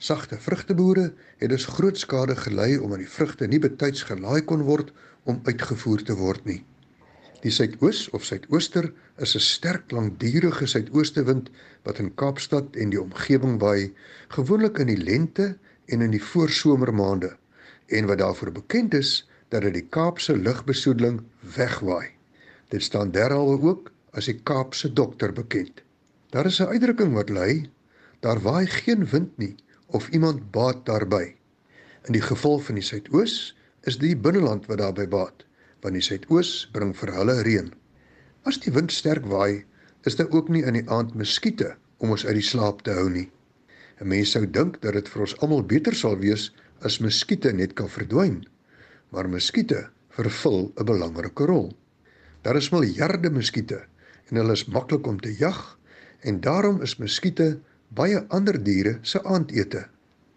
Sagte 0.03 0.38
vrugteboere 0.42 1.12
het 1.38 1.53
dus 1.55 1.68
groot 1.76 1.98
skade 1.98 2.34
gely 2.36 2.74
omdat 2.80 3.05
die 3.05 3.12
vrugte 3.12 3.46
nie 3.46 3.62
betyds 3.62 4.03
gelaai 4.09 4.42
kon 4.50 4.66
word 4.66 4.90
om 5.22 5.38
uitgevoer 5.46 6.03
te 6.03 6.16
word 6.18 6.44
nie. 6.44 6.64
Die 7.42 7.55
suidoos 7.55 8.09
of 8.11 8.26
suidooster 8.26 8.90
is 9.18 9.36
'n 9.36 9.46
sterk 9.46 9.94
langdurige 9.94 10.66
suidoostewind 10.66 11.50
wat 11.84 11.98
in 11.98 12.14
Kaapstad 12.14 12.76
en 12.76 12.90
die 12.90 13.00
omgewing 13.00 13.61
waai, 13.61 13.94
gewoonlik 14.28 14.78
in 14.78 14.90
die 14.90 15.03
lente 15.05 15.59
en 15.86 16.03
in 16.03 16.11
die 16.11 16.22
voorsomermaande 16.22 17.36
en 17.87 18.07
wat 18.07 18.18
daarvoor 18.18 18.53
bekend 18.53 18.95
is 18.95 19.28
dat 19.49 19.62
dit 19.62 19.74
die 19.74 19.89
Kaapse 19.89 20.37
lugbesoedeling 20.37 21.22
wegwaai. 21.57 22.09
Dit 22.68 22.83
staan 22.83 23.11
derhalwe 23.11 23.61
ook 23.68 23.93
as 24.12 24.28
die 24.30 24.39
Kaapse 24.43 24.93
dokter 24.93 25.33
bekend. 25.33 25.83
Daar 26.30 26.47
is 26.47 26.61
'n 26.61 26.72
uitdrukking 26.72 27.12
wat 27.12 27.28
lui: 27.28 27.70
daar 28.20 28.41
waai 28.41 28.66
geen 28.66 29.07
wind 29.07 29.39
nie 29.39 29.55
of 29.87 30.09
iemand 30.09 30.51
baat 30.51 30.87
daarby. 30.87 31.35
In 32.03 32.12
die 32.12 32.22
geval 32.22 32.59
van 32.59 32.74
die 32.74 32.85
suidoos 32.85 33.57
is 33.80 33.99
die 33.99 34.16
binneland 34.16 34.66
wat 34.66 34.78
daarby 34.78 35.09
baat, 35.09 35.45
want 35.80 35.95
die 35.95 36.03
suidoos 36.03 36.68
bring 36.72 36.97
vir 36.97 37.12
hulle 37.14 37.43
reën. 37.43 37.72
As 38.43 38.59
die 38.59 38.72
wind 38.72 38.93
sterk 38.93 39.26
waai, 39.26 39.64
is 40.03 40.16
daar 40.16 40.30
ook 40.30 40.49
nie 40.49 40.62
in 40.62 40.72
die 40.72 40.89
aand 40.91 41.14
muskiete 41.14 41.76
om 41.99 42.11
ons 42.11 42.26
uit 42.26 42.35
die 42.35 42.47
slaap 42.47 42.83
te 42.83 42.91
hou 42.91 43.09
nie. 43.11 43.30
'n 44.01 44.09
Mens 44.09 44.30
sou 44.30 44.47
dink 44.51 44.80
dat 44.83 44.93
dit 44.99 45.09
vir 45.09 45.20
ons 45.20 45.37
almal 45.39 45.62
beter 45.62 45.95
sal 45.95 46.16
wees 46.18 46.51
as 46.85 46.99
muskiete 46.99 47.53
net 47.53 47.74
kan 47.78 47.91
verdwyn. 47.91 48.43
Maar 49.12 49.28
muskiete 49.28 49.89
vervul 50.16 50.72
'n 50.76 50.85
belangrike 50.85 51.45
rol. 51.47 51.72
Daar 52.43 52.57
is 52.57 52.70
miljarde 52.70 53.30
muskiete 53.30 53.87
en 54.28 54.37
hulle 54.37 54.53
is 54.53 54.64
maklik 54.64 55.07
om 55.07 55.20
te 55.20 55.35
jag 55.39 55.78
en 56.20 56.41
daarom 56.41 56.83
is 56.83 56.97
muskiete 56.97 57.61
baie 57.89 58.24
ander 58.28 58.62
diere 58.62 58.99
se 59.03 59.22
aandete. 59.24 59.87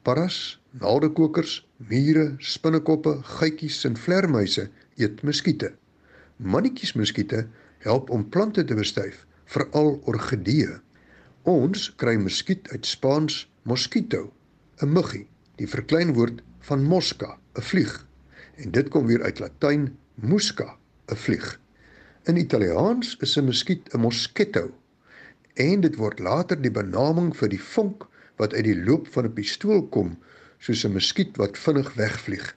Paras, 0.03 0.61
naaldekokers, 0.71 1.67
mure, 1.77 2.35
spinnekoppe, 2.39 3.21
geitjies 3.23 3.85
en 3.85 3.97
vlermuise 3.97 4.69
eet 4.95 5.23
muskiete. 5.23 5.73
Mannetjies 6.37 6.93
muskiete 6.93 7.47
help 7.79 8.09
om 8.09 8.29
plante 8.29 8.63
te 8.63 8.75
bestuif, 8.75 9.25
veral 9.45 10.01
orgideeë. 10.05 10.79
Ons 11.43 11.93
kry 11.95 12.17
muskiet 12.17 12.69
uit 12.71 12.85
Spaans 12.85 13.47
mosquito, 13.63 14.33
'n 14.81 14.93
muggie 14.93 15.27
die 15.59 15.67
verkleinwoord 15.67 16.41
van 16.67 16.83
mosca, 16.83 17.37
'n 17.55 17.61
vlieg. 17.61 18.07
En 18.55 18.71
dit 18.71 18.87
kom 18.89 19.05
weer 19.05 19.23
uit 19.23 19.39
Latyn 19.39 19.97
musca, 20.15 20.77
'n 21.11 21.15
vlieg. 21.15 21.59
In 22.23 22.37
Italiaans 22.37 23.17
is 23.19 23.37
'n 23.37 23.45
muskiet 23.45 23.93
'n 23.93 23.99
moschetto 23.99 24.71
en 25.53 25.81
dit 25.81 25.95
word 25.95 26.19
later 26.19 26.61
die 26.61 26.71
benaming 26.71 27.35
vir 27.37 27.49
die 27.49 27.61
vonk 27.61 28.07
wat 28.37 28.53
uit 28.53 28.63
die 28.63 28.83
loop 28.83 29.07
van 29.13 29.25
'n 29.25 29.33
pistool 29.33 29.87
kom, 29.87 30.17
soos 30.59 30.83
'n 30.85 30.93
muskiet 30.93 31.37
wat 31.37 31.57
vinnig 31.57 31.93
wegvlieg. 31.93 32.55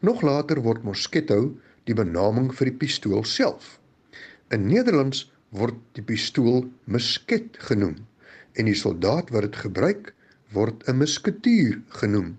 Nog 0.00 0.22
later 0.22 0.60
word 0.60 0.82
moschetto 0.82 1.56
die 1.84 1.94
benaming 1.94 2.52
vir 2.54 2.66
die 2.66 2.76
pistool 2.76 3.24
self. 3.24 3.78
In 4.50 4.66
Nederlands 4.66 5.32
word 5.50 5.74
die 5.92 6.02
pistool 6.02 6.66
musket 6.84 7.56
genoem 7.58 7.96
en 8.52 8.64
die 8.64 8.74
soldaat 8.74 9.30
wat 9.30 9.42
dit 9.42 9.56
gebruik 9.56 10.14
word 10.56 10.88
'n 10.88 10.96
musketier 10.96 11.80
genoem. 12.00 12.36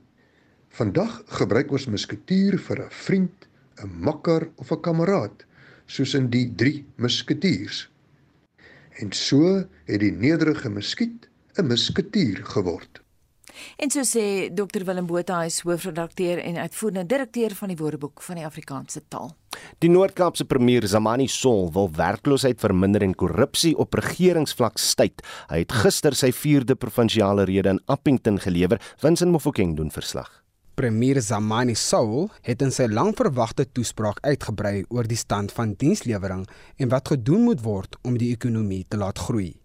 Vandag 0.78 1.24
gebruik 1.40 1.72
ons 1.72 1.88
musketier 1.88 2.58
vir 2.68 2.80
'n 2.86 2.92
vriend, 3.06 3.48
'n 3.84 3.90
makker 4.08 4.50
of 4.56 4.72
'n 4.72 4.82
kameraad, 4.82 5.46
soos 5.86 6.14
in 6.14 6.30
die 6.30 6.54
3 6.56 6.86
musketiers. 6.96 7.90
En 9.00 9.12
so 9.12 9.66
het 9.86 10.00
die 10.00 10.12
nederige 10.12 10.70
muskiet 10.70 11.30
'n 11.58 11.68
musketier 11.68 12.46
geword. 12.46 13.02
En 13.78 13.90
so 13.90 14.02
sê 14.02 14.54
Dr 14.54 14.84
Willem 14.86 15.06
Botha, 15.06 15.40
hy 15.40 15.46
is 15.46 15.62
hoofredakteur 15.62 16.38
en 16.38 16.58
uitvoerende 16.58 17.06
direkteur 17.06 17.56
van 17.56 17.68
die 17.68 17.78
Woordeboek 17.78 18.22
van 18.22 18.36
die 18.36 18.46
Afrikaanse 18.46 19.02
taal. 19.08 19.36
Die 19.80 19.90
Noord-Kaapse 19.90 20.46
premier 20.46 20.88
Zamani 20.88 21.28
Sol 21.28 21.72
wil 21.74 21.92
werkloosheid 21.94 22.60
verminder 22.60 23.02
en 23.02 23.16
korrupsie 23.16 23.76
op 23.78 23.94
regeringsvlak 23.94 24.78
staai. 24.78 25.14
Hy 25.52 25.62
het 25.62 25.76
gister 25.84 26.16
sy 26.18 26.32
4de 26.34 26.76
provinsiale 26.76 27.46
rede 27.46 27.76
in 27.76 27.82
Appington 27.86 28.40
gelewer, 28.42 28.82
Winsin 29.02 29.30
Mofokeng 29.30 29.76
doen 29.78 29.92
verslag. 29.94 30.32
Premier 30.78 31.22
Zamani 31.22 31.74
Sol 31.74 32.28
het 32.46 32.62
in 32.62 32.74
sy 32.74 32.86
langverwagte 32.86 33.66
toespraak 33.74 34.20
uitgebrei 34.22 34.84
oor 34.94 35.08
die 35.10 35.18
stand 35.18 35.54
van 35.56 35.72
dienslewering 35.74 36.44
en 36.78 36.92
wat 36.92 37.14
gedoen 37.14 37.48
moet 37.48 37.64
word 37.66 37.98
om 38.06 38.18
die 38.22 38.30
ekonomie 38.34 38.84
te 38.86 38.98
laat 39.02 39.18
groei. 39.26 39.56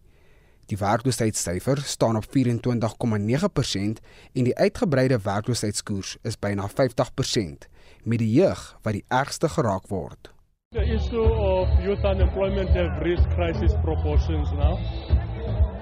Die 0.72 0.78
werkloosheidssyfer 0.80 1.82
staan 1.84 2.16
op 2.16 2.24
24,9% 2.32 4.01
en 4.32 4.49
die 4.49 4.57
uitgebreide 4.57 5.18
werkloosheidskoers 5.20 6.16
is 6.22 6.38
byna 6.40 6.70
50% 6.70 7.68
met 8.05 8.18
die 8.18 8.32
jeug 8.32 8.61
wat 8.82 8.96
die 8.98 9.05
ergste 9.09 9.48
geraak 9.48 9.88
word. 9.90 10.30
The 10.72 10.82
issue 10.88 11.22
of 11.22 11.68
youth 11.84 12.05
unemployment 12.05 12.70
have 12.70 13.03
reached 13.05 13.28
crisis 13.34 13.74
proportions 13.84 14.50
now. 14.53 14.78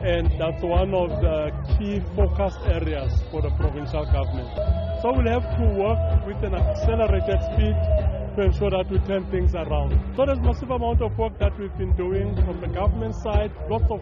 And 0.03 0.27
that's 0.41 0.63
one 0.63 0.95
of 0.95 1.11
the 1.21 1.53
key 1.77 2.01
focus 2.17 2.57
areas 2.65 3.13
for 3.31 3.43
the 3.43 3.51
provincial 3.51 4.05
government. 4.07 4.49
So 5.03 5.13
we'll 5.13 5.29
have 5.29 5.47
to 5.59 5.65
work 5.77 6.27
with 6.27 6.43
an 6.43 6.55
accelerated 6.55 7.41
speed 7.53 7.77
to 8.37 8.43
ensure 8.43 8.71
that 8.71 8.91
we 8.91 8.99
turn 9.07 9.31
things 9.31 9.55
around. 9.55 9.93
So 10.17 10.25
there's 10.25 10.41
massive 10.41 10.71
amount 10.71 11.03
of 11.03 11.17
work 11.19 11.39
that 11.39 11.59
we've 11.59 11.77
been 11.77 11.95
doing 11.97 12.35
from 12.45 12.61
the 12.61 12.69
government 12.69 13.15
side, 13.15 13.53
lots 13.69 13.91
of 13.91 14.01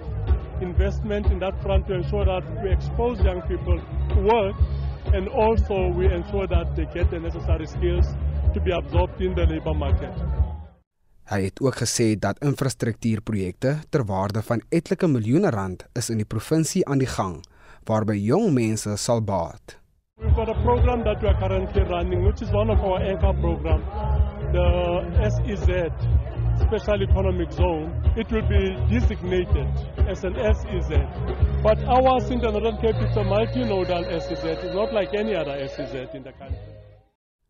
investment 0.62 1.26
in 1.26 1.38
that 1.40 1.60
front 1.62 1.86
to 1.88 1.94
ensure 1.94 2.24
that 2.24 2.44
we 2.62 2.70
expose 2.70 3.20
young 3.20 3.42
people 3.42 3.78
to 4.10 4.20
work 4.22 4.56
and 5.14 5.28
also 5.28 5.88
we 5.98 6.06
ensure 6.12 6.46
that 6.46 6.76
they 6.76 6.86
get 6.94 7.10
the 7.10 7.18
necessary 7.18 7.66
skills 7.66 8.06
to 8.54 8.60
be 8.60 8.72
absorbed 8.72 9.20
in 9.20 9.34
the 9.34 9.46
labor 9.46 9.74
market. 9.74 10.14
Hy 11.28 11.42
het 11.44 11.60
ook 11.60 11.76
gesê 11.76 12.14
dat 12.16 12.38
infrastruktuurprojekte 12.40 13.74
ter 13.92 14.04
waarde 14.04 14.42
van 14.42 14.62
etlike 14.68 15.06
miljoene 15.06 15.50
rand 15.50 15.84
is 15.92 16.08
in 16.10 16.22
die 16.22 16.28
provinsie 16.28 16.86
aan 16.88 17.02
die 17.04 17.10
gang 17.10 17.42
waarby 17.84 18.16
jong 18.16 18.52
mense 18.52 18.96
sal 18.96 19.20
baat. 19.20 19.76
We've 20.20 20.34
got 20.34 20.48
a 20.48 20.56
program 20.64 21.04
that 21.04 21.20
we 21.22 21.28
are 21.28 21.38
currently 21.38 21.82
running 21.82 22.24
which 22.24 22.42
is 22.42 22.50
one 22.50 22.72
of 22.72 22.80
our 22.80 23.00
anchor 23.00 23.34
program 23.40 23.84
the 24.52 24.68
SEZ 25.28 25.92
special 26.66 27.02
economic 27.02 27.50
zone 27.52 27.86
it 28.16 28.30
will 28.30 28.48
be 28.48 28.62
designated 28.90 29.68
as 30.08 30.24
an 30.24 30.34
SEZ 30.34 30.90
but 31.62 31.78
our 31.86 32.20
Sinton 32.20 32.52
Northern 32.52 32.78
Cape 32.82 33.00
is 33.06 33.16
a 33.16 33.24
multinodal 33.24 34.04
SEZ 34.20 34.44
it's 34.44 34.74
not 34.74 34.92
like 34.92 35.14
any 35.14 35.34
other 35.34 35.56
SEZ 35.68 36.14
in 36.14 36.22
the 36.22 36.32
country. 36.32 36.78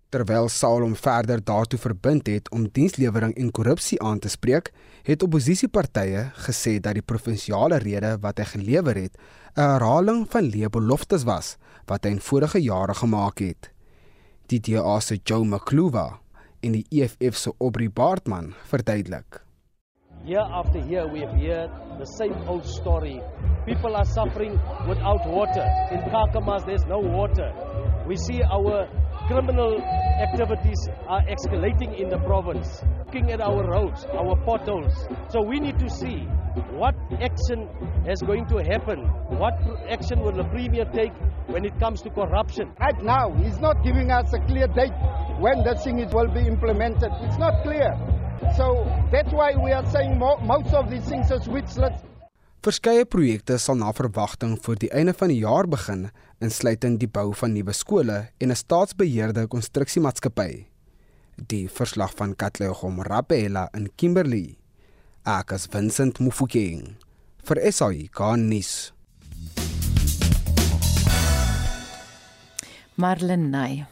Terwyl 0.09 0.46
Saul 0.48 0.86
hom 0.86 0.94
verder 0.96 1.42
daartoe 1.44 1.76
verbind 1.78 2.30
het 2.32 2.46
om 2.56 2.62
dienslewering 2.72 3.34
en 3.36 3.50
korrupsie 3.52 3.98
aan 4.00 4.22
te 4.24 4.30
spreek, 4.32 4.70
het 5.04 5.24
oppositiepartye 5.26 6.22
gesê 6.46 6.78
dat 6.80 6.96
die 6.96 7.04
provinsiale 7.04 7.76
rede 7.82 8.14
wat 8.22 8.40
hy 8.40 8.46
gelewer 8.54 8.96
het, 8.96 9.18
'n 9.56 9.61
herhaling 9.61 10.24
van 10.32 10.48
leebeloftes 10.48 11.24
was 11.28 11.56
wat 11.86 12.04
hy 12.04 12.11
in 12.16 12.24
vorige 12.24 12.59
jare 12.59 12.94
gemaak 12.94 13.38
het. 13.38 13.70
Die 14.48 14.61
DA 14.61 15.00
se 15.00 15.20
Joe 15.24 15.44
Makluwa 15.44 16.20
en 16.62 16.72
die 16.72 16.84
EFF 16.90 17.36
se 17.36 17.52
Aubrey 17.61 17.88
Baartman 17.88 18.54
verduidelik. 18.70 19.42
Year 20.24 20.42
after 20.42 20.80
year 20.80 21.06
we 21.12 21.20
have 21.20 21.34
heard 21.38 21.70
the 21.98 22.06
same 22.18 22.34
old 22.48 22.66
story. 22.66 23.20
People 23.64 23.94
are 23.96 24.04
suffering 24.04 24.59
without 24.88 25.22
water. 25.26 25.66
In 25.92 26.00
Kakamas 26.11 26.64
there's 26.66 26.84
no 26.86 26.98
water. 26.98 27.52
We 28.06 28.16
see 28.16 28.42
our 28.42 28.88
criminal 29.28 29.78
activities 30.24 30.88
are 31.06 31.20
escalating 31.28 32.00
in 32.00 32.08
the 32.08 32.18
province. 32.20 32.82
Looking 33.04 33.30
at 33.30 33.42
our 33.42 33.62
roads, 33.62 34.06
our 34.06 34.34
potholes. 34.44 35.06
So 35.28 35.42
we 35.42 35.60
need 35.60 35.78
to 35.80 35.90
see 35.90 36.24
what 36.72 36.94
action 37.20 37.68
is 38.08 38.22
going 38.22 38.46
to 38.46 38.56
happen. 38.64 39.04
What 39.36 39.52
action 39.90 40.20
will 40.20 40.32
the 40.32 40.44
premier 40.44 40.86
take 40.94 41.12
when 41.46 41.66
it 41.66 41.78
comes 41.78 42.00
to 42.02 42.10
corruption? 42.10 42.72
Right 42.80 43.02
now, 43.02 43.30
he's 43.36 43.60
not 43.60 43.84
giving 43.84 44.10
us 44.10 44.32
a 44.32 44.40
clear 44.46 44.66
date 44.66 44.96
when 45.38 45.62
that 45.64 45.84
thing 45.84 45.98
is 45.98 46.12
will 46.12 46.32
be 46.32 46.46
implemented. 46.48 47.12
It's 47.20 47.38
not 47.38 47.62
clear. 47.62 47.92
So 48.56 48.84
that's 49.12 49.32
why 49.32 49.52
we 49.62 49.72
are 49.72 49.84
saying 49.92 50.18
most 50.18 50.72
of 50.72 50.90
these 50.90 51.04
things 51.04 51.30
are 51.30 51.40
switchless. 51.40 52.00
Verskeie 52.59 53.04
projekte 53.06 53.54
sal 53.62 53.76
na 53.78 53.92
verwagting 53.94 54.56
voor 54.59 54.74
die 54.82 54.88
einde 54.90 55.12
van 55.14 55.30
die 55.30 55.38
jaar 55.44 55.68
begin, 55.70 56.09
insluitend 56.42 56.98
die 56.98 57.06
bou 57.06 57.30
van 57.38 57.52
nuwe 57.54 57.72
skole 57.72 58.16
en 58.42 58.50
'n 58.50 58.56
staatsbeheerde 58.56 59.46
konstruksiemaatskappy. 59.46 60.66
Die 61.36 61.68
verslag 61.68 62.12
van 62.16 62.34
Katlego 62.34 62.90
Rapela 63.02 63.68
in 63.74 63.90
Kimberley. 63.96 64.59
Akas 65.22 65.66
Vincent 65.70 66.18
Mufokeng 66.18 66.96
vir 67.44 67.72
SAI 67.72 68.09
Garnis. 68.11 68.92
Marlene 72.96 73.48
Ney 73.48 73.86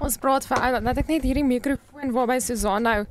Ons 0.00 0.16
praat 0.16 0.46
vir 0.48 0.80
dat 0.80 0.98
ek 0.98 1.08
net 1.08 1.22
hierdie 1.22 1.44
mikrofoon 2.00 2.12
waarby 2.12 2.40
Susan 2.40 2.82
nou 2.82 3.06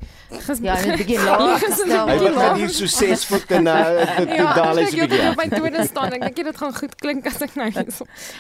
Ja, 0.61 0.75
net 0.81 0.97
bietjie 0.97 1.17
laag 1.23 1.61
gestel. 1.61 2.07
Hy 2.07 2.15
het 2.21 2.35
net 2.35 2.57
hier 2.59 2.71
so 2.73 2.85
6 2.85 3.25
voet 3.29 3.51
en 3.57 3.67
uh 3.67 3.75
ja, 4.39 4.53
daal 4.53 4.77
is 4.77 4.93
bietjie. 4.93 5.19
Ja, 5.19 5.33
my 5.37 5.47
tweede 5.49 5.85
staan. 5.85 6.13
Ek 6.17 6.25
dink 6.27 6.41
dit 6.49 6.57
gaan 6.57 6.73
goed 6.75 6.95
klink 7.01 7.27
as 7.29 7.41
ek 7.45 7.55
nou 7.59 7.69
hier. 7.73 7.99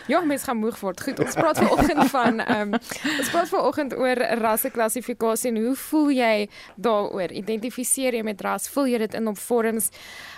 Ja, 0.09 0.21
mens 0.25 0.45
gaan 0.47 0.59
moeg 0.61 0.79
word. 0.81 1.01
Goed, 1.01 1.19
ons 1.23 1.37
praat 1.37 1.61
vanoggend 1.61 2.09
van 2.15 2.41
ehm 2.45 2.75
um, 2.75 2.79
ons 3.19 3.31
praat 3.33 3.51
vanoggend 3.51 3.95
oor 3.97 4.23
rasseklassifikasie 4.41 5.53
en 5.53 5.61
hoe 5.63 5.75
voel 5.89 6.11
jy 6.17 6.33
daaroor? 6.75 7.33
Identifiseer 7.43 8.19
jy 8.19 8.25
met 8.25 8.41
ras? 8.45 8.69
Voel 8.73 8.93
jy 8.93 9.03
dit 9.05 9.17
in 9.19 9.29
op 9.31 9.39
vorms? 9.41 9.89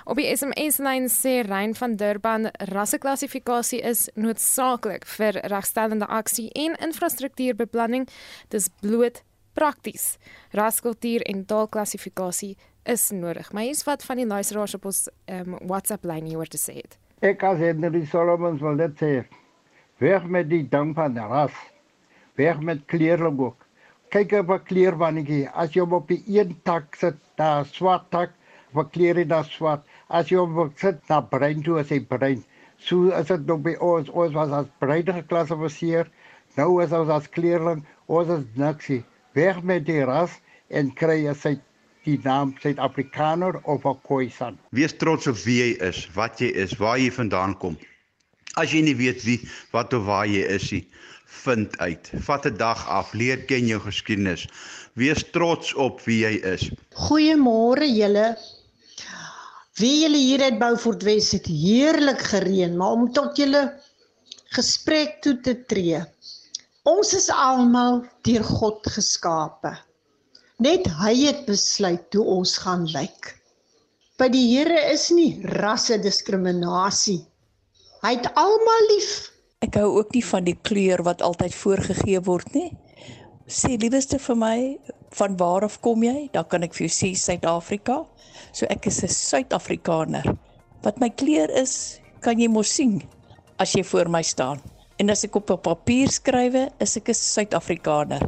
Op 0.06 0.18
die 0.18 0.30
SMS 0.32 0.80
lyn 0.82 1.10
sê 1.12 1.42
Rein 1.46 1.76
van 1.78 1.96
Durban 2.00 2.50
rasseklassifikasie 2.72 3.82
is 3.86 4.08
noodsaaklik 4.16 5.06
vir 5.18 5.42
regstellende 5.52 6.08
aksie 6.10 6.50
en 6.58 6.78
infrastruktuurbeplanning. 6.80 8.08
Dis 8.50 8.72
bloot 8.82 9.22
prakties. 9.54 10.18
Raskultuur 10.52 11.22
en 11.22 11.46
taalklassifikasie 11.46 12.56
is 12.84 13.10
nodig. 13.12 13.52
Maar 13.52 13.64
hier's 13.70 13.84
wat 13.84 14.04
van 14.04 14.22
die 14.22 14.28
luisteraars 14.28 14.76
op 14.76 14.86
ons 14.86 15.08
um, 15.26 15.58
WhatsApp 15.70 16.06
lyn 16.06 16.26
hier 16.26 16.50
te 16.50 16.60
sê 16.62 16.80
het. 16.82 16.98
Ek 17.22 17.44
as 17.46 17.60
Henry 17.62 18.06
Solomons 18.10 18.62
wil 18.62 18.80
dit 18.82 18.96
sê. 18.98 19.12
Weg 20.02 20.24
met 20.26 20.50
die 20.50 20.64
ding 20.70 20.96
van 20.98 21.18
ras. 21.18 21.54
Weg 22.40 22.62
met 22.66 22.88
kleurling 22.90 23.38
ook. 23.40 23.68
Kyk 24.12 24.34
op 24.40 24.50
'n 24.50 24.64
kleurwannetjie. 24.68 25.50
As 25.54 25.76
jy 25.76 25.82
op 25.82 26.08
die 26.08 26.24
een 26.28 26.58
tak 26.64 26.96
sit, 26.96 27.16
daar 27.38 27.66
swart 27.66 28.10
tak, 28.10 28.32
verkleur 28.74 29.18
jy 29.18 29.28
daar 29.28 29.46
swart. 29.46 29.86
As 30.10 30.30
jy 30.30 30.38
op 30.38 30.74
sit 30.76 31.08
na 31.08 31.22
bruin 31.22 31.62
toe, 31.64 31.80
as 31.80 31.90
jy 31.90 32.02
bruin. 32.02 32.44
So 32.78 33.12
as 33.12 33.28
dit 33.28 33.46
nou 33.46 33.58
by 33.58 33.76
ons, 33.80 34.10
ons 34.10 34.34
was 34.34 34.50
as 34.50 34.68
bruin 34.80 35.06
geklassifiseer. 35.06 36.10
Nou 36.58 36.82
is 36.84 36.92
ons 36.92 37.10
as 37.10 37.30
kleurling, 37.30 37.86
ons 38.08 38.28
is 38.28 38.44
niksie. 38.56 39.04
Weg 39.34 39.62
met 39.64 39.86
die 39.88 40.04
ras 40.04 40.34
en 40.68 40.92
kry 40.94 41.22
jy 41.26 41.36
sy 41.40 41.54
die 42.06 42.18
naam 42.24 42.56
Suid-Afrikaner 42.60 43.60
of 43.64 43.86
'n 43.86 44.00
Khoisan. 44.08 44.58
Wees 44.72 44.94
trots 44.98 45.28
op 45.28 45.38
wie 45.46 45.60
jy 45.62 45.72
is, 45.88 46.08
wat 46.16 46.42
jy 46.42 46.50
is, 46.64 46.74
waar 46.80 46.98
jy 47.00 47.12
vandaan 47.12 47.58
kom. 47.58 47.78
As 48.58 48.74
jy 48.74 48.82
nie 48.82 48.96
weet 48.96 49.24
wie 49.24 49.40
wat 49.72 49.94
of 49.94 50.06
waar 50.06 50.28
jy 50.28 50.42
is 50.44 50.72
nie, 50.72 50.88
vind 51.44 51.78
uit. 51.80 52.12
Vat 52.28 52.46
'n 52.46 52.58
dag 52.58 52.88
af, 52.88 53.14
leer 53.14 53.46
ken 53.46 53.68
jou 53.68 53.80
geskiedenis. 53.80 54.48
Wees 54.94 55.24
trots 55.32 55.74
op 55.74 56.02
wie 56.06 56.26
jy 56.26 56.34
is. 56.54 56.72
Goeiemôre 57.08 57.88
julle. 57.88 58.36
Wie 59.80 60.02
julle 60.02 60.18
hier 60.18 60.42
uit 60.44 60.60
Beaufort 60.60 61.04
Wes 61.04 61.32
het 61.32 61.48
heerlik 61.48 62.20
gereën, 62.20 62.76
maar 62.78 62.92
om 62.92 63.12
tot 63.14 63.38
julle 63.38 63.72
gesprek 64.52 65.22
toe 65.22 65.40
te 65.40 65.56
tree. 65.66 66.04
Ons 66.90 67.12
is 67.14 67.28
almal 67.30 68.00
deur 68.26 68.42
God 68.42 68.88
geskape. 68.90 69.70
Net 70.66 70.88
hy 70.98 71.12
het 71.28 71.44
besluit 71.46 72.16
hoe 72.18 72.24
ons 72.40 72.56
gaan 72.58 72.88
lyk. 72.90 73.36
By 74.18 74.32
die 74.34 74.48
Here 74.50 74.80
is 74.90 75.12
nie 75.14 75.44
rasse 75.62 76.00
diskriminasie. 76.02 77.20
Hy 78.02 78.16
het 78.16 78.32
almal 78.34 78.90
lief. 78.96 79.30
Ek 79.62 79.78
hou 79.78 79.92
ook 80.00 80.10
nie 80.18 80.26
van 80.26 80.50
die 80.50 80.58
kleur 80.58 81.06
wat 81.06 81.22
altyd 81.22 81.54
voorgegee 81.54 82.24
word 82.26 82.50
nie. 82.58 82.72
Sê 83.46 83.78
lieweste 83.78 84.18
vir 84.18 84.42
my, 84.42 84.58
van 85.14 85.38
waar 85.38 85.70
af 85.70 85.78
kom 85.86 86.02
jy? 86.02 86.32
Dan 86.34 86.50
kan 86.50 86.66
ek 86.66 86.74
vir 86.74 86.88
jou 86.88 86.96
sê 86.98 87.14
Suid-Afrika. 87.14 88.02
So 88.58 88.66
ek 88.74 88.90
is 88.90 89.04
'n 89.06 89.14
Suid-Afrikaner. 89.14 90.34
Wat 90.82 90.98
my 90.98 91.14
kleur 91.14 91.50
is, 91.54 92.02
kan 92.26 92.42
jy 92.42 92.50
mos 92.50 92.74
sien 92.74 93.04
as 93.60 93.78
jy 93.78 93.84
voor 93.86 94.10
my 94.10 94.26
staan. 94.26 94.58
En 95.02 95.10
as 95.10 95.24
ek 95.26 95.34
op 95.40 95.50
papier 95.66 96.12
skrywe, 96.14 96.68
is 96.78 96.92
ek 97.00 97.10
'n 97.10 97.18
Suid-Afrikaner. 97.18 98.22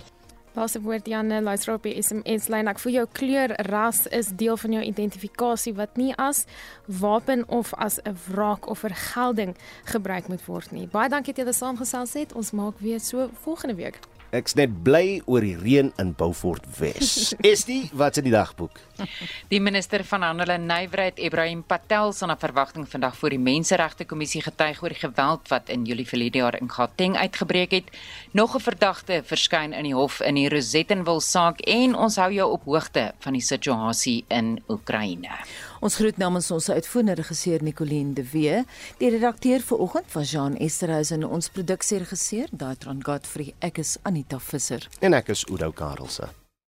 Laaste 0.58 0.82
woord 0.82 1.06
Janne, 1.06 1.42
luister 1.42 1.74
op 1.74 1.84
die 1.84 2.02
SMS 2.02 2.48
lyn. 2.48 2.68
Ek 2.68 2.80
voel 2.80 2.94
jou 2.94 3.06
kleur, 3.12 3.54
ras 3.70 4.08
is 4.08 4.32
deel 4.34 4.58
van 4.58 4.72
jou 4.72 4.84
identifikasie 4.84 5.74
wat 5.74 5.98
nie 5.98 6.14
as 6.18 6.46
wapen 6.88 7.46
of 7.48 7.74
as 7.74 8.00
'n 8.02 8.18
wraak 8.28 8.68
of 8.70 8.80
vergelding 8.80 9.56
gebruik 9.86 10.28
moet 10.28 10.46
word 10.46 10.72
nie. 10.72 10.88
Baie 10.88 11.10
dankie 11.10 11.34
dat 11.34 11.46
jy 11.46 11.54
saamgesels 11.54 12.14
het. 12.14 12.34
Ons 12.34 12.52
maak 12.52 12.80
weer 12.80 13.00
so 13.00 13.30
volgende 13.44 13.76
week. 13.76 14.00
Ek's 14.34 14.56
net 14.58 14.72
bly 14.82 15.20
oor 15.30 15.46
die 15.46 15.54
reën 15.54 15.92
in 16.02 16.12
Beaufort 16.18 16.64
Wes. 16.80 17.36
Is 17.46 17.68
dit 17.68 17.92
wat 17.94 18.18
in 18.18 18.26
die 18.26 18.34
dagboek? 18.34 18.80
Die 19.52 19.60
minister 19.62 20.02
van 20.10 20.26
Handel 20.26 20.56
en 20.56 20.66
Nywerheid, 20.66 21.20
Ibrahim 21.22 21.62
Patel, 21.70 22.16
sal 22.18 22.32
na 22.32 22.38
verwagting 22.42 22.88
vandag 22.90 23.14
voor 23.20 23.36
die 23.36 23.42
Menseregte 23.42 24.08
Kommissie 24.10 24.42
getuig 24.42 24.82
oor 24.82 24.96
die 24.96 25.04
geweld 25.04 25.52
wat 25.54 25.70
in 25.70 25.86
Julie 25.86 26.08
verlede 26.10 26.42
jaar 26.42 26.58
in 26.58 26.72
Gauteng 26.74 27.14
uitgebreek 27.14 27.78
het. 27.78 27.94
Nog 28.34 28.56
'n 28.58 28.66
verdagte 28.66 29.22
verskyn 29.22 29.74
in 29.74 29.86
die 29.86 29.94
hof 29.94 30.20
in 30.22 30.36
die 30.36 30.50
Rosettenwil 30.50 31.22
saak 31.22 31.62
en 31.62 31.94
ons 31.96 32.18
hou 32.18 32.32
jou 32.34 32.52
op 32.52 32.66
hoogte 32.66 33.14
van 33.20 33.34
die 33.34 33.46
situasie 33.46 34.26
in 34.30 34.64
Oekraïne. 34.68 35.30
Ons 35.84 35.98
groet 36.00 36.16
namens 36.18 36.46
ons 36.56 36.70
uitvoerende 36.72 37.18
regisseur 37.20 37.64
Nicoline 37.64 38.14
de 38.16 38.24
Wee, 38.32 38.62
die 39.02 39.10
redakteur 39.12 39.60
vanoggend 39.60 40.06
van 40.14 40.24
Jean 40.24 40.56
Esterhuizen 40.56 41.26
en 41.26 41.34
ons 41.40 41.50
produksieregisseur 41.52 42.54
Daitron 42.56 43.04
Godfrey. 43.04 43.52
Ek 43.60 43.82
is 43.84 43.98
Anita 44.08 44.40
Visser 44.40 44.88
en 45.04 45.20
ek 45.20 45.34
is 45.36 45.44
Udo 45.52 45.74
Karelse. 45.76 46.32